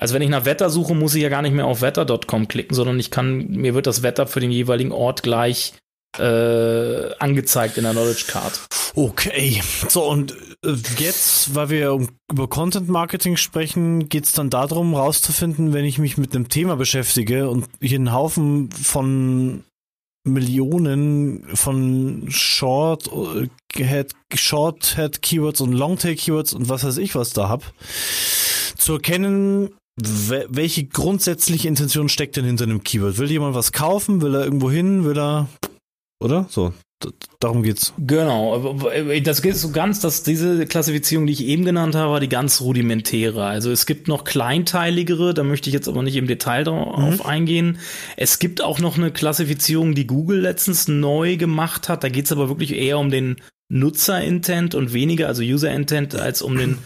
Also 0.00 0.14
wenn 0.14 0.22
ich 0.22 0.30
nach 0.30 0.46
Wetter 0.46 0.70
suche, 0.70 0.94
muss 0.94 1.14
ich 1.14 1.22
ja 1.22 1.28
gar 1.28 1.42
nicht 1.42 1.52
mehr 1.52 1.66
auf 1.66 1.82
wetter.com 1.82 2.48
klicken, 2.48 2.74
sondern 2.74 2.98
ich 2.98 3.10
kann, 3.10 3.48
mir 3.50 3.74
wird 3.74 3.86
das 3.86 4.02
Wetter 4.02 4.26
für 4.26 4.40
den 4.40 4.50
jeweiligen 4.50 4.92
Ort 4.92 5.22
gleich 5.22 5.74
äh, 6.18 7.14
angezeigt 7.18 7.76
in 7.76 7.84
der 7.84 7.92
Knowledge 7.92 8.24
Card. 8.26 8.60
Okay, 8.94 9.60
so 9.88 10.08
und 10.08 10.34
äh, 10.64 10.74
jetzt, 10.96 11.54
weil 11.54 11.68
wir 11.68 12.06
über 12.32 12.48
Content 12.48 12.88
Marketing 12.88 13.36
sprechen, 13.36 14.08
geht 14.08 14.24
es 14.24 14.32
dann 14.32 14.48
darum, 14.48 14.94
rauszufinden, 14.94 15.74
wenn 15.74 15.84
ich 15.84 15.98
mich 15.98 16.16
mit 16.16 16.34
einem 16.34 16.48
Thema 16.48 16.76
beschäftige 16.76 17.50
und 17.50 17.66
hier 17.80 17.98
einen 17.98 18.12
Haufen 18.12 18.72
von 18.72 19.64
Millionen 20.24 21.44
von 21.54 22.24
Short 22.30 23.10
äh, 23.12 23.84
Head, 23.84 24.14
Short 24.34 24.96
Head 24.96 25.20
Keywords 25.20 25.60
und 25.60 25.72
Long 25.72 25.98
Tail 25.98 26.16
Keywords 26.16 26.54
und 26.54 26.70
was 26.70 26.84
weiß 26.84 26.96
ich 26.96 27.14
was 27.14 27.32
da 27.34 27.50
hab, 27.50 27.72
zu 28.76 28.94
erkennen, 28.94 29.70
welche 30.48 30.84
grundsätzliche 30.84 31.68
Intention 31.68 32.08
steckt 32.08 32.36
denn 32.36 32.44
hinter 32.44 32.64
einem 32.64 32.82
Keyword? 32.82 33.18
Will 33.18 33.30
jemand 33.30 33.54
was 33.54 33.72
kaufen? 33.72 34.22
Will 34.22 34.34
er 34.34 34.44
irgendwo 34.44 34.70
hin? 34.70 35.04
Will 35.04 35.18
er, 35.18 35.48
oder? 36.20 36.46
So. 36.50 36.72
Darum 37.38 37.62
geht's. 37.62 37.94
Genau, 37.96 38.76
das 39.24 39.40
geht 39.40 39.56
so 39.56 39.70
ganz, 39.70 40.00
dass 40.00 40.22
diese 40.22 40.66
Klassifizierung, 40.66 41.26
die 41.26 41.32
ich 41.32 41.46
eben 41.46 41.64
genannt 41.64 41.94
habe, 41.94 42.12
war 42.12 42.20
die 42.20 42.28
ganz 42.28 42.60
rudimentäre. 42.60 43.44
Also 43.44 43.70
es 43.70 43.86
gibt 43.86 44.06
noch 44.06 44.24
kleinteiligere, 44.24 45.32
da 45.32 45.42
möchte 45.42 45.70
ich 45.70 45.74
jetzt 45.74 45.88
aber 45.88 46.02
nicht 46.02 46.16
im 46.16 46.26
Detail 46.26 46.64
drauf 46.64 47.20
mhm. 47.24 47.26
eingehen. 47.26 47.78
Es 48.18 48.38
gibt 48.38 48.60
auch 48.60 48.80
noch 48.80 48.98
eine 48.98 49.10
Klassifizierung, 49.10 49.94
die 49.94 50.06
Google 50.06 50.40
letztens 50.40 50.88
neu 50.88 51.38
gemacht 51.38 51.88
hat. 51.88 52.04
Da 52.04 52.10
geht's 52.10 52.32
aber 52.32 52.50
wirklich 52.50 52.74
eher 52.74 52.98
um 52.98 53.10
den 53.10 53.36
Nutzer-Intent 53.70 54.74
und 54.74 54.92
weniger, 54.92 55.28
also 55.28 55.42
User-Intent, 55.42 56.16
als 56.16 56.42
um 56.42 56.58
den 56.58 56.76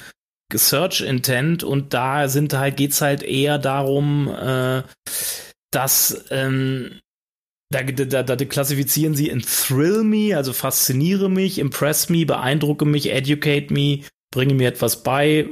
Search 0.59 1.01
Intent 1.01 1.65
und 1.65 1.95
da 1.95 2.29
sind 2.29 2.55
halt, 2.55 2.77
geht's 2.77 3.01
halt 3.01 3.23
eher 3.23 3.59
darum, 3.59 4.29
äh, 4.29 4.83
dass 5.71 6.25
ähm, 6.31 7.01
da, 7.71 7.83
da, 7.83 8.23
da 8.23 8.37
klassifizieren 8.37 9.15
sie 9.15 9.29
in 9.29 9.43
Thrill 9.43 10.05
Me, 10.05 10.37
also 10.37 10.53
fasziniere 10.53 11.29
mich, 11.29 11.59
impress 11.59 12.09
me, 12.09 12.25
beeindrucke 12.25 12.85
mich, 12.85 13.11
educate 13.11 13.73
me, 13.73 14.01
bringe 14.31 14.55
mir 14.55 14.69
etwas 14.69 15.03
bei, 15.03 15.49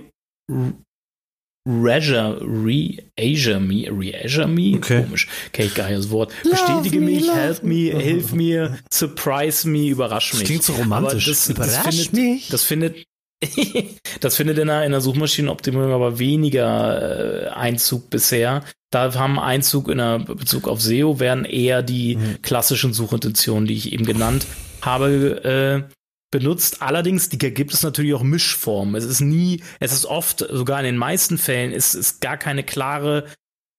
Reasure, 1.64 2.40
re-azure 2.40 3.60
me, 3.60 3.86
re-azure 3.88 4.48
me, 4.48 4.76
okay. 4.76 5.04
komisch, 5.04 5.28
kenne 5.52 5.68
ich 5.68 5.74
gar 5.74 5.86
nicht 5.86 5.98
das 5.98 6.10
Wort. 6.10 6.32
Bestätige 6.42 6.98
me, 6.98 7.12
mich, 7.12 7.32
help 7.32 7.62
me, 7.62 8.02
hilf 8.02 8.32
mir, 8.32 8.78
surprise 8.92 9.68
me, 9.68 9.86
überrasch 9.86 10.32
mich. 10.32 10.40
Das 10.40 10.48
klingt 10.48 10.64
so 10.64 10.72
romantisch. 10.72 11.26
Das, 11.26 11.48
Überrasch 11.48 11.84
das 11.84 11.96
findet, 11.96 12.12
mich. 12.14 12.48
Das 12.48 12.64
findet, 12.64 13.04
das 14.20 14.36
findet 14.36 14.58
in 14.58 14.68
der, 14.68 14.84
in 14.84 14.92
der 14.92 15.00
Suchmaschinenoptimierung 15.00 15.92
aber 15.92 16.18
weniger 16.18 17.46
äh, 17.46 17.48
Einzug 17.48 18.10
bisher. 18.10 18.62
Da 18.90 19.14
haben 19.14 19.38
Einzug 19.38 19.88
in 19.88 19.98
der 19.98 20.18
Bezug 20.18 20.68
auf 20.68 20.80
SEO 20.80 21.18
werden 21.18 21.44
eher 21.44 21.82
die 21.82 22.16
mhm. 22.16 22.42
klassischen 22.42 22.92
Suchintentionen, 22.92 23.66
die 23.66 23.74
ich 23.74 23.92
eben 23.92 24.04
genannt 24.04 24.46
habe, 24.82 25.88
äh, 25.88 25.94
benutzt. 26.30 26.82
Allerdings 26.82 27.28
die, 27.28 27.38
gibt 27.38 27.72
es 27.72 27.82
natürlich 27.82 28.14
auch 28.14 28.22
Mischformen. 28.22 28.94
Es 28.94 29.04
ist 29.04 29.20
nie, 29.20 29.62
es 29.80 29.92
ist 29.92 30.04
oft, 30.04 30.44
sogar 30.50 30.80
in 30.80 30.84
den 30.84 30.96
meisten 30.96 31.38
Fällen, 31.38 31.72
ist, 31.72 31.94
ist 31.94 32.20
gar 32.20 32.36
keine 32.36 32.64
klare 32.64 33.26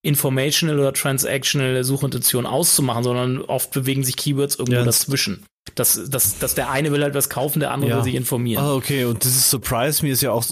informational 0.04 0.80
oder 0.80 0.94
transactional 0.94 1.84
Suchintention 1.84 2.46
auszumachen, 2.46 3.04
sondern 3.04 3.42
oft 3.42 3.72
bewegen 3.72 4.04
sich 4.04 4.18
Keywords 4.18 4.56
irgendwo 4.56 4.80
ja. 4.80 4.84
dazwischen. 4.84 5.46
Dass, 5.76 6.10
dass, 6.10 6.38
dass 6.38 6.56
der 6.56 6.70
eine 6.70 6.92
will 6.92 7.02
halt 7.02 7.16
was 7.16 7.30
kaufen, 7.30 7.60
der 7.60 7.72
andere 7.72 7.92
ja. 7.92 7.98
will 7.98 8.04
sich 8.04 8.16
informieren. 8.16 8.64
Ah, 8.64 8.74
okay, 8.74 9.06
und 9.06 9.24
dieses 9.24 9.50
Surprise 9.50 10.06
mir 10.06 10.14
ist 10.14 10.22
ja 10.22 10.32
auch 10.32 10.46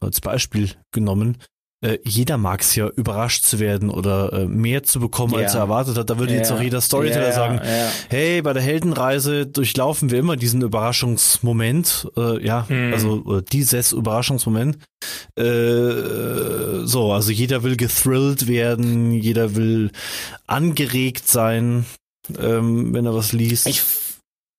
als 0.00 0.20
Beispiel 0.20 0.70
genommen. 0.92 1.38
Äh, 1.84 1.98
jeder 2.02 2.38
mag 2.38 2.62
es 2.62 2.74
ja, 2.76 2.88
überrascht 2.88 3.44
zu 3.44 3.58
werden 3.58 3.90
oder 3.90 4.32
äh, 4.32 4.46
mehr 4.46 4.84
zu 4.84 5.00
bekommen, 5.00 5.34
ja. 5.34 5.40
als 5.40 5.54
er 5.54 5.60
erwartet 5.60 5.98
hat. 5.98 6.08
Da 6.08 6.18
würde 6.18 6.32
ja. 6.32 6.38
jetzt 6.38 6.50
auch 6.50 6.60
jeder 6.60 6.80
Storyteller 6.80 7.32
sagen, 7.32 7.60
hey, 8.08 8.40
bei 8.40 8.54
der 8.54 8.62
Heldenreise 8.62 9.46
durchlaufen 9.46 10.10
wir 10.10 10.18
immer 10.18 10.36
diesen 10.36 10.62
Überraschungsmoment. 10.62 12.08
Äh, 12.16 12.42
ja, 12.42 12.66
hm. 12.66 12.92
also 12.94 13.40
dieses 13.42 13.92
Überraschungsmoment. 13.92 14.78
Äh, 15.38 16.86
so, 16.86 17.12
also 17.12 17.30
jeder 17.30 17.62
will 17.62 17.76
gethrilled 17.76 18.48
werden, 18.48 19.12
jeder 19.12 19.54
will 19.54 19.90
angeregt 20.46 21.28
sein, 21.28 21.84
ähm, 22.38 22.94
wenn 22.94 23.04
er 23.04 23.14
was 23.14 23.32
liest. 23.32 23.66
Ich 23.66 23.82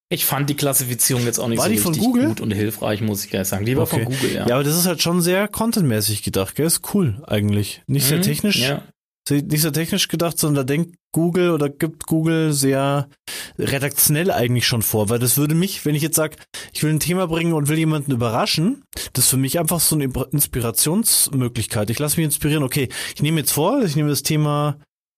ich 0.10 0.26
fand 0.26 0.50
die 0.50 0.56
Klassifizierung 0.56 1.26
jetzt 1.26 1.40
auch 1.40 1.48
nicht 1.48 1.58
war 1.58 1.66
so 1.66 1.72
die 1.72 1.78
richtig 1.78 2.04
Google? 2.04 2.28
gut 2.28 2.42
und 2.42 2.52
hilfreich, 2.52 3.02
muss 3.02 3.24
ich 3.24 3.32
gleich 3.32 3.48
sagen. 3.48 3.66
Die 3.66 3.76
war 3.76 3.84
okay. 3.84 4.04
von 4.04 4.14
Google, 4.14 4.34
ja. 4.34 4.48
Ja, 4.48 4.56
aber 4.56 4.64
das 4.64 4.78
ist 4.78 4.86
halt 4.86 5.02
schon 5.02 5.22
sehr 5.22 5.48
contentmäßig 5.48 6.22
gedacht, 6.22 6.56
gell? 6.56 6.68
Ist 6.68 6.94
cool 6.94 7.24
eigentlich. 7.26 7.82
Nicht 7.88 8.06
sehr 8.06 8.20
mhm, 8.20 8.24
technisch. 8.24 8.60
Ja. 8.60 8.84
Nicht 9.30 9.62
sehr 9.62 9.74
technisch 9.74 10.08
gedacht, 10.08 10.38
sondern 10.38 10.68
da 10.68 10.74
denkt 10.74 10.96
Google 11.12 11.50
oder 11.50 11.70
gibt 11.70 12.06
Google 12.06 12.54
sehr 12.54 13.10
redaktionell 13.58 14.30
eigentlich 14.30 14.68
schon 14.68 14.84
vor, 14.84 15.10
weil 15.10 15.18
das 15.18 15.38
würde 15.38 15.56
mich, 15.56 15.84
wenn 15.84 15.96
ich 15.96 16.04
jetzt 16.04 16.18
sage, 16.18 16.36
ich 16.74 16.84
will 16.84 16.92
ein 16.92 17.00
Thema 17.00 17.26
bringen 17.28 17.54
und 17.54 17.68
will 17.68 17.78
jemanden 17.78 18.12
überraschen, 18.12 18.84
das 19.14 19.24
ist 19.24 19.30
für 19.32 19.38
mich 19.38 19.58
einfach 19.58 19.80
so 19.80 19.96
eine 19.96 20.12
Inspirationsmöglichkeit. 20.32 21.90
Ich 21.90 21.98
lasse 21.98 22.18
mich 22.18 22.26
inspirieren, 22.26 22.64
okay, 22.64 22.90
ich 23.16 23.24
nehme 23.24 23.40
jetzt 23.40 23.54
vor, 23.54 23.82
ich 23.82 23.96
nehme 23.96 24.10
das 24.10 24.22
Thema 24.22 24.78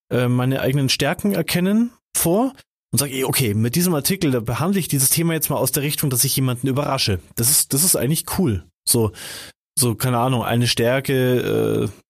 äh, 0.10 0.30
meine 0.30 0.62
eigenen 0.62 0.88
Stärken 0.88 1.34
erkennen 1.34 1.92
vor 2.16 2.54
und 2.92 3.00
sage, 3.00 3.28
okay, 3.28 3.54
mit 3.54 3.76
diesem 3.76 3.94
Artikel, 3.94 4.32
da 4.32 4.40
behandle 4.40 4.80
ich 4.80 4.88
dieses 4.88 5.10
Thema 5.10 5.34
jetzt 5.34 5.50
mal 5.50 5.58
aus 5.58 5.72
der 5.72 5.84
Richtung, 5.84 6.10
dass 6.10 6.24
ich 6.24 6.36
jemanden 6.36 6.68
überrasche. 6.68 7.20
Das 7.36 7.50
ist, 7.50 7.74
das 7.74 7.84
ist 7.84 7.96
eigentlich 7.96 8.26
cool. 8.38 8.66
So, 8.88 9.12
so, 9.78 9.96
keine 9.96 10.20
Ahnung, 10.20 10.44
eine 10.44 10.68
Stärke, 10.68 11.90
äh, 11.90 12.02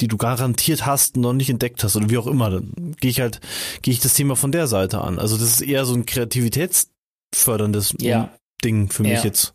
die 0.00 0.08
du 0.08 0.16
garantiert 0.16 0.86
hast 0.86 1.16
und 1.16 1.22
noch 1.22 1.32
nicht 1.32 1.50
entdeckt 1.50 1.82
hast 1.82 1.96
oder 1.96 2.10
wie 2.10 2.18
auch 2.18 2.26
immer, 2.26 2.50
dann 2.50 2.94
gehe 3.00 3.10
ich 3.10 3.20
halt, 3.20 3.40
gehe 3.82 3.92
ich 3.92 4.00
das 4.00 4.14
Thema 4.14 4.36
von 4.36 4.52
der 4.52 4.66
Seite 4.66 5.00
an. 5.00 5.18
Also 5.18 5.36
das 5.36 5.48
ist 5.48 5.60
eher 5.62 5.84
so 5.84 5.94
ein 5.94 6.06
kreativitätsförderndes 6.06 7.94
ja. 8.00 8.32
Ding 8.62 8.90
für 8.90 9.02
mich 9.02 9.18
ja. 9.18 9.24
jetzt. 9.24 9.54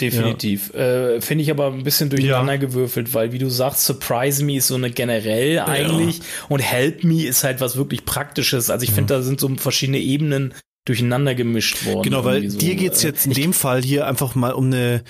Definitiv. 0.00 0.72
Ja. 0.74 1.10
Äh, 1.10 1.20
Finde 1.20 1.42
ich 1.42 1.50
aber 1.50 1.72
ein 1.72 1.84
bisschen 1.84 2.10
durcheinander 2.10 2.54
ja. 2.54 2.58
gewürfelt, 2.58 3.14
weil 3.14 3.32
wie 3.32 3.38
du 3.38 3.48
sagst, 3.48 3.84
Surprise 3.84 4.44
Me 4.44 4.56
ist 4.56 4.68
so 4.68 4.74
eine 4.74 4.90
generell 4.90 5.60
eigentlich 5.60 6.18
ja. 6.18 6.24
und 6.48 6.60
Help 6.60 7.04
Me 7.04 7.24
ist 7.26 7.44
halt 7.44 7.60
was 7.60 7.76
wirklich 7.76 8.04
Praktisches. 8.04 8.70
Also 8.70 8.84
ich 8.84 8.90
finde, 8.90 9.14
mhm. 9.14 9.18
da 9.18 9.22
sind 9.22 9.40
so 9.40 9.48
verschiedene 9.56 9.98
Ebenen 9.98 10.54
durcheinander 10.86 11.34
gemischt 11.34 11.84
worden. 11.84 12.02
Genau, 12.02 12.24
weil 12.24 12.48
so. 12.48 12.58
dir 12.58 12.74
geht's 12.74 13.02
jetzt 13.02 13.26
in 13.26 13.32
dem 13.32 13.52
Fall 13.52 13.82
hier 13.82 14.06
einfach 14.06 14.34
mal 14.34 14.52
um 14.52 14.66
eine, 14.66 15.02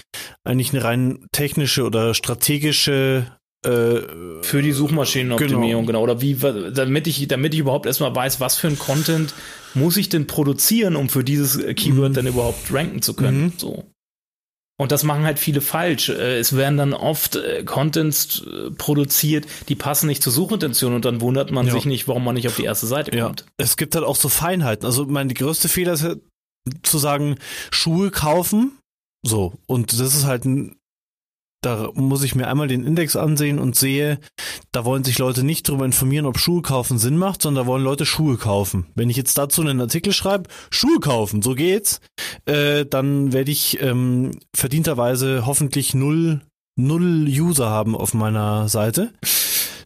eigentlich 0.45 0.73
eine 0.73 0.83
rein 0.83 1.27
technische 1.33 1.85
oder 1.85 2.15
strategische 2.15 3.27
äh, 3.65 4.01
für 4.43 4.63
die 4.63 4.73
Suchmaschinenoptimierung, 4.73 5.87
genau. 5.87 6.01
genau. 6.01 6.03
Oder 6.03 6.21
wie, 6.21 6.37
damit 6.73 7.07
ich, 7.07 7.27
damit 7.29 7.55
ich 7.55 7.61
überhaupt 7.61 7.87
erstmal 7.87 8.15
weiß, 8.15 8.41
was 8.41 8.57
für 8.57 8.69
ein 8.69 8.79
Content 8.79 9.35
muss 9.75 9.97
ich 9.97 10.09
denn 10.09 10.27
produzieren, 10.27 10.97
um 10.97 11.09
für 11.09 11.25
dieses 11.25 11.59
Keyword 11.59 12.11
mhm. 12.11 12.15
dann 12.15 12.27
überhaupt 12.27 12.73
ranken 12.73 13.03
zu 13.03 13.15
können. 13.15 13.45
Mhm. 13.45 13.53
So. 13.57 13.85
Und 14.81 14.93
das 14.93 15.03
machen 15.03 15.25
halt 15.25 15.41
viele 15.41 15.61
falsch. 15.61 16.09
Äh, 16.09 16.39
es 16.39 16.57
werden 16.57 16.77
dann 16.77 16.95
oft 16.95 17.35
äh, 17.35 17.65
Contents 17.65 18.43
äh, 18.47 18.71
produziert, 18.71 19.47
die 19.69 19.75
passen 19.75 20.07
nicht 20.07 20.23
zur 20.23 20.33
Suchintention 20.33 20.95
und 20.95 21.05
dann 21.05 21.21
wundert 21.21 21.51
man 21.51 21.67
ja. 21.67 21.73
sich 21.73 21.85
nicht, 21.85 22.07
warum 22.07 22.25
man 22.25 22.37
nicht 22.37 22.47
auf 22.47 22.57
die 22.57 22.65
erste 22.65 22.87
Seite 22.87 23.11
kommt. 23.11 23.41
Ja. 23.41 23.47
Es 23.57 23.77
gibt 23.77 23.97
halt 23.97 24.05
auch 24.05 24.17
so 24.17 24.29
Feinheiten. 24.29 24.87
Also 24.87 25.05
mein 25.07 25.29
größte 25.29 25.69
Fehler 25.69 25.95
ist 25.95 26.05
halt 26.05 26.21
zu 26.83 26.99
sagen, 26.99 27.37
Schuhe 27.71 28.11
kaufen. 28.13 28.79
So. 29.23 29.55
Und 29.67 29.93
das 29.93 30.15
ist 30.15 30.25
halt 30.27 30.45
ein 30.45 30.78
da 31.61 31.91
muss 31.95 32.23
ich 32.23 32.35
mir 32.35 32.47
einmal 32.47 32.69
den 32.69 32.85
Index 32.85 33.17
ansehen 33.17 33.59
und 33.59 33.75
sehe, 33.75 34.21
da 34.71 34.85
wollen 34.85 35.03
sich 35.03 35.19
Leute 35.19 35.43
nicht 35.43 35.69
darüber 35.69 35.85
informieren, 35.85 36.27
ob 36.27 36.39
Schuhe 36.39 36.63
kaufen 36.63 36.99
Sinn 36.99 37.17
macht, 37.17 37.43
sondern 37.43 37.65
da 37.65 37.69
wollen 37.69 37.83
Leute 37.83 38.07
Schuhe 38.07 38.37
kaufen. 38.37 38.87
Wenn 38.95 39.11
ich 39.11 39.17
jetzt 39.17 39.37
dazu 39.39 39.63
einen 39.63 39.81
Artikel 39.81 40.13
schreibe, 40.13 40.49
Schuhe 40.71 41.01
kaufen, 41.01 41.43
so 41.43 41.55
geht's, 41.55 42.01
äh, 42.45 42.87
dann 42.87 43.33
werde 43.33 43.51
ich 43.51 43.83
ähm, 43.83 44.39
verdienterweise 44.55 45.47
hoffentlich 45.47 45.95
null, 45.95 46.43
null 46.77 47.27
User 47.29 47.71
haben 47.71 47.97
auf 47.97 48.15
meiner 48.15 48.69
Seite. 48.69 49.13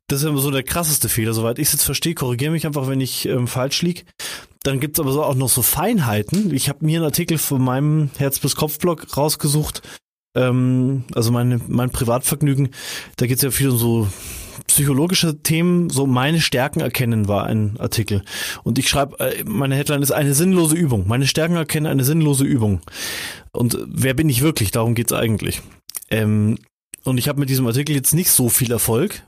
Das 0.08 0.20
ist 0.20 0.28
immer 0.28 0.40
so 0.40 0.50
der 0.50 0.62
krasseste 0.62 1.08
Fehler. 1.08 1.32
Soweit 1.32 1.58
ich 1.58 1.68
es 1.68 1.72
jetzt 1.72 1.84
verstehe, 1.84 2.14
korrigiere 2.14 2.52
mich 2.52 2.66
einfach, 2.66 2.86
wenn 2.86 3.00
ich 3.00 3.26
ähm, 3.26 3.46
falsch 3.46 3.80
liege. 3.80 4.02
Dann 4.62 4.78
gibt's 4.78 5.00
aber 5.00 5.10
so 5.10 5.24
auch 5.24 5.34
noch 5.34 5.48
so 5.48 5.62
Feinheiten. 5.62 6.54
Ich 6.54 6.68
habe 6.68 6.84
mir 6.84 6.98
einen 6.98 7.06
Artikel 7.06 7.38
von 7.38 7.62
meinem 7.62 8.10
Herz 8.18 8.38
bis 8.38 8.54
Kopf 8.54 8.78
Blog 8.78 9.16
rausgesucht, 9.16 9.80
ähm, 10.34 11.04
also 11.14 11.30
meine, 11.30 11.60
mein 11.68 11.90
Privatvergnügen, 11.90 12.70
da 13.16 13.26
geht 13.26 13.36
es 13.36 13.42
ja 13.42 13.50
viel 13.50 13.70
um 13.70 13.78
so 13.78 14.08
psychologische 14.66 15.42
Themen, 15.42 15.90
so 15.90 16.06
meine 16.06 16.40
Stärken 16.40 16.80
erkennen 16.80 17.28
war 17.28 17.46
ein 17.46 17.76
Artikel. 17.78 18.22
Und 18.62 18.78
ich 18.78 18.88
schreibe, 18.88 19.18
äh, 19.20 19.44
meine 19.44 19.74
Headline 19.74 20.02
ist 20.02 20.12
eine 20.12 20.34
sinnlose 20.34 20.76
Übung. 20.76 21.06
Meine 21.08 21.26
Stärken 21.26 21.56
erkennen 21.56 21.86
eine 21.86 22.04
sinnlose 22.04 22.44
Übung. 22.44 22.80
Und 23.52 23.78
wer 23.86 24.14
bin 24.14 24.28
ich 24.28 24.42
wirklich? 24.42 24.70
Darum 24.70 24.94
geht's 24.94 25.12
eigentlich. 25.12 25.60
Ähm, 26.10 26.58
und 27.04 27.18
ich 27.18 27.28
habe 27.28 27.40
mit 27.40 27.50
diesem 27.50 27.66
Artikel 27.66 27.94
jetzt 27.94 28.14
nicht 28.14 28.30
so 28.30 28.48
viel 28.48 28.72
Erfolg. 28.72 29.22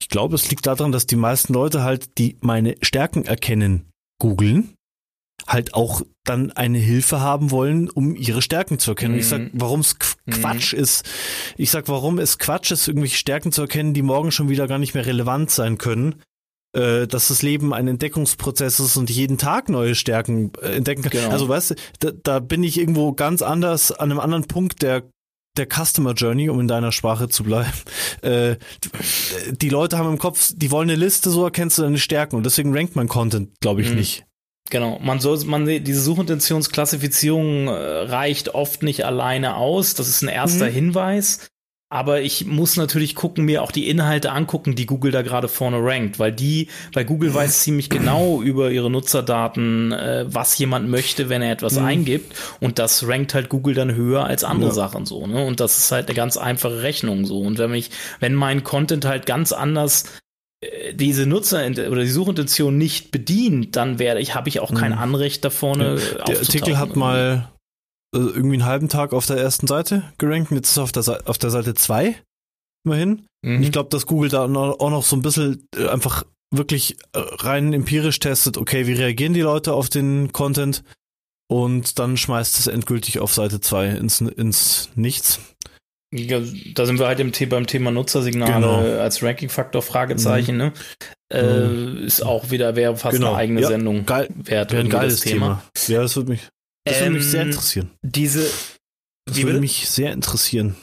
Ich 0.00 0.08
glaube, 0.08 0.34
es 0.34 0.50
liegt 0.50 0.66
daran, 0.66 0.92
dass 0.92 1.06
die 1.06 1.16
meisten 1.16 1.54
Leute 1.54 1.82
halt, 1.82 2.18
die 2.18 2.36
meine 2.40 2.76
Stärken 2.82 3.24
erkennen, 3.24 3.86
googeln 4.20 4.74
halt 5.46 5.74
auch 5.74 6.02
dann 6.24 6.52
eine 6.52 6.78
Hilfe 6.78 7.20
haben 7.20 7.50
wollen, 7.50 7.90
um 7.90 8.16
ihre 8.16 8.40
Stärken 8.42 8.78
zu 8.78 8.92
erkennen. 8.92 9.14
Mhm. 9.14 9.20
Ich 9.20 9.28
sag, 9.28 9.40
mhm. 9.40 9.50
warum 9.52 9.80
es 9.80 9.96
mhm. 10.24 10.32
Quatsch 10.32 10.72
mhm. 10.72 10.80
ist. 10.80 11.04
Ich 11.56 11.70
sag, 11.70 11.88
warum 11.88 12.18
es 12.18 12.38
Quatsch 12.38 12.70
ist, 12.70 12.88
irgendwelche 12.88 13.16
Stärken 13.16 13.52
zu 13.52 13.62
erkennen, 13.62 13.94
die 13.94 14.02
morgen 14.02 14.32
schon 14.32 14.48
wieder 14.48 14.66
gar 14.66 14.78
nicht 14.78 14.94
mehr 14.94 15.06
relevant 15.06 15.50
sein 15.50 15.78
können. 15.78 16.16
Äh, 16.74 17.06
dass 17.06 17.28
das 17.28 17.42
Leben 17.42 17.72
ein 17.72 17.86
Entdeckungsprozess 17.86 18.80
ist 18.80 18.96
und 18.96 19.08
jeden 19.08 19.38
Tag 19.38 19.68
neue 19.68 19.94
Stärken 19.94 20.50
äh, 20.60 20.74
entdecken 20.74 21.02
kann. 21.02 21.12
Genau. 21.12 21.30
Also 21.30 21.48
weißt 21.48 21.70
du, 21.70 21.74
da, 22.00 22.10
da 22.10 22.38
bin 22.40 22.64
ich 22.64 22.80
irgendwo 22.80 23.12
ganz 23.12 23.42
anders 23.42 23.92
an 23.92 24.10
einem 24.10 24.18
anderen 24.18 24.46
Punkt 24.46 24.82
der 24.82 25.04
der 25.56 25.68
Customer 25.68 26.14
Journey, 26.14 26.48
um 26.48 26.58
in 26.58 26.66
deiner 26.66 26.90
Sprache 26.90 27.28
zu 27.28 27.44
bleiben. 27.44 27.70
Äh, 28.22 28.56
die 29.50 29.68
Leute 29.68 29.98
haben 29.98 30.08
im 30.08 30.18
Kopf, 30.18 30.52
die 30.56 30.70
wollen 30.70 30.88
eine 30.88 30.98
Liste, 30.98 31.28
so 31.28 31.44
erkennst 31.44 31.76
du 31.76 31.82
deine 31.82 31.98
Stärken 31.98 32.36
und 32.36 32.46
deswegen 32.46 32.74
rankt 32.74 32.96
mein 32.96 33.06
Content, 33.06 33.50
glaube 33.60 33.82
ich, 33.82 33.90
mhm. 33.90 33.96
nicht. 33.96 34.24
Genau, 34.70 34.98
man 35.02 35.20
soll, 35.20 35.44
man, 35.44 35.66
diese 35.66 36.00
Suchintentionsklassifizierung 36.00 37.68
äh, 37.68 37.70
reicht 37.70 38.54
oft 38.54 38.82
nicht 38.82 39.04
alleine 39.04 39.56
aus. 39.56 39.94
Das 39.94 40.08
ist 40.08 40.22
ein 40.22 40.28
erster 40.28 40.70
mhm. 40.70 40.72
Hinweis. 40.72 41.48
Aber 41.94 42.22
ich 42.22 42.44
muss 42.46 42.76
natürlich 42.76 43.14
gucken, 43.14 43.44
mir 43.44 43.62
auch 43.62 43.70
die 43.70 43.88
Inhalte 43.88 44.32
angucken, 44.32 44.74
die 44.74 44.86
Google 44.86 45.12
da 45.12 45.22
gerade 45.22 45.46
vorne 45.46 45.78
rankt, 45.80 46.18
weil 46.18 46.32
die, 46.32 46.66
weil 46.92 47.04
Google 47.04 47.32
weiß 47.32 47.60
ziemlich 47.60 47.88
genau 47.88 48.42
über 48.42 48.72
ihre 48.72 48.90
Nutzerdaten, 48.90 49.92
äh, 49.92 50.24
was 50.26 50.58
jemand 50.58 50.88
möchte, 50.88 51.28
wenn 51.28 51.40
er 51.40 51.52
etwas 51.52 51.78
mhm. 51.78 51.84
eingibt. 51.84 52.34
Und 52.58 52.80
das 52.80 53.06
rankt 53.06 53.34
halt 53.34 53.48
Google 53.48 53.74
dann 53.74 53.94
höher 53.94 54.24
als 54.24 54.42
andere 54.42 54.70
ja. 54.70 54.74
Sachen 54.74 55.06
so. 55.06 55.24
Ne? 55.26 55.44
Und 55.44 55.60
das 55.60 55.78
ist 55.78 55.92
halt 55.92 56.08
eine 56.08 56.16
ganz 56.16 56.36
einfache 56.36 56.82
Rechnung 56.82 57.26
so. 57.26 57.38
Und 57.38 57.58
wenn 57.58 57.70
mich, 57.70 57.90
wenn 58.18 58.34
mein 58.34 58.64
Content 58.64 59.04
halt 59.04 59.24
ganz 59.26 59.52
anders 59.52 60.04
diese 60.92 61.26
Nutzer 61.26 61.66
oder 61.66 62.02
die 62.02 62.08
Suchintention 62.08 62.76
nicht 62.76 63.10
bedient, 63.10 63.76
dann 63.76 63.98
werde 63.98 64.20
ich, 64.20 64.34
habe 64.34 64.48
ich 64.48 64.60
auch 64.60 64.72
kein 64.74 64.92
hm. 64.92 64.98
Anrecht 64.98 65.44
da 65.44 65.50
vorne. 65.50 65.98
Ja. 66.18 66.24
Der 66.24 66.38
Artikel 66.38 66.78
hat 66.78 66.96
mal 66.96 67.50
äh, 68.14 68.18
irgendwie 68.18 68.56
einen 68.56 68.64
halben 68.64 68.88
Tag 68.88 69.12
auf 69.12 69.26
der 69.26 69.36
ersten 69.36 69.66
Seite 69.66 70.04
gerankt 70.18 70.50
und 70.50 70.56
jetzt 70.56 70.70
ist 70.70 70.76
er 70.76 70.84
auf 70.84 70.92
der, 70.92 71.22
auf 71.26 71.38
der 71.38 71.50
Seite 71.50 71.74
2 71.74 72.16
immerhin. 72.84 73.26
Mhm. 73.42 73.62
Ich 73.62 73.72
glaube, 73.72 73.90
dass 73.90 74.06
Google 74.06 74.30
da 74.30 74.44
auch 74.44 74.90
noch 74.90 75.02
so 75.02 75.16
ein 75.16 75.22
bisschen 75.22 75.66
äh, 75.76 75.88
einfach 75.88 76.24
wirklich 76.50 76.96
rein 77.14 77.72
empirisch 77.72 78.20
testet, 78.20 78.56
okay, 78.56 78.86
wie 78.86 78.92
reagieren 78.92 79.34
die 79.34 79.40
Leute 79.40 79.72
auf 79.72 79.88
den 79.88 80.32
Content 80.32 80.84
und 81.48 81.98
dann 81.98 82.16
schmeißt 82.16 82.58
es 82.58 82.66
endgültig 82.68 83.18
auf 83.18 83.34
Seite 83.34 83.60
2 83.60 83.88
ins, 83.88 84.20
ins 84.20 84.90
Nichts. 84.94 85.40
Da 86.14 86.86
sind 86.86 87.00
wir 87.00 87.08
halt 87.08 87.18
im 87.18 87.32
beim 87.48 87.66
Thema 87.66 87.90
Nutzersignale 87.90 88.54
genau. 88.54 89.00
als 89.00 89.22
Ranking-Faktor 89.22 89.82
Fragezeichen, 89.82 90.52
mhm. 90.52 90.58
ne? 90.58 90.72
Äh, 91.32 91.66
mhm. 91.66 92.04
ist 92.04 92.22
auch 92.22 92.52
wieder, 92.52 92.76
wäre 92.76 92.96
fast 92.96 93.16
genau. 93.16 93.30
eine 93.30 93.38
eigene 93.38 93.60
ja, 93.62 93.68
Sendung 93.68 94.06
geil, 94.06 94.28
wert. 94.34 94.70
Wäre 94.70 94.82
ein 94.82 94.88
geiles 94.88 95.20
Thema. 95.20 95.62
Thema. 95.74 95.96
Ja, 95.96 96.02
das 96.02 96.14
würde 96.14 96.30
mich, 96.30 96.48
das 96.84 96.98
ähm, 96.98 97.02
würde 97.02 97.14
mich 97.16 97.26
sehr 97.26 97.42
ähm, 97.42 97.48
interessieren. 97.48 97.90
Diese, 98.02 98.50
das 99.26 99.42
würde 99.42 99.60
mich 99.60 99.88
sehr 99.88 100.12
interessieren. 100.12 100.76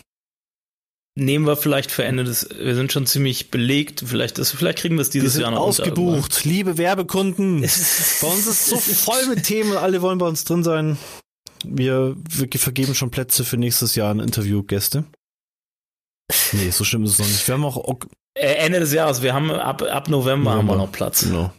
Nehmen 1.16 1.46
wir 1.46 1.56
vielleicht 1.56 1.92
für 1.92 2.04
Ende 2.04 2.26
des, 2.26 2.50
wir 2.58 2.76
sind 2.76 2.92
schon 2.92 3.06
ziemlich 3.06 3.52
belegt, 3.52 4.04
vielleicht, 4.06 4.38
das, 4.38 4.52
vielleicht 4.52 4.80
kriegen 4.80 4.96
wir 4.96 5.02
es 5.02 5.10
dieses 5.10 5.36
wir 5.36 5.44
Jahr 5.44 5.52
noch 5.52 5.60
ausgebucht. 5.60 6.38
Unter, 6.38 6.50
Liebe 6.50 6.78
Werbekunden. 6.78 7.62
bei 7.62 8.28
uns 8.28 8.48
ist 8.48 8.68
so 8.68 8.78
voll 8.78 9.28
mit 9.28 9.44
Themen, 9.44 9.78
alle 9.78 10.02
wollen 10.02 10.18
bei 10.18 10.28
uns 10.28 10.44
drin 10.44 10.64
sein. 10.64 10.98
Wir, 11.64 12.16
wir 12.30 12.48
vergeben 12.60 12.96
schon 12.96 13.12
Plätze 13.12 13.46
für 13.46 13.58
nächstes 13.58 13.96
Jahr 13.96 14.12
an 14.12 14.20
Interviewgäste. 14.20 15.06
Nee, 16.54 16.70
so 16.70 16.84
schlimm 16.84 17.04
ist 17.04 17.14
es 17.14 17.20
noch 17.20 17.28
nicht. 17.28 17.48
Wir 17.48 17.54
haben 17.54 17.66
auch. 17.66 18.00
Äh, 18.34 18.54
Ende 18.66 18.80
des 18.80 18.94
Jahres, 18.94 19.22
wir 19.22 19.34
haben 19.34 19.52
ab, 19.52 19.82
ab 19.82 20.10
November, 20.10 20.52
November. 20.52 20.56
haben 20.56 20.68
wir 20.68 20.86
noch 20.86 20.92
Platz. 20.92 21.24
Genau. 21.24 21.52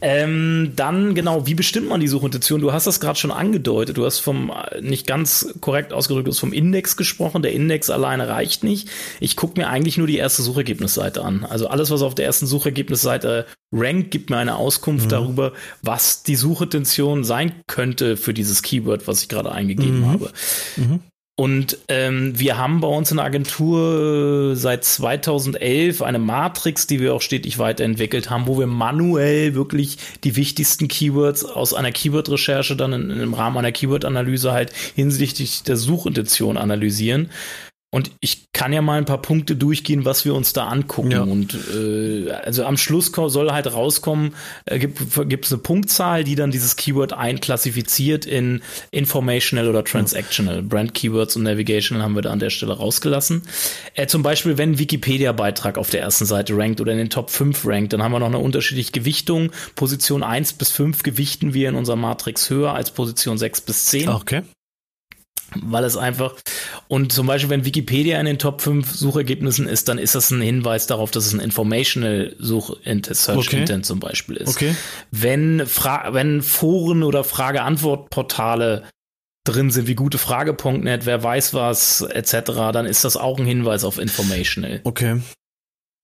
Ähm, 0.00 0.74
dann 0.76 1.14
genau, 1.16 1.46
wie 1.46 1.54
bestimmt 1.54 1.88
man 1.88 2.00
die 2.00 2.06
Suchintention? 2.06 2.60
Du 2.60 2.72
hast 2.72 2.86
das 2.86 3.00
gerade 3.00 3.18
schon 3.18 3.32
angedeutet. 3.32 3.96
Du 3.96 4.04
hast 4.04 4.20
vom 4.20 4.52
nicht 4.80 5.08
ganz 5.08 5.54
korrekt 5.60 5.92
ausgedrückt, 5.92 6.28
du 6.28 6.30
hast 6.30 6.38
vom 6.38 6.52
Index 6.52 6.96
gesprochen. 6.96 7.42
Der 7.42 7.52
Index 7.52 7.90
alleine 7.90 8.28
reicht 8.28 8.62
nicht. 8.62 8.88
Ich 9.18 9.34
gucke 9.34 9.60
mir 9.60 9.68
eigentlich 9.68 9.98
nur 9.98 10.06
die 10.06 10.16
erste 10.16 10.42
Suchergebnisseite 10.42 11.24
an. 11.24 11.44
Also 11.44 11.66
alles, 11.66 11.90
was 11.90 12.02
auf 12.02 12.14
der 12.14 12.26
ersten 12.26 12.46
Suchergebnisseite 12.46 13.46
rankt, 13.72 14.12
gibt 14.12 14.30
mir 14.30 14.36
eine 14.36 14.56
Auskunft 14.56 15.06
mhm. 15.06 15.10
darüber, 15.10 15.52
was 15.82 16.22
die 16.22 16.36
Suchintention 16.36 17.24
sein 17.24 17.52
könnte 17.66 18.16
für 18.16 18.34
dieses 18.34 18.62
Keyword, 18.62 19.08
was 19.08 19.22
ich 19.22 19.28
gerade 19.28 19.50
eingegeben 19.50 20.02
mhm. 20.02 20.06
habe. 20.06 20.30
Mhm. 20.76 21.00
Und 21.40 21.78
ähm, 21.86 22.36
wir 22.36 22.58
haben 22.58 22.80
bei 22.80 22.88
uns 22.88 23.12
in 23.12 23.18
der 23.18 23.26
Agentur 23.26 24.56
seit 24.56 24.82
2011 24.82 26.02
eine 26.02 26.18
Matrix, 26.18 26.88
die 26.88 26.98
wir 26.98 27.14
auch 27.14 27.22
stetig 27.22 27.60
weiterentwickelt 27.60 28.28
haben, 28.28 28.48
wo 28.48 28.58
wir 28.58 28.66
manuell 28.66 29.54
wirklich 29.54 29.98
die 30.24 30.34
wichtigsten 30.34 30.88
Keywords 30.88 31.44
aus 31.44 31.74
einer 31.74 31.92
Keyword-Recherche 31.92 32.74
dann 32.74 32.92
in, 32.92 33.10
im 33.10 33.34
Rahmen 33.34 33.56
einer 33.56 33.70
Keyword-Analyse 33.70 34.50
halt 34.50 34.72
hinsichtlich 34.96 35.62
der 35.62 35.76
Suchintention 35.76 36.56
analysieren. 36.56 37.30
Und 37.90 38.10
ich 38.20 38.52
kann 38.52 38.74
ja 38.74 38.82
mal 38.82 38.98
ein 38.98 39.06
paar 39.06 39.22
Punkte 39.22 39.56
durchgehen, 39.56 40.04
was 40.04 40.26
wir 40.26 40.34
uns 40.34 40.52
da 40.52 40.66
angucken. 40.66 41.10
Ja. 41.10 41.22
Und 41.22 41.56
äh, 41.74 42.30
also 42.30 42.64
am 42.64 42.76
Schluss 42.76 43.10
soll 43.14 43.50
halt 43.50 43.72
rauskommen, 43.72 44.34
äh, 44.66 44.78
gibt 44.78 45.00
es 45.46 45.52
eine 45.52 45.62
Punktzahl, 45.62 46.22
die 46.22 46.34
dann 46.34 46.50
dieses 46.50 46.76
Keyword 46.76 47.14
einklassifiziert 47.14 48.26
in 48.26 48.60
Informational 48.90 49.68
oder 49.68 49.84
Transactional. 49.84 50.60
Brand 50.62 50.92
Keywords 50.92 51.36
und 51.36 51.44
Navigational 51.44 52.02
haben 52.02 52.14
wir 52.14 52.20
da 52.20 52.30
an 52.30 52.40
der 52.40 52.50
Stelle 52.50 52.76
rausgelassen. 52.76 53.42
Äh, 53.94 54.06
zum 54.06 54.22
Beispiel, 54.22 54.58
wenn 54.58 54.72
ein 54.72 54.78
Wikipedia-Beitrag 54.78 55.78
auf 55.78 55.88
der 55.88 56.02
ersten 56.02 56.26
Seite 56.26 56.58
rankt 56.58 56.82
oder 56.82 56.92
in 56.92 56.98
den 56.98 57.10
Top 57.10 57.30
5 57.30 57.64
rankt, 57.64 57.94
dann 57.94 58.02
haben 58.02 58.12
wir 58.12 58.18
noch 58.18 58.26
eine 58.26 58.38
unterschiedliche 58.38 58.92
Gewichtung. 58.92 59.50
Position 59.76 60.22
1 60.22 60.52
bis 60.54 60.70
5 60.72 61.02
gewichten 61.04 61.54
wir 61.54 61.70
in 61.70 61.74
unserer 61.74 61.96
Matrix 61.96 62.50
höher 62.50 62.74
als 62.74 62.90
Position 62.90 63.38
6 63.38 63.62
bis 63.62 63.86
10. 63.86 64.10
Okay 64.10 64.42
weil 65.54 65.84
es 65.84 65.96
einfach 65.96 66.34
und 66.88 67.12
zum 67.12 67.26
Beispiel, 67.26 67.50
wenn 67.50 67.64
Wikipedia 67.64 68.18
in 68.18 68.26
den 68.26 68.38
Top 68.38 68.62
5 68.62 68.94
Suchergebnissen 68.94 69.66
ist, 69.66 69.88
dann 69.88 69.98
ist 69.98 70.14
das 70.14 70.30
ein 70.30 70.40
Hinweis 70.40 70.86
darauf, 70.86 71.10
dass 71.10 71.26
es 71.26 71.34
ein 71.34 71.40
Informational 71.40 72.34
Such 72.38 72.76
Search 72.84 73.48
okay. 73.48 73.60
Intent 73.60 73.86
zum 73.86 74.00
Beispiel 74.00 74.36
ist. 74.36 74.48
Okay. 74.48 74.74
Wenn, 75.10 75.66
Fra 75.66 76.14
wenn 76.14 76.42
Foren 76.42 77.02
oder 77.02 77.24
Frage-Antwort-Portale 77.24 78.84
drin 79.44 79.70
sind, 79.70 79.86
wie 79.86 79.94
gutefrage.net, 79.94 81.06
wer 81.06 81.22
weiß 81.22 81.54
was, 81.54 82.00
etc., 82.00 82.32
dann 82.72 82.86
ist 82.86 83.04
das 83.04 83.16
auch 83.16 83.38
ein 83.38 83.46
Hinweis 83.46 83.84
auf 83.84 83.98
Informational. 83.98 84.80
Okay. 84.84 85.20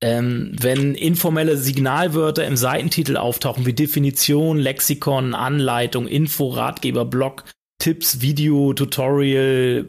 Ähm, 0.02 0.52
wenn 0.60 0.94
informelle 0.94 1.56
Signalwörter 1.56 2.46
im 2.46 2.56
Seitentitel 2.56 3.16
auftauchen, 3.16 3.64
wie 3.64 3.72
Definition, 3.72 4.58
Lexikon, 4.58 5.34
Anleitung, 5.34 6.06
Info, 6.06 6.48
Ratgeber, 6.48 7.06
Blog, 7.06 7.44
Tipps, 7.78 8.20
Video, 8.20 8.72
Tutorial 8.72 9.88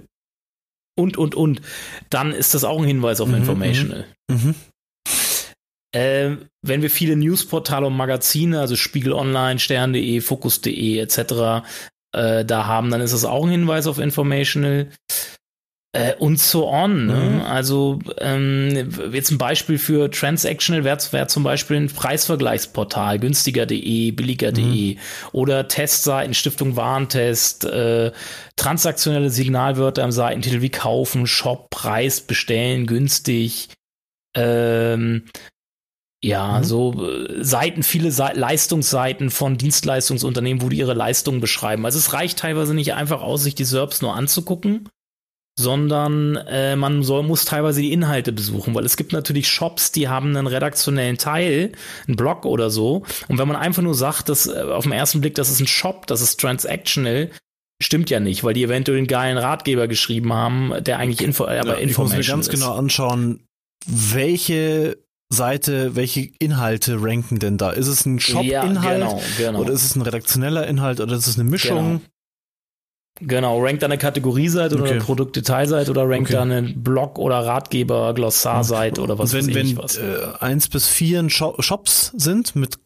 und, 0.98 1.18
und, 1.18 1.36
und, 1.36 1.62
dann 2.10 2.32
ist 2.32 2.54
das 2.54 2.64
auch 2.64 2.80
ein 2.80 2.88
Hinweis 2.88 3.22
auf 3.22 3.30
mhm, 3.30 3.36
Informational. 3.36 4.06
Mhm. 4.30 4.36
mhm. 4.38 4.56
Äh, 5.96 6.38
wenn 6.62 6.82
wir 6.82 6.90
viele 6.90 7.16
Newsportale 7.16 7.88
und 7.88 7.96
Magazine, 7.96 8.60
also 8.60 8.76
Spiegel 8.76 9.14
Online, 9.14 9.60
Stern.de, 9.60 10.20
Fokus.de 10.20 11.00
etc. 11.00 11.66
Äh, 12.14 12.44
da 12.44 12.66
haben, 12.66 12.92
dann 12.92 13.00
ist 13.00 13.14
das 13.14 13.24
auch 13.24 13.46
ein 13.46 13.52
Hinweis 13.52 13.88
auf 13.88 14.00
Informational 14.00 14.90
und 16.20 16.40
so 16.40 16.68
on. 16.68 17.06
Ne? 17.08 17.14
Mhm. 17.14 17.42
Also 17.42 18.00
ähm, 18.20 18.90
jetzt 19.12 19.32
ein 19.32 19.38
Beispiel 19.38 19.78
für 19.78 20.10
Transactional 20.12 20.84
wäre 20.84 20.98
wär 21.12 21.28
zum 21.28 21.44
Beispiel 21.44 21.78
ein 21.78 21.88
Preisvergleichsportal, 21.88 23.20
günstiger.de, 23.20 24.12
billiger.de 24.12 24.96
mhm. 24.96 25.00
oder 25.32 25.68
Testseiten, 25.68 26.34
Stiftung 26.34 26.76
Warentest, 26.76 27.66
äh, 27.66 28.12
transaktionelle 28.56 29.30
Signalwörter 29.30 30.04
im 30.04 30.12
Seitentitel 30.12 30.62
wie 30.62 30.70
kaufen, 30.70 31.28
Shop, 31.28 31.70
Preis, 31.70 32.22
bestellen, 32.22 32.88
günstig. 32.88 33.70
Ähm, 34.36 35.24
ja, 36.26 36.58
mhm. 36.58 36.64
so 36.64 37.08
äh, 37.08 37.44
Seiten, 37.44 37.84
viele 37.84 38.12
Se 38.12 38.32
Leistungsseiten 38.34 39.30
von 39.30 39.58
Dienstleistungsunternehmen, 39.58 40.64
wo 40.64 40.70
die 40.70 40.78
ihre 40.78 40.96
Leistungen 40.96 41.40
beschreiben. 41.40 41.86
Also 41.86 42.00
es 42.00 42.14
reicht 42.14 42.40
teilweise 42.40 42.74
nicht 42.74 42.94
einfach 42.96 43.22
aus, 43.22 43.44
sich 43.44 43.54
die 43.54 43.64
SERPs 43.64 44.02
nur 44.02 44.16
anzugucken, 44.16 44.90
sondern 45.58 46.36
äh, 46.36 46.76
man 46.76 47.04
soll, 47.04 47.24
muss 47.24 47.46
teilweise 47.46 47.82
die 47.82 47.94
Inhalte 47.94 48.34
besuchen, 48.34 48.76
weil 48.76 48.86
es 48.86 48.98
gibt 48.98 49.14
natürlich 49.14 49.50
Shops, 49.50 49.92
die 49.92 50.10
haben 50.10 50.36
einen 50.36 50.48
redaktionellen 50.48 51.18
Teil, 51.18 51.72
einen 52.08 52.18
Blog 52.18 52.46
oder 52.46 52.70
so. 52.70 53.04
Und 53.30 53.38
wenn 53.38 53.48
man 53.48 53.56
einfach 53.56 53.82
nur 53.82 53.96
sagt, 53.96 54.28
dass 54.30 54.48
äh, 54.48 54.60
auf 54.60 54.84
den 54.84 54.92
ersten 54.92 55.22
Blick, 55.22 55.36
das 55.36 55.50
ist 55.50 55.62
ein 55.62 55.68
Shop, 55.68 56.08
das 56.08 56.22
ist 56.22 56.40
transactional, 56.40 57.32
stimmt 57.82 58.10
ja 58.10 58.20
nicht, 58.20 58.44
weil 58.44 58.54
die 58.54 58.64
eventuell 58.64 58.98
einen 58.98 59.08
geilen 59.08 59.38
Ratgeber 59.38 59.88
geschrieben 59.88 60.34
haben, 60.34 60.74
der 60.84 61.00
eigentlich 61.00 61.22
Info, 61.22 61.46
aber 61.46 61.56
ja, 61.56 61.78
Ich 61.78 61.98
muss 61.98 62.12
mir 62.12 62.24
ganz 62.24 62.48
ist. 62.48 62.54
genau 62.54 62.76
anschauen, 62.76 63.40
welche 63.86 64.98
Seite, 65.30 65.96
welche 65.96 66.30
Inhalte 66.40 67.02
ranken 67.02 67.40
denn 67.40 67.58
da? 67.58 67.72
Ist 67.72 67.88
es 67.88 68.06
ein 68.06 68.20
Shop-Inhalt 68.20 68.52
ja, 68.52 68.94
genau, 68.94 69.22
genau. 69.38 69.60
oder 69.60 69.72
ist 69.72 69.86
es 69.86 69.96
ein 69.96 70.02
redaktioneller 70.02 70.68
Inhalt 70.68 71.00
oder 71.00 71.16
ist 71.16 71.28
es 71.28 71.40
eine 71.40 71.50
Mischung? 71.50 71.78
Genau. 71.78 72.02
Genau, 73.22 73.64
rankt 73.64 73.82
da 73.82 73.86
eine 73.88 73.98
Kategorieseite 73.98 74.76
okay. 74.76 74.84
oder 74.84 74.92
eine 74.92 75.02
Produktdetailseite 75.02 75.90
oder 75.90 76.04
rankt 76.08 76.28
okay. 76.28 76.34
da 76.34 76.42
eine 76.42 76.64
Blog- 76.64 77.18
oder 77.18 77.46
Ratgeber, 77.46 78.14
Glossarseite 78.14 79.02
oder 79.02 79.18
was 79.18 79.32
wenn, 79.32 79.48
weiß 79.48 79.56
wenn, 79.56 79.68
ich 79.68 79.78
was. 79.78 79.98
Äh, 79.98 80.18
eins 80.40 80.68
bis 80.68 80.88
vier 80.88 81.30
Shops 81.30 82.12
sind 82.18 82.56
mit, 82.58 82.78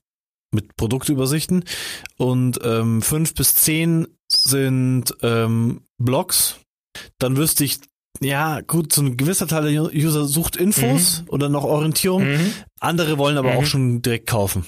mit 0.51 0.75
Produktübersichten 0.77 1.63
und 2.17 2.59
ähm, 2.63 3.01
fünf 3.01 3.33
bis 3.33 3.55
zehn 3.55 4.07
sind 4.27 5.15
ähm, 5.23 5.81
Blogs, 5.97 6.59
dann 7.17 7.35
wüsste 7.35 7.63
ich, 7.63 7.79
ja, 8.21 8.61
gut, 8.61 8.93
so 8.93 9.01
ein 9.01 9.17
gewisser 9.17 9.47
Teil 9.47 9.71
der 9.71 9.83
User 9.83 10.25
sucht 10.25 10.57
Infos 10.57 11.21
mhm. 11.21 11.29
oder 11.29 11.49
noch 11.49 11.63
Orientierung. 11.63 12.23
Mhm. 12.23 12.53
Andere 12.79 13.17
wollen 13.17 13.37
aber 13.37 13.53
mhm. 13.53 13.57
auch 13.57 13.65
schon 13.65 14.01
direkt 14.03 14.27
kaufen. 14.27 14.65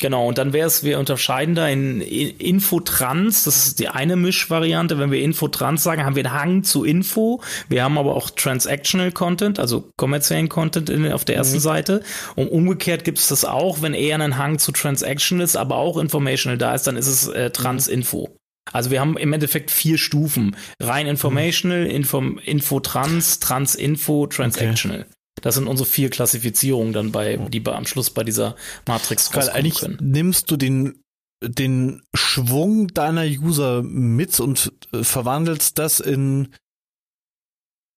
Genau, 0.00 0.28
und 0.28 0.38
dann 0.38 0.52
wäre 0.52 0.66
es, 0.66 0.84
wir 0.84 0.98
unterscheiden 0.98 1.56
da 1.56 1.68
in 1.68 2.00
Infotrans, 2.00 3.44
das 3.44 3.66
ist 3.66 3.80
die 3.80 3.88
eine 3.88 4.14
Mischvariante. 4.14 4.98
Wenn 4.98 5.10
wir 5.10 5.20
Infotrans 5.20 5.82
sagen, 5.82 6.04
haben 6.04 6.14
wir 6.14 6.24
einen 6.24 6.40
Hang 6.40 6.62
zu 6.62 6.84
Info. 6.84 7.42
Wir 7.68 7.82
haben 7.82 7.98
aber 7.98 8.14
auch 8.14 8.30
Transactional 8.30 9.10
Content, 9.10 9.58
also 9.58 9.90
kommerziellen 9.96 10.48
Content 10.48 10.88
in, 10.88 11.10
auf 11.12 11.24
der 11.24 11.34
ersten 11.36 11.56
mhm. 11.56 11.62
Seite. 11.62 12.02
Und 12.36 12.48
umgekehrt 12.48 13.04
gibt 13.04 13.18
es 13.18 13.28
das 13.28 13.44
auch, 13.44 13.82
wenn 13.82 13.94
eher 13.94 14.20
ein 14.20 14.38
Hang 14.38 14.58
zu 14.60 14.70
Transactional 14.70 15.44
ist, 15.44 15.56
aber 15.56 15.76
auch 15.76 15.98
Informational 15.98 16.58
da 16.58 16.74
ist, 16.74 16.86
dann 16.86 16.96
ist 16.96 17.08
es 17.08 17.26
äh, 17.28 17.50
Trans-Info. 17.50 18.36
Also 18.72 18.90
wir 18.90 19.00
haben 19.00 19.16
im 19.16 19.32
Endeffekt 19.32 19.70
vier 19.70 19.98
Stufen. 19.98 20.56
Rein 20.78 21.06
Informational, 21.06 21.84
mhm. 21.84 21.90
Info, 21.90 22.20
Info-Trans, 22.20 23.40
Trans-Info, 23.40 24.26
Transactional. 24.28 25.00
Okay. 25.00 25.17
Das 25.42 25.54
sind 25.54 25.66
unsere 25.66 25.88
vier 25.88 26.10
Klassifizierungen 26.10 26.92
dann 26.92 27.12
bei, 27.12 27.36
die 27.36 27.60
bei, 27.60 27.74
am 27.74 27.86
Schluss 27.86 28.10
bei 28.10 28.24
dieser 28.24 28.56
Matrix 28.86 29.34
Weil 29.34 29.50
eigentlich 29.50 29.80
können. 29.80 29.98
nimmst 30.00 30.50
du 30.50 30.56
den, 30.56 31.02
den 31.42 32.02
Schwung 32.14 32.88
deiner 32.88 33.24
User 33.24 33.82
mit 33.82 34.38
und 34.40 34.72
äh, 34.92 35.04
verwandelst 35.04 35.78
das 35.78 36.00
in, 36.00 36.54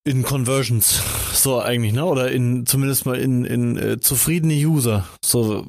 in 0.04 0.24
Conversions. 0.24 1.02
So 1.34 1.60
eigentlich, 1.60 1.94
ne? 1.94 2.06
Oder 2.06 2.32
in, 2.32 2.66
zumindest 2.66 3.06
mal 3.06 3.20
in, 3.20 3.46
in 3.46 3.78
äh, 3.78 4.00
zufriedene 4.00 4.54
User. 4.54 5.08
So. 5.24 5.66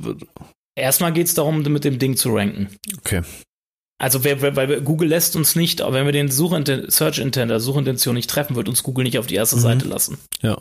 Erstmal 0.74 1.12
geht 1.12 1.26
es 1.26 1.34
darum, 1.34 1.62
mit 1.62 1.84
dem 1.84 1.98
Ding 1.98 2.16
zu 2.16 2.30
ranken. 2.30 2.68
Okay. 2.98 3.22
Also 4.02 4.24
wer, 4.24 4.56
weil 4.56 4.80
Google 4.80 5.10
lässt 5.10 5.36
uns 5.36 5.54
nicht, 5.54 5.78
wenn 5.78 6.06
wir 6.06 6.12
den 6.12 6.28
Suchintent, 6.28 6.92
Search 6.92 7.20
Intent, 7.20 7.52
also 7.52 7.66
Suchintention 7.66 8.16
nicht 8.16 8.28
treffen, 8.28 8.56
wird 8.56 8.68
uns 8.68 8.82
Google 8.82 9.04
nicht 9.04 9.16
auf 9.16 9.28
die 9.28 9.36
erste 9.36 9.54
mhm. 9.54 9.60
Seite 9.60 9.86
lassen. 9.86 10.18
Ja. 10.40 10.60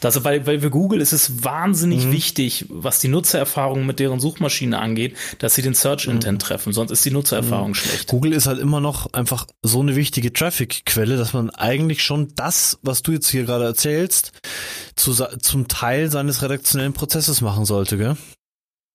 Das, 0.00 0.22
weil, 0.24 0.46
weil 0.46 0.60
für 0.60 0.70
Google 0.70 1.00
ist 1.00 1.12
es 1.12 1.42
wahnsinnig 1.42 2.06
mhm. 2.06 2.12
wichtig, 2.12 2.66
was 2.68 3.00
die 3.00 3.08
Nutzererfahrung 3.08 3.86
mit 3.86 3.98
deren 3.98 4.20
Suchmaschine 4.20 4.78
angeht, 4.78 5.16
dass 5.38 5.54
sie 5.54 5.62
den 5.62 5.74
Search 5.74 6.06
Intent 6.06 6.38
mhm. 6.38 6.44
treffen, 6.44 6.72
sonst 6.72 6.90
ist 6.90 7.04
die 7.04 7.10
Nutzererfahrung 7.10 7.70
mhm. 7.70 7.74
schlecht. 7.74 8.06
Google 8.08 8.32
ist 8.32 8.46
halt 8.46 8.60
immer 8.60 8.80
noch 8.80 9.12
einfach 9.12 9.46
so 9.62 9.80
eine 9.80 9.96
wichtige 9.96 10.32
Traffic-Quelle, 10.32 11.16
dass 11.16 11.32
man 11.32 11.50
eigentlich 11.50 12.04
schon 12.04 12.32
das, 12.36 12.78
was 12.82 13.02
du 13.02 13.12
jetzt 13.12 13.28
hier 13.28 13.44
gerade 13.44 13.64
erzählst, 13.64 14.32
zu, 14.94 15.12
zum 15.14 15.68
Teil 15.68 16.10
seines 16.10 16.42
redaktionellen 16.42 16.92
Prozesses 16.92 17.40
machen 17.40 17.64
sollte, 17.64 17.98
gell? 17.98 18.16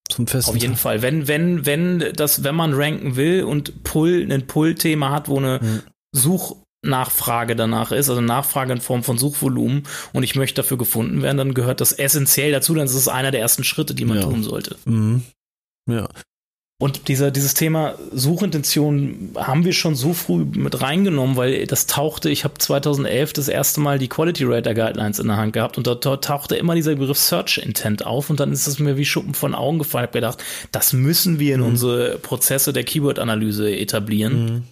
Zum 0.08 0.26
festen 0.26 0.56
Auf 0.56 0.62
jeden 0.62 0.76
Fall. 0.76 1.00
Wenn, 1.00 1.28
wenn, 1.28 1.64
wenn 1.64 2.12
das, 2.14 2.44
wenn 2.44 2.54
man 2.54 2.74
ranken 2.74 3.16
will 3.16 3.44
und 3.44 3.82
Pull, 3.84 4.26
ein 4.30 4.46
Pull-Thema 4.46 5.10
hat, 5.10 5.28
wo 5.28 5.38
eine 5.38 5.60
mhm. 5.62 5.82
Such, 6.14 6.56
Nachfrage 6.82 7.56
danach 7.56 7.92
ist, 7.92 8.08
also 8.08 8.20
Nachfrage 8.20 8.72
in 8.72 8.80
Form 8.80 9.04
von 9.04 9.16
Suchvolumen 9.16 9.84
und 10.12 10.24
ich 10.24 10.34
möchte 10.34 10.62
dafür 10.62 10.78
gefunden 10.78 11.22
werden, 11.22 11.38
dann 11.38 11.54
gehört 11.54 11.80
das 11.80 11.92
essentiell 11.92 12.52
dazu, 12.52 12.74
dann 12.74 12.86
ist 12.86 12.94
es 12.94 13.08
einer 13.08 13.30
der 13.30 13.40
ersten 13.40 13.64
Schritte, 13.64 13.94
die 13.94 14.04
man 14.04 14.18
ja. 14.18 14.24
tun 14.24 14.42
sollte. 14.42 14.76
Mhm. 14.84 15.22
Ja. 15.88 16.08
Und 16.82 17.06
dieser, 17.06 17.30
dieses 17.30 17.54
Thema 17.54 17.94
Suchintention 18.10 19.36
haben 19.36 19.64
wir 19.64 19.72
schon 19.72 19.94
so 19.94 20.14
früh 20.14 20.44
mit 20.44 20.82
reingenommen, 20.82 21.36
weil 21.36 21.64
das 21.68 21.86
tauchte, 21.86 22.28
ich 22.28 22.42
habe 22.42 22.54
2011 22.58 23.32
das 23.32 23.46
erste 23.46 23.80
Mal 23.80 24.00
die 24.00 24.08
Quality 24.08 24.42
Rater 24.42 24.74
Guidelines 24.74 25.20
in 25.20 25.28
der 25.28 25.36
Hand 25.36 25.52
gehabt 25.52 25.78
und 25.78 25.86
dort, 25.86 26.02
tauchte 26.24 26.56
immer 26.56 26.74
dieser 26.74 26.96
Begriff 26.96 27.18
Search 27.18 27.58
Intent 27.58 28.04
auf 28.04 28.30
und 28.30 28.40
dann 28.40 28.50
ist 28.50 28.66
es 28.66 28.80
mir 28.80 28.96
wie 28.96 29.04
Schuppen 29.04 29.34
von 29.34 29.54
Augen 29.54 29.78
gefallen. 29.78 30.06
Ich 30.06 30.08
habe 30.08 30.18
gedacht, 30.18 30.42
das 30.72 30.92
müssen 30.92 31.38
wir 31.38 31.54
in 31.54 31.60
mhm. 31.60 31.68
unsere 31.68 32.18
Prozesse 32.18 32.72
der 32.72 32.82
Keyword-Analyse 32.82 33.70
etablieren. 33.70 34.44
Mhm. 34.44 34.62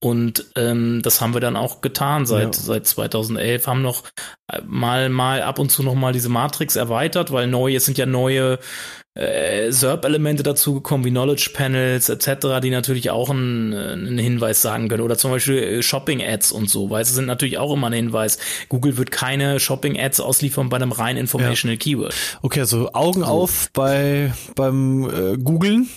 Und 0.00 0.44
ähm, 0.56 1.00
das 1.02 1.20
haben 1.20 1.32
wir 1.32 1.40
dann 1.40 1.56
auch 1.56 1.80
getan 1.80 2.26
seit, 2.26 2.54
ja. 2.54 2.62
seit 2.62 2.86
2011, 2.86 3.66
haben 3.66 3.82
noch 3.82 4.04
äh, 4.52 4.60
mal, 4.66 5.08
mal 5.08 5.42
ab 5.42 5.58
und 5.58 5.70
zu 5.70 5.82
noch 5.82 5.94
mal 5.94 6.12
diese 6.12 6.28
Matrix 6.28 6.76
erweitert, 6.76 7.32
weil 7.32 7.46
neu, 7.46 7.74
es 7.74 7.86
sind 7.86 7.96
ja 7.96 8.04
neue 8.04 8.58
äh, 9.16 9.72
SERP-Elemente 9.72 10.42
dazugekommen, 10.42 11.06
wie 11.06 11.10
Knowledge 11.10 11.50
Panels 11.54 12.10
etc., 12.10 12.60
die 12.62 12.70
natürlich 12.70 13.10
auch 13.10 13.30
einen, 13.30 13.72
einen 13.72 14.18
Hinweis 14.18 14.60
sagen 14.60 14.88
können. 14.88 15.02
Oder 15.02 15.16
zum 15.16 15.30
Beispiel 15.30 15.56
äh, 15.56 15.82
Shopping-Ads 15.82 16.52
und 16.52 16.68
so, 16.68 16.90
weil 16.90 17.00
es 17.00 17.14
sind 17.14 17.26
natürlich 17.26 17.56
auch 17.56 17.72
immer 17.72 17.86
ein 17.86 17.94
Hinweis. 17.94 18.38
Google 18.68 18.98
wird 18.98 19.10
keine 19.10 19.58
Shopping-Ads 19.58 20.20
ausliefern 20.20 20.68
bei 20.68 20.76
einem 20.76 20.92
rein 20.92 21.16
Informational 21.16 21.76
ja. 21.76 21.80
Keyword. 21.80 22.14
Okay, 22.42 22.60
also 22.60 22.92
Augen 22.92 23.20
so. 23.20 23.26
auf 23.26 23.70
bei 23.72 24.34
beim 24.54 25.08
äh, 25.08 25.38
Googlen 25.38 25.88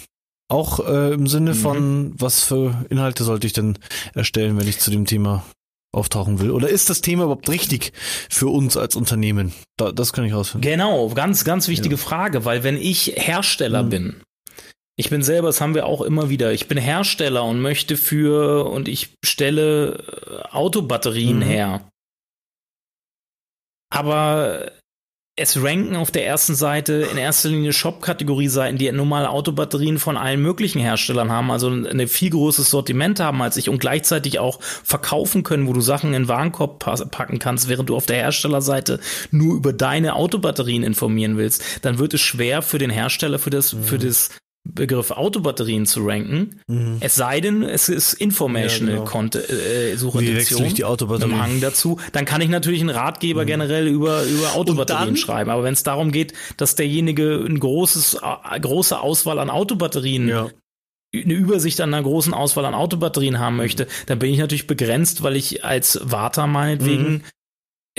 auch 0.49 0.85
äh, 0.85 1.13
im 1.13 1.27
Sinne 1.27 1.51
mhm. 1.53 1.57
von, 1.57 2.13
was 2.17 2.43
für 2.43 2.85
Inhalte 2.89 3.23
sollte 3.23 3.47
ich 3.47 3.53
denn 3.53 3.77
erstellen, 4.13 4.59
wenn 4.59 4.67
ich 4.67 4.79
zu 4.79 4.91
dem 4.91 5.05
Thema 5.05 5.45
auftauchen 5.91 6.39
will? 6.39 6.51
Oder 6.51 6.69
ist 6.69 6.89
das 6.89 7.01
Thema 7.01 7.23
überhaupt 7.23 7.49
richtig 7.49 7.93
für 8.29 8.47
uns 8.47 8.75
als 8.75 8.95
Unternehmen? 8.95 9.53
Da, 9.77 9.91
das 9.91 10.11
kann 10.13 10.25
ich 10.25 10.33
rausfinden. 10.33 10.69
Genau, 10.69 11.09
ganz, 11.09 11.45
ganz 11.45 11.67
wichtige 11.67 11.95
ja. 11.95 12.01
Frage, 12.01 12.45
weil 12.45 12.63
wenn 12.63 12.77
ich 12.77 13.13
Hersteller 13.15 13.83
mhm. 13.83 13.89
bin, 13.89 14.21
ich 14.97 15.09
bin 15.09 15.23
selber, 15.23 15.47
das 15.47 15.61
haben 15.61 15.75
wir 15.75 15.85
auch 15.85 16.01
immer 16.01 16.29
wieder, 16.29 16.51
ich 16.51 16.67
bin 16.67 16.77
Hersteller 16.77 17.45
und 17.45 17.61
möchte 17.61 17.95
für 17.95 18.65
und 18.69 18.87
ich 18.87 19.13
stelle 19.23 20.03
äh, 20.03 20.41
Autobatterien 20.51 21.37
mhm. 21.37 21.43
her. 21.43 21.89
Aber 23.91 24.71
es 25.39 25.61
ranken 25.63 25.95
auf 25.95 26.11
der 26.11 26.25
ersten 26.25 26.53
Seite 26.53 27.07
in 27.11 27.17
erster 27.17 27.49
Linie 27.49 27.71
Shop-Kategorie-Seiten, 27.71 28.77
die 28.77 28.91
normale 28.91 29.29
Autobatterien 29.29 29.97
von 29.97 30.17
allen 30.17 30.41
möglichen 30.41 30.79
Herstellern 30.79 31.31
haben, 31.31 31.49
also 31.49 31.69
ein 31.69 32.07
viel 32.07 32.29
größeres 32.29 32.69
Sortiment 32.69 33.19
haben 33.19 33.41
als 33.41 33.55
ich 33.55 33.69
und 33.69 33.79
gleichzeitig 33.79 34.39
auch 34.39 34.59
verkaufen 34.61 35.43
können, 35.43 35.67
wo 35.67 35.73
du 35.73 35.81
Sachen 35.81 36.07
in 36.13 36.23
den 36.23 36.27
Warenkorb 36.27 36.79
packen 37.11 37.39
kannst, 37.39 37.69
während 37.69 37.89
du 37.89 37.95
auf 37.95 38.05
der 38.05 38.17
Herstellerseite 38.17 38.99
nur 39.31 39.55
über 39.55 39.71
deine 39.71 40.15
Autobatterien 40.15 40.83
informieren 40.83 41.37
willst, 41.37 41.63
dann 41.83 41.99
wird 41.99 42.13
es 42.13 42.21
schwer 42.21 42.61
für 42.61 42.77
den 42.77 42.89
Hersteller, 42.89 43.39
für 43.39 43.49
das, 43.49 43.73
mhm. 43.73 43.83
für 43.83 43.97
das 43.97 44.29
Begriff 44.74 45.11
Autobatterien 45.11 45.86
zu 45.86 46.05
ranken. 46.05 46.61
Mhm. 46.67 46.97
Es 46.99 47.15
sei 47.15 47.41
denn, 47.41 47.63
es 47.63 47.89
ist 47.89 48.13
Informational 48.13 48.95
ja, 48.95 49.03
genau. 49.03 49.38
äh, 49.38 49.95
Suchintention 49.95 50.74
die 50.74 50.86
Autobatterie? 50.86 51.32
im 51.32 51.41
Hang 51.41 51.61
dazu. 51.61 51.99
Dann 52.11 52.26
kann 52.26 52.41
ich 52.41 52.49
natürlich 52.49 52.82
einen 52.82 52.89
Ratgeber 52.89 53.43
mhm. 53.43 53.47
generell 53.47 53.88
über, 53.88 54.24
über 54.24 54.55
Autobatterien 54.55 55.17
schreiben. 55.17 55.49
Aber 55.49 55.63
wenn 55.63 55.74
es 55.74 55.84
darum 55.84 56.11
geht, 56.11 56.34
dass 56.57 56.76
derjenige 56.76 57.43
ein 57.45 57.59
großes, 57.59 58.20
äh, 58.22 58.59
große 58.59 58.99
Auswahl 58.99 59.39
an 59.39 59.49
Autobatterien 59.49 60.28
ja 60.28 60.49
eine 61.11 61.34
Übersicht 61.34 61.82
an 61.82 61.91
einer 61.91 62.03
großen 62.03 62.36
Auswahl 62.36 62.65
an 62.65 62.76
Autobatterien 62.76 63.39
haben 63.39 63.55
möchte, 63.55 63.88
dann 64.05 64.20
bin 64.20 64.32
ich 64.32 64.38
natürlich 64.38 64.67
begrenzt, 64.67 65.24
weil 65.24 65.36
ich 65.38 65.65
als 65.65 65.99
Warter 66.03 66.45
meinetwegen 66.45 67.09
mhm 67.09 67.22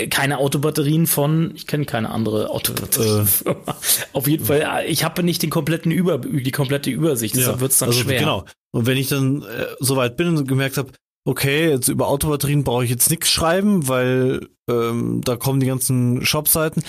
keine 0.08 0.38
Autobatterien 0.38 1.06
von, 1.06 1.52
ich 1.54 1.66
kenne 1.66 1.84
keine 1.84 2.10
andere 2.10 2.50
Autobatteriefirma. 2.50 3.60
Äh, 3.60 3.74
Auf 4.12 4.26
jeden 4.26 4.44
Fall, 4.44 4.60
äh, 4.60 4.86
ich 4.86 5.04
habe 5.04 5.22
nicht 5.22 5.42
den 5.42 5.50
kompletten 5.50 5.92
Über, 5.92 6.18
die 6.18 6.50
komplette 6.50 6.90
Übersicht, 6.90 7.36
deshalb 7.36 7.56
ja, 7.56 7.60
wird 7.60 7.72
es 7.72 7.78
dann 7.78 7.90
also, 7.90 8.00
schwer. 8.00 8.20
Genau. 8.20 8.44
Und 8.72 8.86
wenn 8.86 8.96
ich 8.96 9.08
dann 9.08 9.42
äh, 9.42 9.66
soweit 9.80 10.16
bin 10.16 10.36
und 10.36 10.46
gemerkt 10.46 10.76
habe, 10.76 10.92
okay, 11.24 11.70
jetzt 11.70 11.88
über 11.88 12.08
Autobatterien 12.08 12.64
brauche 12.64 12.84
ich 12.84 12.90
jetzt 12.90 13.10
nichts 13.10 13.30
schreiben, 13.30 13.88
weil 13.88 14.48
ähm, 14.68 15.20
da 15.24 15.36
kommen 15.36 15.60
die 15.60 15.66
ganzen 15.66 16.24
Shopseiten. 16.24 16.82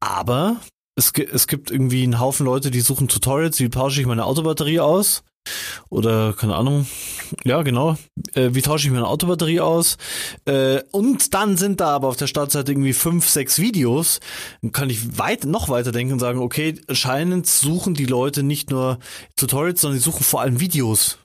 Aber 0.00 0.60
es, 0.96 1.12
es 1.12 1.46
gibt 1.46 1.70
irgendwie 1.70 2.02
einen 2.02 2.20
Haufen 2.20 2.46
Leute, 2.46 2.70
die 2.70 2.80
suchen 2.80 3.08
Tutorials, 3.08 3.60
wie 3.60 3.68
tausche 3.68 4.00
ich 4.00 4.06
meine 4.06 4.24
Autobatterie 4.24 4.80
aus. 4.80 5.22
Oder 5.90 6.32
keine 6.32 6.54
Ahnung. 6.56 6.86
Ja, 7.44 7.62
genau. 7.62 7.96
Äh, 8.34 8.50
wie 8.52 8.62
tausche 8.62 8.86
ich 8.86 8.92
meine 8.92 9.06
Autobatterie 9.06 9.60
aus? 9.60 9.96
Äh, 10.44 10.82
und 10.90 11.34
dann 11.34 11.56
sind 11.56 11.80
da 11.80 11.88
aber 11.88 12.08
auf 12.08 12.16
der 12.16 12.26
Startseite 12.26 12.72
irgendwie 12.72 12.92
fünf, 12.92 13.28
sechs 13.28 13.58
Videos. 13.58 14.20
Dann 14.62 14.72
kann 14.72 14.90
ich 14.90 15.18
weit, 15.18 15.44
noch 15.44 15.68
weiter 15.68 15.92
denken 15.92 16.14
und 16.14 16.20
sagen, 16.20 16.38
okay, 16.38 16.80
anscheinend 16.88 17.46
suchen 17.46 17.94
die 17.94 18.06
Leute 18.06 18.42
nicht 18.42 18.70
nur 18.70 18.98
Tutorials, 19.36 19.80
sondern 19.80 19.98
die 19.98 20.04
suchen 20.04 20.24
vor 20.24 20.40
allem 20.40 20.60
Videos. 20.60 21.18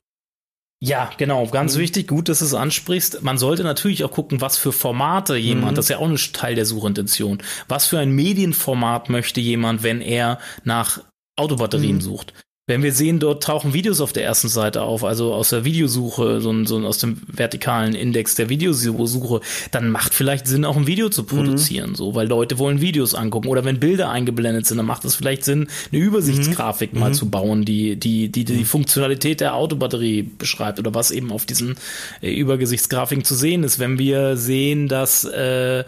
Ja, 0.81 1.09
genau, 1.17 1.45
ganz 1.47 1.75
mhm. 1.75 1.81
wichtig, 1.81 2.07
gut, 2.07 2.29
dass 2.29 2.39
du 2.39 2.45
es 2.45 2.53
ansprichst. 2.53 3.21
Man 3.21 3.37
sollte 3.37 3.63
natürlich 3.63 4.05
auch 4.05 4.11
gucken, 4.11 4.39
was 4.39 4.57
für 4.57 4.71
Formate 4.71 5.35
jemand, 5.35 5.71
mhm. 5.71 5.75
das 5.75 5.85
ist 5.85 5.89
ja 5.89 5.97
auch 5.97 6.07
ein 6.07 6.15
Teil 6.15 6.55
der 6.55 6.65
Suchintention. 6.65 7.43
Was 7.67 7.87
für 7.87 7.99
ein 7.99 8.11
Medienformat 8.11 9.09
möchte 9.09 9.41
jemand, 9.41 9.83
wenn 9.83 9.99
er 9.99 10.39
nach 10.63 11.01
Autobatterien 11.35 11.97
mhm. 11.97 12.01
sucht? 12.01 12.33
Wenn 12.69 12.83
wir 12.83 12.93
sehen, 12.93 13.17
dort 13.17 13.41
tauchen 13.41 13.73
Videos 13.73 13.99
auf 13.99 14.13
der 14.13 14.23
ersten 14.23 14.47
Seite 14.47 14.83
auf, 14.83 15.03
also 15.03 15.33
aus 15.33 15.49
der 15.49 15.65
Videosuche, 15.65 16.39
so, 16.39 16.65
so 16.65 16.77
aus 16.85 16.99
dem 16.99 17.19
vertikalen 17.25 17.95
Index 17.95 18.35
der 18.35 18.49
Videosuche, 18.49 19.41
dann 19.71 19.89
macht 19.89 20.13
vielleicht 20.13 20.45
Sinn, 20.45 20.63
auch 20.65 20.77
ein 20.77 20.85
Video 20.85 21.09
zu 21.09 21.23
produzieren, 21.23 21.89
mhm. 21.89 21.95
so, 21.95 22.13
weil 22.13 22.27
Leute 22.27 22.59
wollen 22.59 22.79
Videos 22.79 23.15
angucken. 23.15 23.47
Oder 23.47 23.65
wenn 23.65 23.79
Bilder 23.79 24.11
eingeblendet 24.11 24.67
sind, 24.67 24.77
dann 24.77 24.85
macht 24.85 25.03
es 25.03 25.15
vielleicht 25.15 25.45
Sinn, 25.45 25.67
eine 25.91 25.99
Übersichtsgrafik 25.99 26.93
mhm. 26.93 26.99
mal 26.99 27.09
mhm. 27.09 27.15
zu 27.15 27.31
bauen, 27.31 27.65
die, 27.65 27.95
die, 27.95 28.29
die, 28.29 28.45
die, 28.45 28.53
mhm. 28.57 28.65
Funktionalität 28.65 29.41
der 29.41 29.55
Autobatterie 29.55 30.21
beschreibt 30.21 30.77
oder 30.77 30.93
was 30.93 31.09
eben 31.09 31.31
auf 31.31 31.47
diesen 31.47 31.75
äh, 32.21 32.31
Übergesichtsgrafiken 32.31 33.25
zu 33.25 33.33
sehen 33.33 33.63
ist. 33.63 33.79
Wenn 33.79 33.97
wir 33.97 34.37
sehen, 34.37 34.87
dass, 34.87 35.23
äh, 35.23 35.85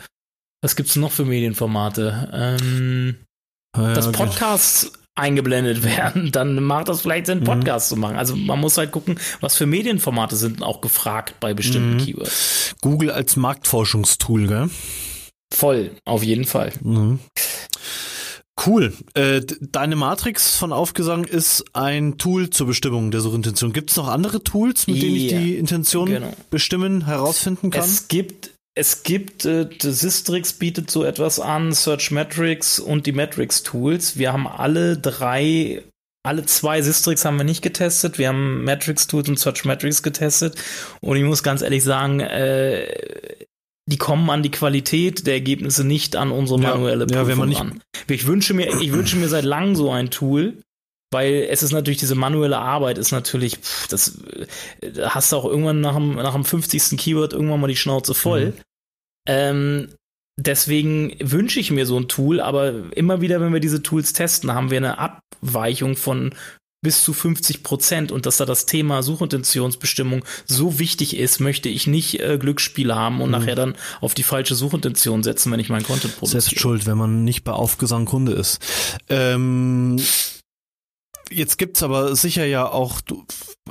was 0.63 0.75
gibt's 0.75 0.95
noch 0.95 1.11
für 1.11 1.25
Medienformate? 1.25 2.29
Ähm, 2.34 3.17
ja, 3.77 3.93
das 3.93 4.11
Podcast 4.11 4.97
eingeblendet 5.16 5.84
werden, 5.97 6.32
dann 6.32 6.64
macht 6.64 6.89
das 6.89 7.01
vielleicht 7.01 7.28
Sinn, 7.28 7.43
Podcasts 7.43 7.91
mhm. 7.91 7.95
zu 7.95 7.99
machen. 7.99 8.16
Also 8.18 8.36
man 8.36 8.59
muss 8.59 8.78
halt 8.78 8.91
gucken, 8.91 9.20
was 9.39 9.55
für 9.55 9.66
Medienformate 9.66 10.36
sind 10.36 10.64
auch 10.64 10.82
gefragt 10.82 11.36
bei 11.39 11.53
bestimmten 11.53 11.95
mhm. 11.95 12.05
Keywords. 12.05 12.76
Google 12.82 13.12
als 13.12 13.36
Marktforschungstool, 13.36 14.47
gell? 14.47 14.70
Voll, 15.53 15.91
auf 16.05 16.24
jeden 16.24 16.45
Fall. 16.45 16.72
Mhm. 16.82 17.20
Cool. 18.66 18.93
Äh, 19.16 19.41
deine 19.59 19.95
Matrix 19.95 20.55
von 20.55 20.72
Aufgesang 20.72 21.24
ist 21.24 21.64
ein 21.74 22.18
Tool 22.18 22.49
zur 22.49 22.68
Bestimmung 22.68 23.09
der 23.09 23.22
Suchintention. 23.22 23.74
Gibt 23.74 23.89
es 23.89 23.97
noch 23.97 24.07
andere 24.07 24.43
Tools, 24.43 24.88
mit 24.88 25.01
denen 25.01 25.16
ich 25.16 25.30
die 25.30 25.57
Intention 25.57 26.07
genau. 26.07 26.34
bestimmen, 26.49 27.05
herausfinden 27.05 27.72
kann? 27.72 27.84
Es 27.84 28.07
gibt 28.07 28.51
es 28.76 29.03
gibt, 29.03 29.45
äh, 29.45 29.67
Systrix 29.82 30.53
bietet 30.53 30.89
so 30.89 31.03
etwas 31.03 31.39
an, 31.39 31.74
Searchmetrics 31.74 32.80
und 32.80 33.05
die 33.05 33.11
Metrics 33.11 33.63
Tools. 33.63 34.17
Wir 34.17 34.32
haben 34.32 34.47
alle 34.47 34.97
drei, 34.97 35.84
alle 36.24 36.45
zwei 36.45 36.82
Systrix 36.82 37.26
haben 37.26 37.38
wir 37.38 37.43
nicht 37.43 37.61
getestet. 37.61 38.17
Wir 38.17 38.30
haben 38.30 38.63
Metrics 38.63 39.07
Tools 39.07 39.28
und 39.28 39.39
Searchmetrics 39.39 40.03
getestet. 40.03 40.55
Und 41.01 41.17
ich 41.17 41.24
muss 41.24 41.43
ganz 41.43 41.61
ehrlich 41.61 41.84
sagen, 41.84 42.22
äh, 42.22 42.88
die 43.88 43.97
kommen 43.97 44.30
an 44.30 44.43
die 44.43 44.51
Qualität 44.51 45.28
der 45.28 45.34
Ergebnisse 45.34 45.84
nicht 45.84 46.15
an 46.15 46.32
unsere 46.32 46.59
manuelle 46.59 47.07
ja, 47.09 47.24
Prüfung 47.24 47.51
ja, 47.51 47.59
an. 47.59 47.82
Ich 48.07 48.26
wünsche 48.26 48.53
mir, 48.53 48.80
ich 48.80 48.93
wünsche 48.93 49.17
mir 49.17 49.28
seit 49.28 49.43
langem 49.43 49.76
so 49.76 49.91
ein 49.91 50.11
Tool, 50.11 50.61
weil 51.12 51.47
es 51.49 51.62
ist 51.62 51.74
natürlich 51.74 51.99
diese 51.99 52.16
manuelle 52.16 52.57
Arbeit 52.57 52.97
ist 52.97 53.12
natürlich, 53.12 53.57
pff, 53.57 53.88
das 53.88 54.18
da 54.82 55.14
hast 55.14 55.32
du 55.32 55.38
auch 55.38 55.45
irgendwann 55.45 55.82
nach 55.82 55.95
dem, 55.95 56.16
nach 56.16 56.34
dem 56.34 56.45
50. 56.45 56.97
Keyword 56.97 57.34
irgendwann 57.34 57.59
mal 57.59 57.68
die 57.68 57.76
Schnauze 57.76 58.14
voll. 58.14 58.47
Mhm. 58.47 58.53
Ähm, 59.28 59.88
deswegen 60.39 61.16
wünsche 61.20 61.59
ich 61.59 61.72
mir 61.72 61.86
so 61.86 61.99
ein 61.99 62.07
Tool, 62.07 62.39
aber 62.39 62.74
immer 62.95 63.22
wieder, 63.22 63.41
wenn 63.41 63.53
wir 63.53 63.59
diese 63.59 63.84
Tools 63.84 64.14
testen, 64.14 64.53
haben 64.53 64.72
wir 64.72 64.78
eine 64.78 64.97
Abweichung 64.97 65.95
von 65.95 66.34
bis 66.84 67.03
zu 67.03 67.14
50 67.14 67.62
Prozent 67.62 68.12
und 68.12 68.26
dass 68.26 68.38
da 68.38 68.45
das 68.45 68.66
Thema 68.66 69.03
Suchintentionsbestimmung 69.03 70.26
so 70.45 70.80
wichtig 70.80 71.16
ist, 71.16 71.39
möchte 71.39 71.70
ich 71.70 71.86
nicht 71.86 72.20
äh, 72.20 72.39
Glücksspiel 72.39 72.95
haben 72.95 73.22
und 73.22 73.30
mhm. 73.30 73.38
nachher 73.38 73.55
dann 73.55 73.76
auf 73.99 74.16
die 74.16 74.24
falsche 74.24 74.55
Suchintention 74.55 75.22
setzen, 75.22 75.51
wenn 75.51 75.59
ich 75.59 75.70
meinen 75.70 75.84
Content 75.84 76.18
produziere. 76.18 76.41
Selbst 76.41 76.59
schuld, 76.59 76.88
wenn 76.88 76.97
man 76.97 77.24
nicht 77.24 77.43
bei 77.43 77.51
Aufgesang 77.51 78.05
Kunde 78.05 78.32
ist. 78.32 78.59
Ähm, 79.09 79.97
Jetzt 81.32 81.57
gibt's 81.57 81.82
aber 81.82 82.15
sicher 82.15 82.45
ja 82.45 82.69
auch, 82.69 83.01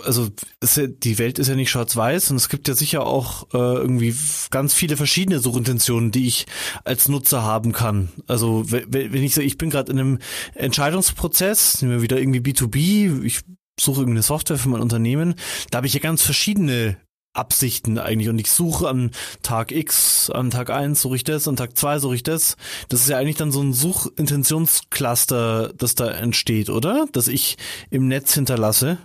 also 0.03 0.29
die 0.63 1.19
Welt 1.19 1.39
ist 1.39 1.49
ja 1.49 1.55
nicht 1.55 1.71
schwarz-weiß 1.71 2.31
und 2.31 2.37
es 2.37 2.49
gibt 2.49 2.69
ja 2.69 2.75
sicher 2.75 3.07
auch 3.07 3.53
äh, 3.53 3.59
irgendwie 3.59 4.15
ganz 4.51 4.75
viele 4.75 4.97
verschiedene 4.97 5.41
Suchintentionen, 5.41 6.11
die 6.11 6.27
ich 6.27 6.47
als 6.85 7.09
Nutzer 7.09 7.43
haben 7.43 7.73
kann. 7.73 8.11
Also 8.27 8.65
wenn 8.67 9.23
ich 9.23 9.35
sage, 9.35 9.47
ich 9.47 9.59
bin 9.59 9.71
gerade 9.71 9.93
in 9.93 9.99
einem 9.99 10.19
Entscheidungsprozess, 10.55 11.83
nehmen 11.83 11.95
wir 11.95 12.03
wieder 12.03 12.19
irgendwie 12.19 12.41
B2B, 12.41 13.23
ich 13.25 13.41
suche 13.79 14.01
irgendeine 14.01 14.23
Software 14.23 14.59
für 14.59 14.69
mein 14.69 14.81
Unternehmen, 14.81 15.35
da 15.71 15.79
habe 15.79 15.87
ich 15.87 15.95
ja 15.95 16.01
ganz 16.01 16.23
verschiedene 16.23 16.97
Absichten 17.33 17.99
eigentlich 17.99 18.29
und 18.29 18.39
ich 18.39 18.51
suche 18.51 18.89
an 18.89 19.13
Tag 19.43 19.73
X, 19.73 20.31
an 20.31 20.51
Tag 20.51 20.71
1 20.71 21.01
suche 21.01 21.17
ich 21.17 21.25
das, 21.25 21.47
an 21.47 21.57
Tag 21.57 21.77
2 21.77 22.01
suche 22.01 22.17
ich 22.17 22.23
das. 22.23 22.57
Das 22.89 23.01
ist 23.01 23.09
ja 23.09 23.19
eigentlich 23.19 23.37
dann 23.37 23.53
so 23.53 23.63
ein 23.63 23.73
Suchintentionscluster, 23.73 25.73
das 25.77 25.95
da 25.95 26.11
entsteht, 26.11 26.71
oder? 26.71 27.07
Das 27.13 27.29
ich 27.29 27.57
im 27.91 28.09
Netz 28.09 28.35
hinterlasse. 28.35 28.99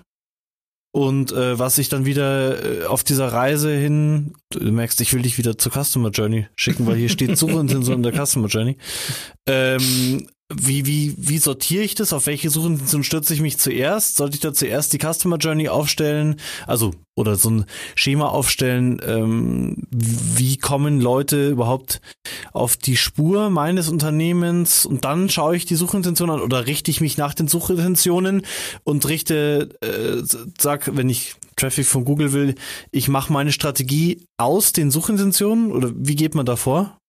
Und 0.95 1.33
äh, 1.33 1.59
was 1.59 1.77
ich 1.77 1.89
dann 1.89 2.05
wieder 2.05 2.83
äh, 2.83 2.85
auf 2.85 3.03
dieser 3.03 3.27
Reise 3.27 3.69
hin, 3.69 4.33
du 4.49 4.71
merkst, 4.71 5.01
ich 5.01 5.13
will 5.13 5.23
dich 5.23 5.37
wieder 5.37 5.57
zur 5.57 5.73
Customer 5.73 6.09
Journey 6.09 6.47
schicken, 6.55 6.87
weil 6.87 6.95
hier 6.95 7.09
steht 7.09 7.37
Suchintention 7.37 7.97
in 7.97 8.03
der 8.03 8.25
Customer 8.25 8.47
Journey. 8.47 8.77
Ähm, 9.45 10.29
wie, 10.53 10.85
wie, 10.85 11.15
wie 11.17 11.39
sortiere 11.39 11.83
ich 11.83 11.95
das? 11.95 12.13
Auf 12.13 12.27
welche 12.27 12.51
Suchintention 12.51 13.03
stürze 13.03 13.33
ich 13.33 13.41
mich 13.41 13.57
zuerst? 13.57 14.17
Sollte 14.17 14.35
ich 14.35 14.41
da 14.41 14.53
zuerst 14.53 14.93
die 14.93 14.99
Customer 14.99 15.37
Journey 15.37 15.69
aufstellen? 15.69 16.39
Also, 16.67 16.93
oder 17.15 17.35
so 17.35 17.49
ein 17.49 17.65
Schema 17.95 18.27
aufstellen, 18.27 19.01
ähm, 19.03 19.87
wie 19.89 20.57
kommen 20.57 21.01
Leute 21.01 21.49
überhaupt 21.49 21.99
auf 22.53 22.77
die 22.77 22.95
Spur 22.95 23.49
meines 23.49 23.89
Unternehmens 23.89 24.85
und 24.85 25.03
dann 25.03 25.29
schaue 25.29 25.55
ich 25.55 25.65
die 25.65 25.75
Suchintention 25.75 26.29
an 26.29 26.41
oder 26.41 26.67
richte 26.67 26.91
ich 26.91 27.01
mich 27.01 27.17
nach 27.17 27.33
den 27.33 27.47
Suchintentionen 27.47 28.45
und 28.83 29.07
richte, 29.07 29.69
äh, 29.81 30.21
sag, 30.59 30.95
wenn 30.95 31.09
ich 31.09 31.35
Traffic 31.55 31.87
von 31.87 32.05
Google 32.05 32.33
will, 32.33 32.55
ich 32.91 33.07
mache 33.07 33.33
meine 33.33 33.51
Strategie 33.51 34.27
aus 34.37 34.73
den 34.73 34.91
Suchintentionen 34.91 35.71
oder 35.71 35.91
wie 35.95 36.15
geht 36.15 36.35
man 36.35 36.45
da 36.45 36.55
vor? 36.55 36.99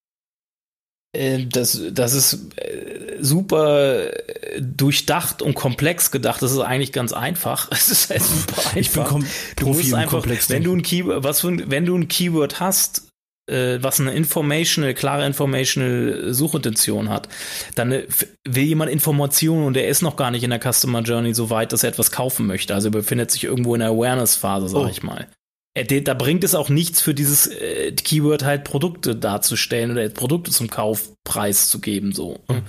Äh, 1.17 1.47
das, 1.47 1.81
das 1.93 2.13
ist 2.13 2.57
äh, 2.57 3.17
super 3.21 4.13
äh, 4.13 4.61
durchdacht 4.61 5.43
und 5.43 5.55
komplex 5.55 6.11
gedacht. 6.11 6.43
Das 6.43 6.53
ist 6.53 6.61
eigentlich 6.61 6.93
ganz 6.93 7.13
einfach. 7.13 7.71
Es 7.77 7.89
ist 7.89 8.11
halt 8.11 8.23
super 8.23 8.59
einfach. 8.59 8.77
Ich 8.77 8.91
bin 8.91 9.05
kom 9.05 9.27
du 9.57 9.67
musst 9.67 9.95
einfach, 9.95 10.27
wenn 10.27 10.65
du 10.65 10.75
ein 10.75 10.83
Keyword, 10.83 11.25
was 11.25 11.41
für, 11.41 11.71
wenn 11.71 11.87
du 11.87 11.97
ein 11.97 12.09
Keyword 12.09 12.61
hast, 12.61 13.03
was 13.49 14.01
eine 14.01 14.13
informational, 14.13 14.93
klare 14.93 15.25
informational 15.25 16.35
Suchintention 16.35 17.09
hat, 17.09 17.29
dann 17.77 17.93
will 17.93 18.65
jemand 18.65 18.91
Informationen 18.91 19.67
und 19.67 19.77
er 19.77 19.87
ist 19.87 20.03
noch 20.03 20.17
gar 20.17 20.33
nicht 20.33 20.43
in 20.43 20.51
der 20.51 20.59
Customer 20.59 21.01
Journey 21.03 21.33
so 21.33 21.49
weit, 21.49 21.73
dass 21.73 21.85
er 21.85 21.91
etwas 21.91 22.11
kaufen 22.11 22.49
möchte. 22.49 22.75
Also 22.75 22.89
er 22.89 22.93
befindet 22.93 23.31
sich 23.31 23.45
irgendwo 23.45 23.77
in 23.77 23.81
der 23.81 23.91
Awareness-Phase, 23.91 24.69
sag 24.69 24.81
oh. 24.81 24.89
ich 24.89 25.05
mal. 25.05 25.29
Äh, 25.77 26.03
da 26.03 26.15
bringt 26.15 26.43
es 26.43 26.55
auch 26.55 26.71
nichts 26.71 27.03
für 27.03 27.13
dieses 27.13 27.47
äh, 27.47 27.93
Keyword 27.93 28.45
halt 28.45 28.65
Produkte 28.65 29.15
darzustellen 29.15 29.91
oder 29.91 30.09
Produkte 30.09 30.51
zum 30.51 30.71
Kaufpreis 30.71 31.69
zu 31.69 31.81
geben, 31.81 32.13
so. 32.13 32.41
Mhm. 32.49 32.63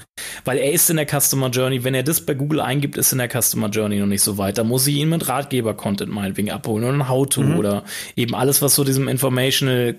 Weil 0.43 0.57
er 0.57 0.73
ist 0.73 0.89
in 0.89 0.97
der 0.97 1.07
Customer 1.07 1.49
Journey, 1.49 1.85
wenn 1.85 1.95
er 1.95 2.03
das 2.03 2.21
bei 2.21 2.33
Google 2.33 2.59
eingibt, 2.59 2.97
ist 2.97 3.13
in 3.13 3.19
der 3.19 3.29
Customer 3.29 3.69
Journey 3.69 3.99
noch 3.99 4.07
nicht 4.07 4.21
so 4.21 4.37
weit. 4.37 4.57
Da 4.57 4.65
muss 4.65 4.85
ich 4.87 4.95
ihn 4.95 5.09
mit 5.09 5.29
Ratgeber-Content 5.29 6.11
meinetwegen 6.11 6.51
abholen 6.51 6.83
oder 6.83 6.93
ein 6.93 7.07
How-To 7.07 7.43
mhm. 7.43 7.57
oder 7.57 7.83
eben 8.17 8.35
alles, 8.35 8.61
was 8.61 8.75
so 8.75 8.83
diesem 8.83 9.07
Informational 9.07 9.95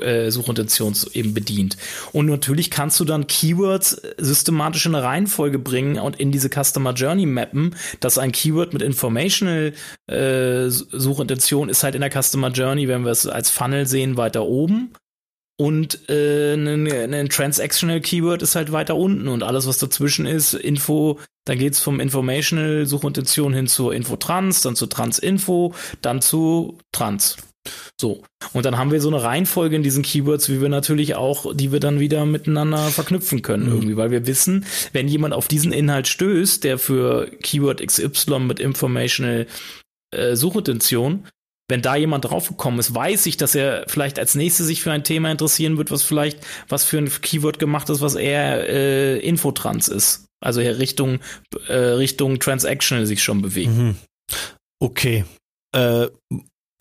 äh, 0.00 0.30
Suchintention 0.30 0.94
eben 1.12 1.34
bedient. 1.34 1.76
Und 2.12 2.26
natürlich 2.26 2.70
kannst 2.70 2.98
du 2.98 3.04
dann 3.04 3.28
Keywords 3.28 4.02
systematisch 4.18 4.86
in 4.86 4.94
eine 4.94 5.04
Reihenfolge 5.04 5.60
bringen 5.60 5.98
und 5.98 6.18
in 6.18 6.32
diese 6.32 6.50
Customer 6.50 6.94
Journey 6.94 7.26
mappen, 7.26 7.76
dass 8.00 8.18
ein 8.18 8.32
Keyword 8.32 8.72
mit 8.72 8.82
Informational 8.82 9.72
äh, 10.08 10.68
Suchintention 10.68 11.68
ist 11.68 11.84
halt 11.84 11.94
in 11.94 12.00
der 12.00 12.10
Customer 12.10 12.23
Customer 12.24 12.50
Journey, 12.50 12.88
wenn 12.88 13.04
wir 13.04 13.12
es 13.12 13.26
als 13.26 13.50
Funnel 13.50 13.86
sehen, 13.86 14.16
weiter 14.16 14.44
oben. 14.44 14.92
Und 15.56 16.08
äh, 16.08 16.54
ein, 16.54 16.90
ein 17.14 17.28
Transactional 17.28 18.00
Keyword 18.00 18.42
ist 18.42 18.56
halt 18.56 18.72
weiter 18.72 18.96
unten 18.96 19.28
und 19.28 19.44
alles, 19.44 19.68
was 19.68 19.78
dazwischen 19.78 20.26
ist, 20.26 20.54
Info, 20.54 21.20
dann 21.44 21.58
geht's 21.58 21.78
vom 21.78 22.00
Informational 22.00 22.86
Suchintention 22.86 23.54
hin 23.54 23.68
zur 23.68 23.94
Info-Trans, 23.94 24.62
dann 24.62 24.74
zu 24.74 24.86
Trans-Info, 24.86 25.72
dann 26.02 26.20
zu 26.20 26.78
Trans. 26.90 27.36
So. 28.00 28.22
Und 28.52 28.66
dann 28.66 28.78
haben 28.78 28.90
wir 28.90 29.00
so 29.00 29.08
eine 29.08 29.22
Reihenfolge 29.22 29.76
in 29.76 29.84
diesen 29.84 30.02
Keywords, 30.02 30.48
wie 30.48 30.60
wir 30.60 30.68
natürlich 30.68 31.14
auch, 31.14 31.54
die 31.54 31.70
wir 31.70 31.80
dann 31.80 32.00
wieder 32.00 32.26
miteinander 32.26 32.78
verknüpfen 32.88 33.42
können, 33.42 33.66
mhm. 33.66 33.72
irgendwie, 33.72 33.96
weil 33.96 34.10
wir 34.10 34.26
wissen, 34.26 34.66
wenn 34.92 35.06
jemand 35.06 35.34
auf 35.34 35.46
diesen 35.46 35.72
Inhalt 35.72 36.08
stößt, 36.08 36.64
der 36.64 36.78
für 36.78 37.30
Keyword 37.42 37.86
XY 37.86 38.40
mit 38.40 38.58
Informational 38.58 39.46
äh, 40.10 40.34
Suchintention 40.34 41.26
wenn 41.68 41.82
da 41.82 41.96
jemand 41.96 42.26
draufgekommen 42.26 42.78
ist, 42.78 42.94
weiß 42.94 43.26
ich, 43.26 43.36
dass 43.36 43.54
er 43.54 43.84
vielleicht 43.88 44.18
als 44.18 44.34
nächstes 44.34 44.66
sich 44.66 44.82
für 44.82 44.92
ein 44.92 45.04
Thema 45.04 45.30
interessieren 45.30 45.78
wird, 45.78 45.90
was 45.90 46.02
vielleicht 46.02 46.38
was 46.68 46.84
für 46.84 46.98
ein 46.98 47.08
Keyword 47.08 47.58
gemacht 47.58 47.88
ist, 47.88 48.00
was 48.00 48.14
eher 48.14 48.68
äh, 48.68 49.18
Infotrans 49.20 49.88
ist. 49.88 50.26
Also 50.40 50.60
Richtung 50.60 51.20
äh, 51.68 51.74
Richtung 51.74 52.38
Transactional 52.38 53.06
sich 53.06 53.22
schon 53.22 53.40
bewegt. 53.40 53.72
Mhm. 53.72 53.96
Okay. 54.78 55.24
Äh, 55.74 56.08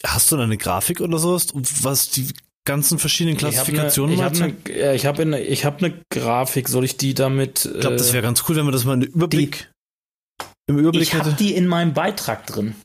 hast 0.05 0.31
du 0.31 0.38
da 0.38 0.43
eine 0.43 0.57
Grafik 0.57 0.99
oder 0.99 1.17
sowas, 1.17 1.47
was 1.53 2.09
die 2.09 2.34
ganzen 2.65 2.99
verschiedenen 2.99 3.38
Klassifikationen 3.38 4.15
Ich 4.15 4.21
habe 4.21 4.36
eine, 4.36 4.95
ich 4.95 5.05
habe 5.05 5.21
eine, 5.21 5.41
ich 5.41 5.65
habe 5.65 5.77
eine, 5.77 5.91
hab 5.91 5.95
eine 5.95 6.03
Grafik. 6.09 6.67
Soll 6.67 6.84
ich 6.84 6.97
die 6.97 7.13
damit? 7.13 7.65
Ich 7.65 7.81
glaube, 7.81 7.95
das 7.95 8.11
wäre 8.11 8.23
ganz 8.23 8.43
cool, 8.47 8.57
wenn 8.57 8.65
man 8.65 8.73
das 8.73 8.84
mal 8.84 8.93
einen 8.93 9.03
Überblick 9.03 9.69
die, 10.41 10.45
im 10.67 10.79
Überblick. 10.79 11.03
Ich 11.03 11.13
habe 11.13 11.34
die 11.34 11.53
in 11.53 11.67
meinem 11.67 11.93
Beitrag 11.93 12.45
drin. 12.47 12.75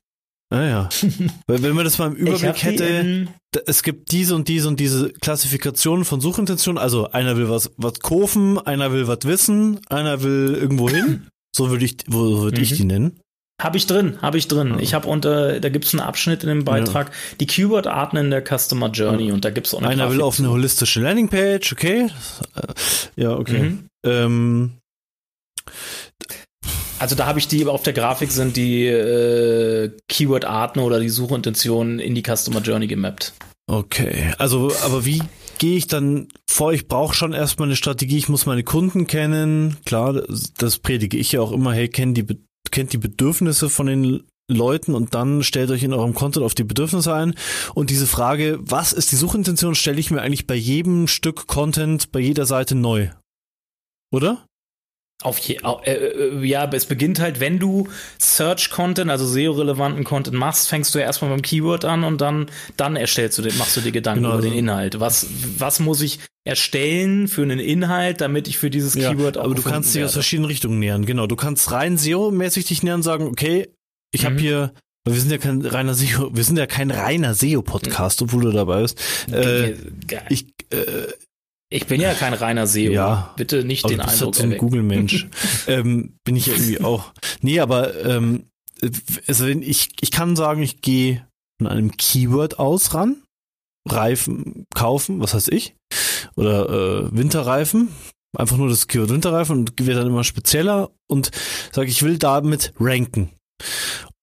Naja. 0.51 0.89
Ah, 0.91 1.07
Weil 1.47 1.63
wenn 1.63 1.75
man 1.75 1.85
das 1.85 1.99
mal 1.99 2.09
im 2.09 2.17
Überblick 2.17 2.63
hätte, 2.63 3.29
es 3.67 3.83
gibt 3.83 4.13
diese 4.13 4.35
und 4.35 4.49
diese 4.49 4.69
und 4.69 4.81
diese 4.81 5.11
Klassifikationen 5.11 6.05
von 6.05 6.21
Suchintentionen. 6.21 6.79
Also 6.79 7.11
einer 7.11 7.37
will 7.37 7.49
was, 7.49 7.71
was 7.77 8.01
kaufen, 8.01 8.59
einer 8.59 8.93
will 8.93 9.07
was 9.09 9.21
wissen, 9.25 9.81
einer 9.89 10.23
will 10.23 10.55
irgendwo 10.55 10.89
hin. 10.89 11.27
So 11.57 11.71
würde 11.71 11.87
ich, 11.87 11.97
wo 12.07 12.43
würde 12.43 12.59
mhm. 12.59 12.63
ich 12.63 12.77
die 12.77 12.85
nennen? 12.85 13.21
Habe 13.61 13.79
ich 13.79 13.87
drin, 13.87 14.21
habe 14.23 14.39
ich 14.39 14.47
drin. 14.47 14.75
Ja. 14.75 14.79
Ich 14.81 14.95
habe 14.95 15.09
unter, 15.09 15.59
da 15.59 15.69
gibt 15.71 15.87
es 15.87 15.95
einen 15.95 16.03
Abschnitt 16.03 16.45
in 16.45 16.51
dem 16.51 16.65
Beitrag, 16.65 17.09
ja. 17.09 17.15
die 17.41 17.47
Keyword-Arten 17.47 18.19
in 18.19 18.31
der 18.31 18.45
Customer 18.45 18.91
Journey 18.91 19.29
ja. 19.29 19.35
und 19.35 19.45
da 19.45 19.51
gibt 19.51 19.67
es 19.67 19.75
auch 19.75 19.79
eine 19.79 19.89
Einer 19.89 20.05
Grafik 20.05 20.19
will 20.19 20.23
auf 20.23 20.39
eine 20.39 20.51
holistische 20.51 21.01
Landingpage, 21.01 21.73
okay. 21.73 22.11
Äh, 22.55 23.23
ja, 23.23 23.33
okay. 23.33 23.61
Mhm. 23.61 23.89
Ähm, 24.05 24.73
also 26.99 27.15
da 27.15 27.27
habe 27.27 27.39
ich 27.39 27.49
die, 27.49 27.67
auf 27.67 27.83
der 27.83 27.93
Grafik 27.93 28.31
sind 28.31 28.57
die 28.57 28.87
äh, 28.87 29.91
Keyword-Arten 30.09 30.81
oder 30.81 31.01
die 31.01 31.09
Suchintentionen 31.09 31.99
in 31.99 32.15
die 32.15 32.23
Customer 32.23 32.61
Journey 32.61 32.87
gemappt. 32.87 33.35
Okay, 33.71 34.33
also 34.39 34.73
aber 34.83 35.05
wie 35.05 35.23
gehe 35.59 35.77
ich 35.77 35.87
dann 35.87 36.29
vor? 36.49 36.73
Ich 36.73 36.89
brauche 36.89 37.15
schon 37.15 37.35
erstmal 37.35 37.69
eine 37.69 37.77
Strategie, 37.77 38.17
ich 38.17 38.29
muss 38.29 38.47
meine 38.47 38.65
Kunden 38.65 39.07
kennen. 39.07 39.77
Klar, 39.85 40.23
das, 40.57 40.79
predige 40.79 41.19
ich 41.19 41.33
ja 41.33 41.43
auch 41.43 41.53
immer, 41.53 41.75
hey, 41.75 41.89
kennt 41.89 42.17
die, 42.17 42.27
kennt 42.71 42.93
die 42.95 42.99
Bedürfnisse 42.99 43.69
von 43.69 43.87
den 43.87 44.23
Leuten 44.51 44.95
und 44.95 45.15
dann 45.15 45.43
stellt 45.43 45.71
euch 45.71 45.83
in 45.83 45.93
eurem 45.93 46.15
Content 46.15 46.47
auf 46.47 46.55
die 46.55 46.65
Bedürfnisse 46.65 47.13
ein. 47.13 47.35
Und 47.75 47.91
diese 47.91 48.07
Frage, 48.07 48.59
was 48.63 48.95
ist 48.95 49.13
die 49.13 49.17
Suchintention, 49.17 49.75
stelle 49.75 50.01
ich 50.01 50.11
mir 50.11 50.23
eigentlich 50.23 50.47
bei 50.47 50.55
jedem 50.55 51.07
Stück 51.07 51.47
Content, 51.47 52.11
bei 52.11 52.21
jeder 52.21 52.47
Seite 52.47 52.75
neu. 52.75 53.11
Oder? 54.11 54.48
Auf 55.21 55.39
je, 55.39 55.59
äh, 55.85 55.91
äh, 55.91 56.47
ja, 56.47 56.71
es 56.73 56.87
beginnt 56.87 57.19
halt, 57.19 57.41
wenn 57.41 57.59
du 57.59 57.89
Search-Content, 58.19 59.11
also 59.11 59.27
SEO-relevanten 59.27 60.05
Content 60.05 60.37
machst, 60.37 60.69
fängst 60.69 60.95
du 60.95 61.01
ja 61.01 61.07
erstmal 61.07 61.33
beim 61.33 61.43
Keyword 61.43 61.85
an 61.85 62.05
und 62.05 62.21
dann, 62.21 62.47
dann 62.77 62.95
erstellst 62.95 63.37
du 63.37 63.43
den, 63.43 63.57
machst 63.59 63.77
du 63.77 63.81
dir 63.81 63.91
Gedanken 63.91 64.23
genau, 64.23 64.35
über 64.35 64.43
den 64.43 64.53
Inhalt. 64.53 65.01
Was, 65.01 65.27
was 65.59 65.81
muss 65.81 66.03
ich 66.03 66.21
erstellen 66.45 67.27
für 67.27 67.43
einen 67.43 67.59
Inhalt, 67.59 68.21
damit 68.21 68.47
ich 68.47 68.59
für 68.59 68.71
dieses 68.71 68.95
ja, 68.95 69.11
Keyword 69.11 69.39
auch 69.39 69.45
Aber 69.47 69.57
du 69.57 69.63
kannst 69.63 69.93
dich 69.93 70.05
aus 70.05 70.13
verschiedenen 70.13 70.47
Richtungen 70.47 70.79
nähern, 70.79 71.05
genau. 71.05 71.27
Du 71.27 71.35
kannst 71.35 71.73
rein 71.73 71.99
SEO-mäßig 71.99 72.67
dich 72.67 72.85
nähern, 72.85 73.03
sagen, 73.03 73.27
okay, 73.27 73.69
ich 74.13 74.23
mhm. 74.23 74.27
habe 74.27 74.39
hier 74.39 74.73
wir 75.05 75.21
sind 75.21 75.31
ja 75.31 75.39
kein 75.39 75.65
reiner 75.65 75.95
SEO, 75.95 76.31
wir 76.35 76.45
sind 76.45 76.59
ja 76.59 76.67
kein 76.67 76.91
reiner 76.91 77.35
SEO-Podcast, 77.35 78.23
obwohl 78.23 78.43
du 78.43 78.53
dabei 78.53 78.83
bist. 78.83 79.01
Äh, 79.33 79.75
ich, 80.29 80.49
äh, 80.71 81.09
ich 81.71 81.87
bin 81.87 82.01
ja 82.01 82.15
kein 82.15 82.35
reiner 82.35 82.67
SEO. 82.67 82.93
Ja, 82.93 83.35
Bitte 83.37 83.65
nicht 83.65 83.85
aber 83.85 83.95
den 83.95 84.01
du 84.01 84.09
Eindruck. 84.09 84.37
Ja 84.37 84.43
so 84.43 84.49
ein 84.49 84.57
Google-Mensch. 84.59 85.29
ähm, 85.67 86.15
bin 86.25 86.37
ich 86.37 86.47
ja 86.47 86.55
irgendwie 86.55 86.81
auch. 86.81 87.13
Nee, 87.43 87.61
aber 87.61 88.05
ähm, 88.05 88.45
also 89.27 89.47
ich, 89.47 89.91
ich 90.01 90.11
kann 90.11 90.37
sagen, 90.37 90.63
ich 90.63 90.81
gehe 90.81 91.27
von 91.59 91.67
einem 91.67 91.97
Keyword 91.97 92.59
aus 92.59 92.95
ran. 92.95 93.23
Reifen 93.87 94.67
kaufen, 94.75 95.21
was 95.21 95.35
heißt 95.35 95.51
ich? 95.51 95.75
Oder 96.37 96.69
äh, 96.69 97.17
Winterreifen. 97.17 97.89
Einfach 98.37 98.57
nur 98.57 98.69
das 98.69 98.87
Keyword 98.87 99.11
Winterreifen 99.11 99.59
und 99.59 99.87
werde 99.87 100.01
dann 100.01 100.11
immer 100.11 100.25
spezieller 100.25 100.91
und 101.07 101.31
sage, 101.73 101.89
ich 101.89 102.03
will 102.03 102.19
damit 102.19 102.73
ranken. 102.79 103.31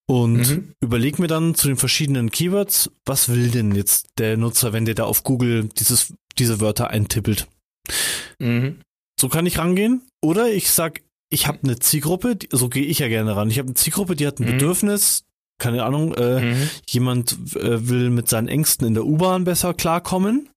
Und 0.08 0.50
mhm. 0.50 0.74
überleg 0.82 1.18
mir 1.18 1.28
dann 1.28 1.56
zu 1.56 1.68
den 1.68 1.78
verschiedenen 1.78 2.30
Keywords, 2.30 2.92
was 3.06 3.30
will 3.30 3.50
denn 3.50 3.74
jetzt 3.74 4.10
der 4.20 4.38
Nutzer, 4.38 4.72
wenn 4.72 4.86
der 4.86 4.94
da 4.94 5.06
auf 5.06 5.24
Google 5.24 5.70
dieses 5.80 6.14
diese 6.38 6.60
Wörter 6.60 6.90
eintippelt. 6.90 7.48
Mhm. 8.40 8.82
So 9.20 9.30
kann 9.30 9.46
ich 9.46 9.58
rangehen. 9.58 10.02
Oder 10.22 10.50
ich 10.52 10.70
sag, 10.72 11.02
ich 11.30 11.48
habe 11.48 11.60
eine 11.64 11.80
Zielgruppe, 11.80 12.36
die, 12.36 12.50
so 12.52 12.70
gehe 12.70 12.86
ich 12.86 13.00
ja 13.00 13.08
gerne 13.08 13.36
ran. 13.36 13.50
Ich 13.50 13.58
habe 13.58 13.68
eine 13.68 13.76
Zielgruppe, 13.76 14.16
die 14.16 14.28
hat 14.28 14.40
ein 14.40 14.46
mhm. 14.46 14.52
Bedürfnis, 14.54 15.24
keine 15.58 15.84
Ahnung, 15.84 16.14
äh, 16.16 16.42
mhm. 16.42 16.70
jemand 16.88 17.34
äh, 17.56 17.88
will 17.88 18.10
mit 18.10 18.30
seinen 18.30 18.48
Ängsten 18.48 18.88
in 18.88 18.94
der 18.94 19.06
U-Bahn 19.06 19.44
besser 19.44 19.74
klarkommen. 19.74 20.50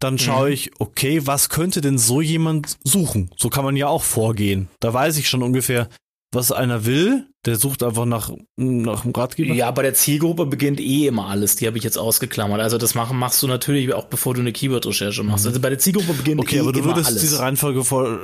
Dann 0.00 0.18
schaue 0.18 0.48
mhm. 0.48 0.54
ich, 0.54 0.70
okay, 0.80 1.26
was 1.26 1.48
könnte 1.48 1.80
denn 1.80 1.98
so 1.98 2.20
jemand 2.20 2.76
suchen? 2.82 3.30
So 3.36 3.48
kann 3.48 3.64
man 3.64 3.76
ja 3.76 3.86
auch 3.86 4.02
vorgehen. 4.02 4.68
Da 4.80 4.92
weiß 4.92 5.16
ich 5.16 5.28
schon 5.28 5.42
ungefähr, 5.42 5.88
was 6.34 6.52
einer 6.52 6.84
will, 6.86 7.26
der 7.44 7.56
sucht 7.56 7.82
einfach 7.82 8.04
nach, 8.04 8.30
nach 8.56 9.04
einem 9.04 9.14
Ratgeber. 9.14 9.54
Ja, 9.54 9.70
bei 9.70 9.82
der 9.82 9.94
Zielgruppe 9.94 10.46
beginnt 10.46 10.80
eh 10.80 11.06
immer 11.06 11.28
alles. 11.28 11.56
Die 11.56 11.66
habe 11.66 11.78
ich 11.78 11.84
jetzt 11.84 11.98
ausgeklammert. 11.98 12.60
Also 12.60 12.78
das 12.78 12.94
machen, 12.94 13.18
machst 13.18 13.42
du 13.42 13.46
natürlich 13.46 13.92
auch, 13.92 14.06
bevor 14.06 14.34
du 14.34 14.40
eine 14.40 14.52
Keyword-Recherche 14.52 15.22
machst. 15.22 15.44
Mhm. 15.44 15.48
Also 15.48 15.60
bei 15.60 15.70
der 15.70 15.78
Zielgruppe 15.78 16.14
beginnt 16.14 16.40
okay, 16.40 16.56
eh 16.56 16.58
immer 16.58 16.68
alles. 16.68 16.78
Okay, 16.78 16.88
aber 16.88 16.94
du 16.94 17.04
würdest 17.04 17.22
diese 17.22 17.38
Reihenfolge 17.40 17.84
vor, 17.84 18.06
äh, 18.06 18.18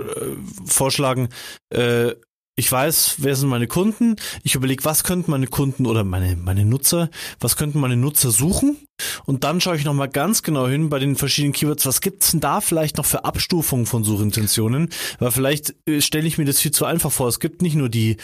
vorschlagen, 0.64 1.28
äh, 1.70 2.14
ich 2.60 2.70
weiß, 2.70 3.16
wer 3.18 3.34
sind 3.36 3.48
meine 3.48 3.66
Kunden. 3.66 4.16
Ich 4.42 4.54
überlege, 4.54 4.84
was 4.84 5.02
könnten 5.02 5.30
meine 5.30 5.46
Kunden 5.46 5.86
oder 5.86 6.04
meine, 6.04 6.36
meine 6.36 6.66
Nutzer, 6.66 7.08
was 7.40 7.56
könnten 7.56 7.80
meine 7.80 7.96
Nutzer 7.96 8.30
suchen? 8.30 8.76
Und 9.24 9.44
dann 9.44 9.62
schaue 9.62 9.76
ich 9.76 9.84
nochmal 9.84 10.10
ganz 10.10 10.42
genau 10.42 10.68
hin 10.68 10.90
bei 10.90 10.98
den 10.98 11.16
verschiedenen 11.16 11.54
Keywords, 11.54 11.86
was 11.86 12.02
gibt's 12.02 12.32
denn 12.32 12.40
da 12.40 12.60
vielleicht 12.60 12.98
noch 12.98 13.06
für 13.06 13.24
Abstufungen 13.24 13.86
von 13.86 14.04
Suchintentionen? 14.04 14.90
Weil 15.18 15.30
vielleicht 15.30 15.74
äh, 15.88 16.02
stelle 16.02 16.28
ich 16.28 16.36
mir 16.36 16.44
das 16.44 16.60
viel 16.60 16.70
zu 16.70 16.84
einfach 16.84 17.10
vor. 17.10 17.28
Es 17.28 17.40
gibt 17.40 17.62
nicht 17.62 17.76
nur 17.76 17.88
die 17.88 18.18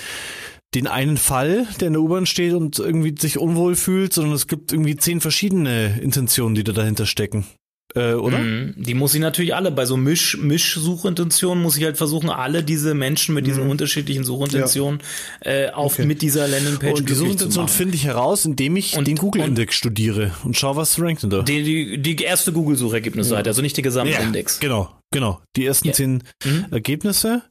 den 0.75 0.87
einen 0.87 1.17
Fall, 1.17 1.67
der 1.81 1.87
in 1.87 1.95
der 1.95 2.03
U-Bahn 2.03 2.27
steht 2.27 2.53
und 2.53 2.79
irgendwie 2.79 3.15
sich 3.19 3.39
unwohl 3.39 3.75
fühlt, 3.75 4.13
sondern 4.13 4.35
es 4.35 4.47
gibt 4.47 4.73
irgendwie 4.73 4.97
zehn 4.97 5.23
verschiedene 5.23 5.99
Intentionen, 5.99 6.55
die 6.55 6.65
da 6.65 6.73
dahinter 6.73 7.07
stecken 7.07 7.47
äh, 7.95 8.15
oder? 8.15 8.39
Mm, 8.39 8.75
die 8.77 8.95
muss 8.95 9.15
ich 9.15 9.21
natürlich 9.21 9.55
alle, 9.55 9.71
bei 9.71 9.87
so 9.87 9.97
Misch, 9.97 10.37
Misch-Suchintentionen 10.39 11.63
muss 11.63 11.77
ich 11.77 11.85
halt 11.85 11.97
versuchen, 11.97 12.31
alle 12.31 12.63
diese 12.63 12.95
Menschen 12.95 13.35
mit 13.35 13.47
diesen 13.47 13.67
mm. 13.67 13.71
unterschiedlichen 13.71 14.25
Suchintentionen 14.25 15.01
ja. 15.45 15.51
äh, 15.51 15.71
auf 15.71 15.95
okay. 15.95 16.07
mit 16.07 16.23
dieser 16.23 16.49
Landingpage 16.49 16.99
Und 16.99 17.09
die 17.09 17.15
Suchintention 17.15 17.69
finde 17.69 17.95
ich 17.95 18.05
heraus, 18.05 18.45
indem 18.45 18.77
ich 18.77 18.97
und, 18.97 19.07
den 19.07 19.17
Google-Index 19.17 19.75
studiere 19.75 20.33
und 20.45 20.57
schaue, 20.57 20.77
was 20.77 21.01
rankt 21.01 21.23
denn 21.23 21.31
da. 21.31 21.43
Die, 21.43 21.63
die, 21.63 21.99
die 21.99 22.23
erste 22.23 22.53
Google-Suchergebnisseite, 22.53 23.47
ja. 23.47 23.51
also 23.51 23.63
nicht 23.63 23.77
die 23.77 23.83
Gesamtindex. 23.83 24.57
Ja, 24.57 24.61
genau, 24.61 24.91
genau. 25.11 25.41
Die 25.57 25.65
ersten 25.65 25.93
zehn 25.93 26.23
mhm. 26.45 26.67
Ergebnisse. 26.71 27.43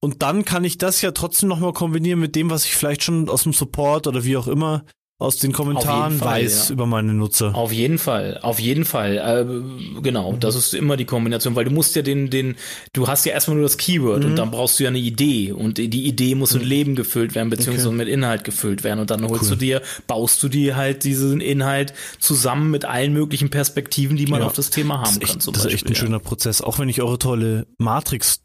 Und 0.00 0.22
dann 0.22 0.44
kann 0.44 0.64
ich 0.64 0.76
das 0.76 1.00
ja 1.00 1.12
trotzdem 1.12 1.48
nochmal 1.48 1.72
kombinieren 1.72 2.20
mit 2.20 2.36
dem, 2.36 2.50
was 2.50 2.64
ich 2.64 2.74
vielleicht 2.74 3.02
schon 3.02 3.28
aus 3.28 3.44
dem 3.44 3.52
Support 3.52 4.06
oder 4.06 4.24
wie 4.24 4.36
auch 4.36 4.48
immer 4.48 4.84
aus 5.24 5.38
den 5.38 5.52
Kommentaren 5.52 6.18
Fall, 6.18 6.42
weiß 6.42 6.68
ja. 6.68 6.72
über 6.74 6.86
meine 6.86 7.14
Nutzer. 7.14 7.54
Auf 7.54 7.72
jeden 7.72 7.98
Fall, 7.98 8.38
auf 8.42 8.60
jeden 8.60 8.84
Fall. 8.84 9.16
Äh, 9.16 10.00
genau, 10.02 10.32
mhm. 10.32 10.40
das 10.40 10.54
ist 10.54 10.74
immer 10.74 10.96
die 10.96 11.04
Kombination, 11.04 11.56
weil 11.56 11.64
du 11.64 11.70
musst 11.70 11.96
ja 11.96 12.02
den, 12.02 12.30
den, 12.30 12.56
du 12.92 13.08
hast 13.08 13.24
ja 13.24 13.32
erstmal 13.32 13.56
nur 13.56 13.64
das 13.64 13.76
Keyword 13.76 14.22
mhm. 14.22 14.30
und 14.30 14.36
dann 14.36 14.50
brauchst 14.50 14.78
du 14.78 14.84
ja 14.84 14.90
eine 14.90 14.98
Idee 14.98 15.52
und 15.52 15.78
die 15.78 16.06
Idee 16.06 16.34
muss 16.34 16.52
mit 16.54 16.62
mhm. 16.62 16.68
Leben 16.68 16.94
gefüllt 16.94 17.34
werden, 17.34 17.50
beziehungsweise 17.50 17.88
okay. 17.88 17.96
mit 17.96 18.08
Inhalt 18.08 18.44
gefüllt 18.44 18.84
werden 18.84 19.00
und 19.00 19.10
dann 19.10 19.26
holst 19.26 19.44
cool. 19.44 19.50
du 19.50 19.56
dir, 19.56 19.82
baust 20.06 20.42
du 20.42 20.48
dir 20.48 20.76
halt 20.76 21.04
diesen 21.04 21.40
Inhalt 21.40 21.94
zusammen 22.18 22.70
mit 22.70 22.84
allen 22.84 23.12
möglichen 23.12 23.50
Perspektiven, 23.50 24.16
die 24.16 24.26
man 24.26 24.40
ja. 24.40 24.46
auf 24.46 24.52
das 24.52 24.70
Thema 24.70 24.98
haben 24.98 25.18
das 25.20 25.28
kann. 25.28 25.38
Echt, 25.38 25.48
das 25.48 25.64
ist 25.64 25.72
echt 25.72 25.86
ein 25.88 25.94
schöner 25.94 26.20
Prozess, 26.20 26.60
auch 26.60 26.78
wenn 26.78 26.88
ich 26.88 27.02
eure 27.02 27.18
tolle 27.18 27.66
Matrix 27.78 28.42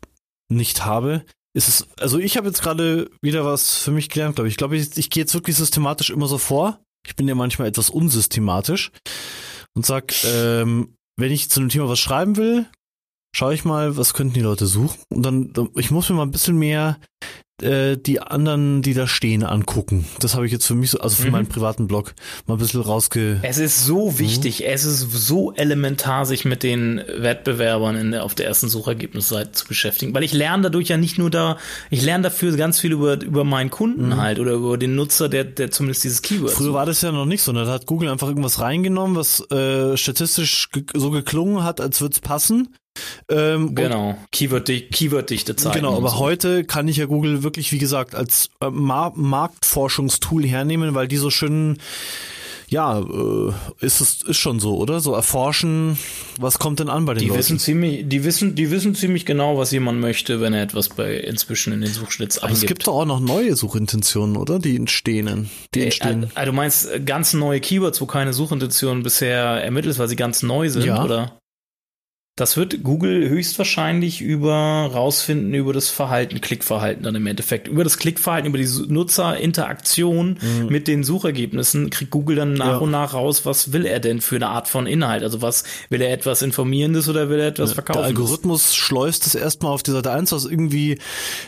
nicht 0.50 0.86
habe, 0.86 1.24
ist 1.60 1.68
es, 1.68 1.88
also 2.00 2.18
ich 2.20 2.38
habe 2.38 2.48
jetzt 2.48 2.62
gerade 2.62 3.10
wieder 3.22 3.44
was 3.46 3.76
für 3.76 3.92
mich 3.92 4.10
gelernt, 4.10 4.36
glaube 4.36 4.48
ich. 4.48 4.54
Ich 4.54 4.58
glaube, 4.58 4.78
ich, 4.78 4.98
ich 4.98 5.10
gehe 5.10 5.24
jetzt 5.24 5.34
wirklich 5.34 5.58
systematisch 5.58 6.10
immer 6.10 6.28
so 6.28 6.38
vor. 6.38 6.80
Ich 7.06 7.16
bin 7.16 7.28
ja 7.28 7.36
manchmal 7.36 7.68
etwas 7.68 7.90
unsystematisch 7.90 8.92
und 9.76 9.86
sag, 9.86 10.14
ähm, 10.26 10.96
wenn 11.18 11.32
ich 11.32 11.50
zu 11.50 11.60
einem 11.60 11.70
Thema 11.70 11.90
was 11.90 12.00
schreiben 12.00 12.38
will, 12.38 12.68
schaue 13.36 13.54
ich 13.54 13.66
mal, 13.66 13.98
was 13.98 14.14
könnten 14.14 14.34
die 14.34 14.42
Leute 14.42 14.68
suchen. 14.68 15.00
Und 15.10 15.24
dann, 15.24 15.70
ich 15.76 15.92
muss 15.92 16.10
mir 16.10 16.16
mal 16.16 16.24
ein 16.24 16.32
bisschen 16.32 16.58
mehr 16.58 16.98
äh, 17.64 17.98
die 17.98 18.22
anderen, 18.22 18.82
die 18.82 18.94
da 18.94 19.08
stehen, 19.08 19.44
angucken. 19.44 20.06
Das 20.20 20.36
habe 20.36 20.46
ich 20.46 20.52
jetzt 20.52 20.66
für 20.66 20.76
mich 20.76 20.92
so, 20.92 21.00
also 21.00 21.16
für 21.16 21.28
mhm. 21.28 21.32
meinen 21.32 21.48
privaten 21.48 21.88
Blog 21.88 22.14
mal 22.48 22.56
ein 22.56 22.60
bisschen 22.60 22.82
rausge. 22.82 23.40
Es 23.42 23.58
ist 23.58 23.86
so 23.86 24.12
mhm. 24.12 24.20
wichtig, 24.20 24.60
mhm. 24.62 24.66
es 24.68 24.84
ist 24.84 25.12
so 25.12 25.54
elementar, 25.54 26.26
sich 26.26 26.46
mit 26.46 26.64
den 26.64 27.02
Wettbewerbern 27.18 27.96
in 27.96 28.12
der, 28.12 28.24
auf 28.24 28.36
der 28.36 28.48
ersten 28.48 28.70
Suchergebnisseite 28.70 29.52
zu 29.52 29.68
beschäftigen, 29.68 30.14
weil 30.14 30.24
ich 30.24 30.34
lerne 30.34 30.64
dadurch 30.64 30.90
ja 30.90 30.98
nicht 30.98 31.18
nur 31.18 31.30
da, 31.30 31.58
ich 31.90 32.02
lerne 32.02 32.24
dafür 32.24 32.56
ganz 32.56 32.80
viel 32.80 32.92
über, 32.92 33.22
über 33.22 33.44
meinen 33.44 33.70
Kunden 33.70 34.08
mhm. 34.08 34.18
halt 34.18 34.40
oder 34.40 34.54
über 34.54 34.78
den 34.78 34.96
Nutzer, 34.96 35.30
der, 35.30 35.44
der 35.44 35.72
zumindest 35.72 36.04
dieses 36.04 36.22
Keyword. 36.22 36.52
Früher 36.52 36.68
sucht. 36.68 36.76
war 36.76 36.86
das 36.86 37.02
ja 37.02 37.12
noch 37.12 37.26
nicht 37.26 37.42
so, 37.42 37.54
da 37.54 37.66
hat 37.68 37.86
Google 37.86 38.10
einfach 38.10 38.28
irgendwas 38.28 38.60
reingenommen, 38.60 39.16
was 39.16 39.40
äh, 39.52 39.98
statistisch 39.98 40.70
ge 40.72 40.84
so 40.94 41.12
geklungen 41.12 41.64
hat, 41.64 41.82
als 41.82 42.02
würde 42.02 42.14
es 42.14 42.20
passen. 42.20 42.70
Ähm, 43.30 43.76
genau, 43.76 44.18
Keyword-dichte 44.32 44.90
Keyword 44.90 45.30
Zeiten. 45.30 45.72
Genau, 45.72 45.98
aber 45.98 46.10
so. 46.10 46.20
heute 46.20 46.64
kann 46.64 46.88
ich 46.88 46.98
ja 46.98 47.06
Google 47.06 47.44
wirklich, 47.44 47.72
wie 47.72 47.78
gesagt, 47.80 48.16
als 48.16 48.50
äh, 48.62 48.70
Mar 48.70 49.14
Marktforschungstool 49.16 50.46
hernehmen, 50.46 50.96
weil 50.96 51.08
die 51.08 51.18
so 51.18 51.30
schön 51.30 51.78
ja, 52.70 53.00
äh, 53.00 53.52
ist 53.80 54.00
es 54.00 54.22
ist 54.22 54.38
schon 54.38 54.60
so, 54.60 54.78
oder? 54.78 55.00
So 55.00 55.14
erforschen, 55.14 55.98
was 56.40 56.60
kommt 56.60 56.80
denn 56.80 56.90
an 56.90 57.06
bei 57.06 57.16
den 57.16 57.22
die 57.22 57.28
Leuten? 57.28 57.40
Wissen 57.40 57.60
ziemlich, 57.60 58.08
die 58.08 58.24
wissen, 58.24 58.56
die 58.56 58.70
wissen 58.70 58.94
ziemlich 58.94 59.26
genau, 59.26 59.58
was 59.58 59.72
jemand 59.72 60.00
möchte, 60.00 60.40
wenn 60.40 60.54
er 60.54 60.62
etwas 60.62 60.90
bei 60.90 61.16
inzwischen 61.16 61.74
in 61.74 61.82
den 61.82 61.92
Suchschlitz 61.92 62.38
Aber 62.38 62.48
eingibt. 62.48 62.64
es 62.64 62.68
gibt 62.68 62.88
doch 62.88 62.94
auch 62.94 63.06
noch 63.06 63.20
neue 63.20 63.56
Suchintentionen, 63.56 64.38
oder? 64.38 64.60
Die 64.60 64.76
entstehen. 64.76 65.50
Die 65.74 65.82
äh, 65.82 65.86
entstehen. 65.86 66.30
Äh, 66.36 66.44
äh, 66.44 66.46
du 66.46 66.54
meinst 66.54 66.90
ganz 67.06 67.34
neue 67.34 67.60
Keywords, 67.60 68.00
wo 68.02 68.06
keine 68.06 68.34
Suchintention 68.34 69.02
bisher 69.02 69.44
ermittelt 69.44 69.98
weil 69.98 70.08
sie 70.08 70.16
ganz 70.16 70.44
neu 70.44 70.70
sind, 70.70 70.86
ja. 70.86 71.04
oder? 71.04 71.39
Das 72.40 72.56
wird 72.56 72.84
Google 72.84 73.28
höchstwahrscheinlich 73.28 74.22
über 74.22 74.54
rausfinden 74.54 75.54
über 75.54 75.74
das 75.74 75.90
Verhalten, 75.90 76.40
Klickverhalten 76.40 77.04
dann 77.04 77.14
im 77.16 77.28
Endeffekt. 77.28 77.68
Über 77.68 77.84
das 77.84 77.98
Klickverhalten, 77.98 78.48
über 78.48 78.58
die 78.58 78.70
Nutzerinteraktion 78.88 80.40
mhm. 80.42 80.68
mit 80.70 80.88
den 80.88 81.04
Suchergebnissen 81.04 81.90
kriegt 81.90 82.12
Google 82.12 82.38
dann 82.38 82.54
nach 82.54 82.66
ja. 82.66 82.78
und 82.78 82.92
nach 82.92 83.14
raus, 83.14 83.46
was 83.46 83.74
will 83.74 83.86
er 83.86 84.00
denn 84.00 84.22
für 84.22 84.38
eine 84.38 84.48
Art 84.48 84.70
von 84.70 84.88
Inhalt? 84.88 85.24
Also 85.24 85.42
was 85.42 85.66
will 85.90 86.02
er 86.02 86.14
etwas 86.14 86.42
Informierendes 86.42 87.10
oder 87.10 87.30
will 87.30 87.42
er 87.42 87.48
etwas 87.48 87.72
ja, 87.72 87.74
verkaufen? 87.74 88.00
Der 88.00 88.08
Algorithmus 88.08 88.74
schleust 88.74 89.28
es 89.28 89.36
erstmal 89.36 89.74
auf 89.74 89.84
die 89.84 89.92
Seite 89.92 90.10
1, 90.12 90.32
was 90.32 90.46
irgendwie 90.46 90.98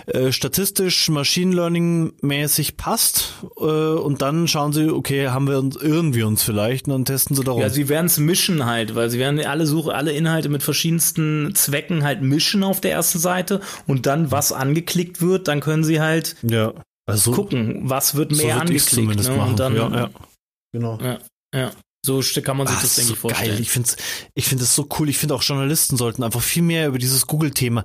äh, 0.08 0.34
statistisch, 0.34 1.08
Machine 1.08 1.56
Learning 1.56 2.12
mäßig 2.20 2.76
passt. 2.76 3.36
Äh, 3.58 3.64
und 3.64 4.22
dann 4.22 4.50
schauen 4.50 4.74
sie, 4.74 4.90
okay, 4.90 5.30
haben 5.30 5.48
wir 5.48 5.58
uns, 5.58 5.78
irren 5.78 6.14
wir 6.14 6.28
uns 6.28 6.44
vielleicht 6.44 6.88
und 6.88 6.92
dann 6.92 7.06
testen 7.06 7.34
sie 7.34 7.46
darum. 7.46 7.62
Ja, 7.62 7.70
sie 7.70 7.88
werden 7.88 8.08
es 8.08 8.18
mischen 8.18 8.66
halt, 8.66 8.94
weil 8.94 9.10
sie 9.10 9.20
werden 9.20 9.40
alle 9.46 9.66
Suche, 9.66 9.96
alle 9.96 10.12
Inhalte 10.12 10.50
mit 10.50 10.64
verschiedenen 10.64 10.81
verschiedensten 10.82 11.54
Zwecken 11.54 12.04
halt 12.04 12.24
mischen 12.24 12.64
auf 12.64 12.82
der 12.82 12.92
ersten 12.92 13.20
Seite 13.20 13.62
und 13.86 14.08
dann, 14.08 14.32
was 14.32 14.52
angeklickt 14.52 15.22
wird, 15.22 15.48
dann 15.48 15.60
können 15.60 15.84
sie 15.84 16.02
halt 16.02 16.36
ja. 16.42 16.74
also, 17.06 17.32
gucken, 17.32 17.82
was 17.84 18.16
wird 18.16 18.32
mehr 18.32 18.56
so 18.56 18.62
angeklickt. 18.62 19.24
Ne? 19.24 19.44
Und 19.44 19.60
dann, 19.60 19.76
ja, 19.76 19.90
ja. 19.90 20.10
Genau. 20.74 20.98
Ja, 21.00 21.20
ja. 21.54 21.72
So 22.04 22.20
kann 22.42 22.58
man 22.58 22.66
sich 22.66 22.78
Ach, 22.78 22.82
das, 22.82 22.96
denke 22.96 23.10
so 23.10 23.14
ich, 23.14 23.20
vorstellen. 23.20 23.52
Geil. 23.52 23.62
Ich 23.62 23.70
finde 23.70 23.90
es 23.90 23.98
ich 24.34 24.48
find 24.48 24.60
so 24.60 24.88
cool. 24.98 25.08
Ich 25.08 25.20
finde 25.20 25.36
auch 25.36 25.44
Journalisten 25.44 25.98
sollten 25.98 26.24
einfach 26.24 26.42
viel 26.42 26.64
mehr 26.64 26.88
über 26.88 26.98
dieses 26.98 27.28
Google-Thema 27.28 27.84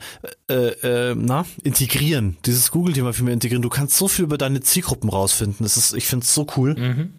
äh, 0.50 1.10
äh, 1.10 1.14
na, 1.14 1.44
integrieren. 1.62 2.38
Dieses 2.46 2.70
Google-Thema 2.70 3.12
viel 3.12 3.26
mehr 3.26 3.34
integrieren. 3.34 3.60
Du 3.60 3.68
kannst 3.68 3.94
so 3.98 4.08
viel 4.08 4.24
über 4.24 4.38
deine 4.38 4.62
Zielgruppen 4.62 5.10
rausfinden. 5.10 5.58
Das 5.60 5.76
ist, 5.76 5.92
ich 5.92 6.06
finde 6.06 6.24
es 6.24 6.32
so 6.32 6.46
cool. 6.56 6.74
Mhm. 6.76 7.16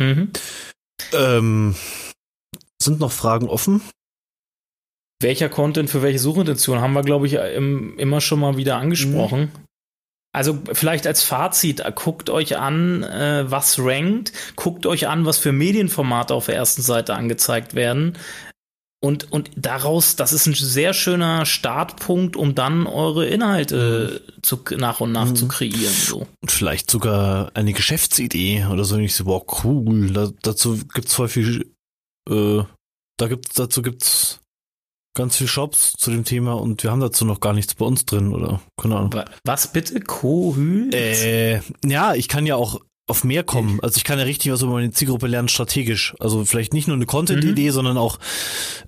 Mhm. 0.00 0.32
Ähm, 1.12 1.76
sind 2.82 2.98
noch 2.98 3.12
Fragen 3.12 3.48
offen? 3.48 3.80
Welcher 5.20 5.48
Content 5.48 5.90
für 5.90 6.02
welche 6.02 6.18
Suchintention 6.18 6.80
haben 6.80 6.94
wir, 6.94 7.02
glaube 7.02 7.26
ich, 7.26 7.34
im, 7.34 7.98
immer 7.98 8.20
schon 8.20 8.40
mal 8.40 8.56
wieder 8.56 8.76
angesprochen. 8.76 9.40
Mhm. 9.40 9.50
Also 10.32 10.58
vielleicht 10.72 11.06
als 11.06 11.22
Fazit, 11.22 11.82
guckt 11.96 12.30
euch 12.30 12.56
an, 12.56 13.02
äh, 13.02 13.50
was 13.50 13.78
rankt, 13.80 14.32
guckt 14.54 14.86
euch 14.86 15.08
an, 15.08 15.26
was 15.26 15.38
für 15.38 15.52
Medienformate 15.52 16.34
auf 16.34 16.46
der 16.46 16.54
ersten 16.54 16.82
Seite 16.82 17.14
angezeigt 17.14 17.74
werden. 17.74 18.16
Und, 19.02 19.32
und 19.32 19.50
daraus, 19.56 20.14
das 20.14 20.32
ist 20.32 20.46
ein 20.46 20.54
sehr 20.54 20.92
schöner 20.92 21.46
Startpunkt, 21.46 22.36
um 22.36 22.54
dann 22.54 22.86
eure 22.86 23.26
Inhalte 23.26 24.22
mhm. 24.24 24.42
zu, 24.42 24.60
nach 24.76 25.00
und 25.00 25.10
nach 25.10 25.30
mhm. 25.30 25.36
zu 25.36 25.48
kreieren. 25.48 25.94
So. 25.94 26.26
Und 26.42 26.52
vielleicht 26.52 26.90
sogar 26.90 27.50
eine 27.54 27.72
Geschäftsidee 27.72 28.66
oder 28.70 28.84
so. 28.84 28.98
Ich 28.98 29.14
so, 29.14 29.26
wow, 29.26 29.42
cool. 29.64 30.10
Da, 30.10 30.30
dazu 30.42 30.78
gibt's 30.94 31.14
voll 31.14 31.28
viel, 31.28 31.72
äh, 32.28 32.62
da 33.16 33.26
gibt's, 33.26 33.54
dazu 33.54 33.82
gibt's 33.82 34.39
ganz 35.20 35.36
viele 35.36 35.48
Shops 35.48 35.92
zu 35.92 36.10
dem 36.10 36.24
Thema 36.24 36.54
und 36.54 36.82
wir 36.82 36.90
haben 36.90 37.00
dazu 37.00 37.24
noch 37.24 37.40
gar 37.40 37.52
nichts 37.52 37.74
bei 37.74 37.84
uns 37.84 38.04
drin 38.04 38.32
oder 38.32 38.60
keine 38.80 38.96
Ahnung. 38.96 39.14
Was 39.44 39.72
bitte? 39.72 40.00
Kohül? 40.00 40.94
Äh, 40.94 41.60
ja, 41.84 42.14
ich 42.14 42.28
kann 42.28 42.46
ja 42.46 42.56
auch 42.56 42.80
auf 43.10 43.24
mehr 43.24 43.42
kommen. 43.42 43.80
Also 43.82 43.96
ich 43.96 44.04
kann 44.04 44.18
ja 44.18 44.24
richtig 44.24 44.52
was 44.52 44.62
über 44.62 44.72
meine 44.72 44.92
Zielgruppe 44.92 45.26
lernen, 45.26 45.48
strategisch. 45.48 46.14
Also 46.20 46.44
vielleicht 46.44 46.72
nicht 46.72 46.86
nur 46.86 46.96
eine 46.96 47.06
Content-Idee, 47.06 47.68
mhm. 47.68 47.72
sondern 47.72 47.98
auch 47.98 48.18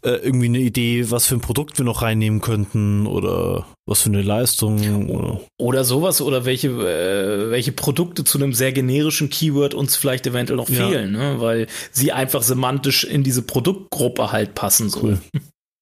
äh, 0.03 0.11
irgendwie 0.11 0.47
eine 0.47 0.61
Idee, 0.61 1.11
was 1.11 1.27
für 1.27 1.35
ein 1.35 1.41
Produkt 1.41 1.77
wir 1.77 1.85
noch 1.85 2.03
reinnehmen 2.03 2.41
könnten 2.41 3.07
oder 3.07 3.67
was 3.85 4.03
für 4.03 4.11
eine 4.11 4.23
Leistung. 4.23 5.11
Oder, 5.11 5.41
oder 5.59 5.85
sowas 5.85 6.21
oder 6.21 6.45
welche, 6.45 6.69
äh, 6.69 7.51
welche 7.51 7.73
Produkte 7.73 8.23
zu 8.23 8.39
einem 8.39 8.55
sehr 8.55 8.73
generischen 8.73 9.29
Keyword 9.29 9.75
uns 9.75 9.97
vielleicht 9.97 10.27
eventuell 10.27 10.57
noch 10.57 10.69
ja. 10.69 10.89
fehlen, 10.89 11.13
ne? 11.13 11.37
weil 11.39 11.67
sie 11.91 12.13
einfach 12.13 12.43
semantisch 12.43 13.05
in 13.05 13.25
diese 13.25 13.43
Produktgruppe 13.43 14.31
halt 14.31 14.55
passen. 14.55 14.89
So. 14.89 15.03
Cool. 15.03 15.19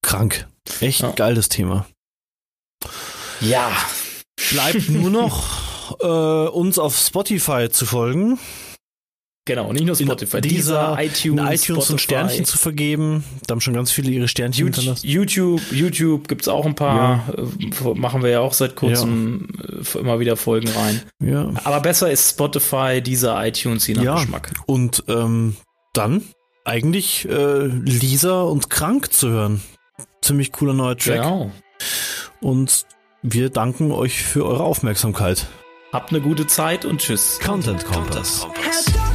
Krank. 0.02 0.46
Echt 0.80 1.00
ja. 1.00 1.12
geiles 1.12 1.48
Thema. 1.48 1.86
Ja. 3.40 3.70
Bleibt 4.50 4.88
nur 4.88 5.10
noch 5.10 5.98
äh, 6.00 6.48
uns 6.48 6.78
auf 6.78 6.96
Spotify 6.96 7.68
zu 7.70 7.86
folgen. 7.86 8.38
Genau, 9.46 9.72
nicht 9.72 9.86
nur 9.86 9.96
Spotify, 9.96 10.40
dieser, 10.42 10.96
iTunes, 11.02 11.40
iTunes 11.40 11.64
Spotify. 11.64 11.92
und 11.92 12.00
Sternchen 12.00 12.44
zu 12.44 12.58
vergeben. 12.58 13.24
Da 13.46 13.52
haben 13.52 13.60
schon 13.60 13.74
ganz 13.74 13.90
viele 13.90 14.10
ihre 14.10 14.28
Sternchen 14.28 14.66
YouTube, 14.66 14.76
hinterlassen. 14.76 15.06
YouTube, 15.08 15.60
YouTube 15.72 16.28
gibt's 16.28 16.46
auch 16.46 16.66
ein 16.66 16.74
paar. 16.74 17.24
Ja. 17.36 17.90
Äh, 17.90 17.94
machen 17.94 18.22
wir 18.22 18.30
ja 18.30 18.40
auch 18.40 18.52
seit 18.52 18.76
kurzem 18.76 19.48
ja. 19.66 19.78
Äh, 19.78 19.98
immer 19.98 20.20
wieder 20.20 20.36
Folgen 20.36 20.68
rein. 20.68 21.02
Ja. 21.20 21.52
Aber 21.64 21.80
besser 21.80 22.10
ist 22.10 22.30
Spotify, 22.30 23.00
dieser 23.02 23.44
iTunes, 23.44 23.86
je 23.86 23.94
nach 23.94 24.02
ja. 24.02 24.14
Geschmack. 24.16 24.52
Und 24.66 25.02
ähm, 25.08 25.56
dann 25.94 26.22
eigentlich 26.64 27.26
äh, 27.28 27.66
Lisa 27.66 28.42
und 28.42 28.70
Krank 28.70 29.12
zu 29.12 29.30
hören 29.30 29.62
ziemlich 30.22 30.52
cooler 30.52 30.74
neuer 30.74 30.96
Track. 30.96 31.22
Genau. 31.22 31.50
Und 32.40 32.86
wir 33.22 33.50
danken 33.50 33.92
euch 33.92 34.22
für 34.22 34.46
eure 34.46 34.64
Aufmerksamkeit. 34.64 35.46
Habt 35.92 36.10
eine 36.10 36.20
gute 36.20 36.46
Zeit 36.46 36.84
und 36.84 37.00
tschüss. 37.00 37.38
Content 37.40 37.84
Kompass. 37.84 38.40
Content 38.42 38.64
Kompass. 38.64 39.09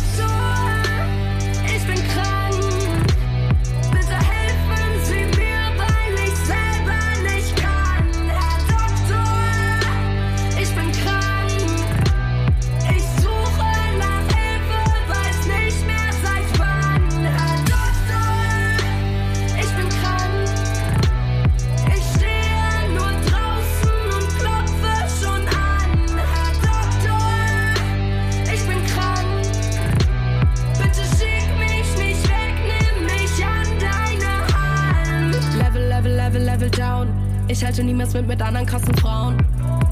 Ich 37.56 37.64
halte 37.64 37.86
niemals 37.86 38.14
mit 38.14 38.28
mit 38.28 38.41
anderen 38.41 38.66
krassen 38.66 38.93
Frauen. 38.95 39.38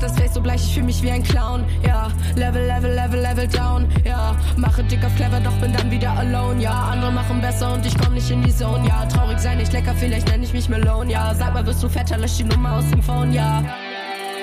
das 0.01 0.17
Face 0.17 0.33
so 0.33 0.41
bleich, 0.41 0.61
ich 0.61 0.73
fühl 0.73 0.83
mich 0.83 1.01
wie 1.01 1.09
ein 1.09 1.23
Clown. 1.23 1.63
Ja, 1.87 2.09
Level, 2.35 2.67
Level, 2.67 2.93
Level, 2.93 3.21
Level 3.21 3.47
down. 3.47 3.87
Ja, 4.03 4.35
mache 4.57 4.83
dick 4.83 5.01
auf 5.05 5.15
clever, 5.15 5.39
doch 5.39 5.53
bin 5.61 5.71
dann 5.71 5.89
wieder 5.89 6.11
alone. 6.11 6.61
Ja, 6.61 6.89
andere 6.91 7.13
machen 7.13 7.39
besser 7.39 7.73
und 7.73 7.85
ich 7.85 7.97
komm 7.97 8.15
nicht 8.15 8.29
in 8.29 8.43
die 8.43 8.53
Zone. 8.53 8.85
Ja, 8.85 9.05
traurig 9.05 9.39
sein 9.39 9.59
nicht 9.59 9.71
lecker, 9.71 9.95
vielleicht 9.95 10.27
nenn 10.27 10.43
ich 10.43 10.51
mich 10.51 10.67
Malone. 10.67 11.09
Ja, 11.09 11.33
sag 11.33 11.53
mal, 11.53 11.65
wirst 11.65 11.81
du 11.81 11.87
fetter, 11.87 12.17
lösch 12.17 12.35
die 12.35 12.43
Nummer 12.43 12.73
aus 12.73 12.89
dem 12.89 13.01
Phone. 13.01 13.31
Ja, 13.31 13.63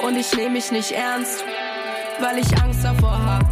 und 0.02 0.16
ich 0.16 0.34
nehm 0.34 0.54
mich 0.54 0.72
nicht 0.72 0.92
ernst, 0.92 1.44
weil 2.22 2.38
ich 2.38 2.62
Angst 2.62 2.82
davor 2.82 3.22
hab. 3.22 3.44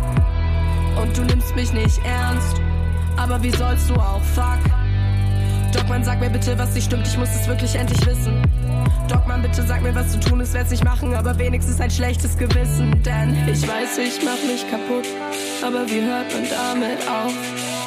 Und 1.03 1.15
du 1.15 1.25
nimmst 1.25 1.55
mich 1.55 1.75
nicht 1.75 2.01
ernst, 2.07 2.59
aber 3.19 3.43
wie 3.43 3.51
sollst 3.51 3.91
du 3.91 3.97
auch, 3.97 4.23
fuck. 4.35 4.61
Dogman, 5.75 6.03
sag 6.03 6.21
mir 6.21 6.31
bitte, 6.31 6.59
was 6.59 6.73
nicht 6.73 6.87
stimmt, 6.87 7.07
ich 7.07 7.19
muss 7.19 7.29
es 7.29 7.47
wirklich 7.47 7.75
endlich 7.75 8.07
wissen. 8.07 8.43
Dogman, 9.09 9.43
bitte 9.43 9.63
sag 9.63 9.83
mir, 9.83 9.95
was 9.95 10.13
zu 10.13 10.21
tun 10.21 10.41
ist, 10.41 10.53
werd's 10.55 10.71
nicht 10.71 10.85
machen, 10.85 11.15
aber 11.15 11.39
wenigstens 11.39 11.81
ein 11.81 11.91
schlechtes 11.91 12.37
Gewissen. 12.37 13.03
Denn 13.03 13.37
ich 13.49 13.67
weiß, 13.67 13.99
ich 13.99 14.21
mach 14.25 14.43
mich 14.45 14.69
kaputt, 14.71 15.07
aber 15.63 15.87
wie 15.89 16.03
hört 16.03 16.33
man 16.33 16.45
damit 16.49 17.01
auf? 17.09 17.33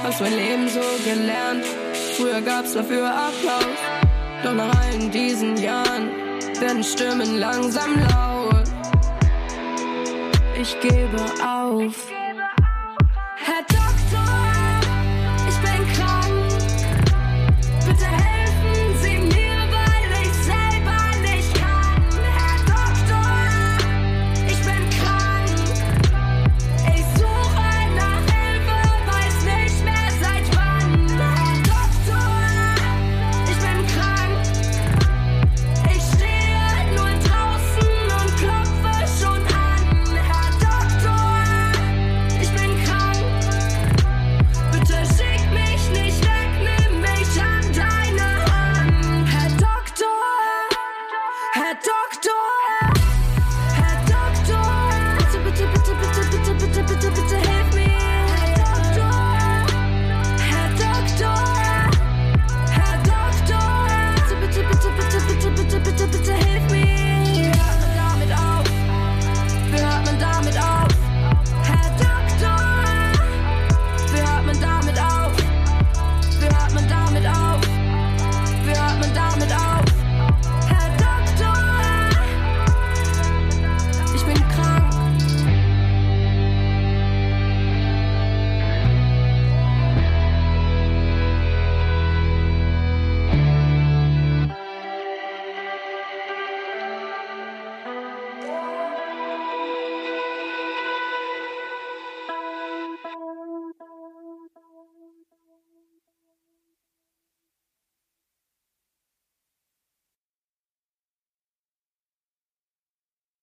Hast 0.04 0.22
mein 0.22 0.34
Leben 0.34 0.68
so 0.68 0.82
gelernt, 1.04 1.64
früher 2.18 2.42
gab's 2.42 2.74
dafür 2.74 3.08
Applaus. 3.08 3.78
Doch 4.44 4.54
nach 4.54 4.76
allen 4.82 5.12
diesen 5.12 5.58
Jahren 5.58 6.10
werden 6.60 6.84
Stimmen 6.84 7.38
langsam 7.38 7.96
laut. 8.10 8.64
Ich 10.60 10.80
gebe 10.80 11.22
auf. 11.44 11.96
Hätte 13.38 13.81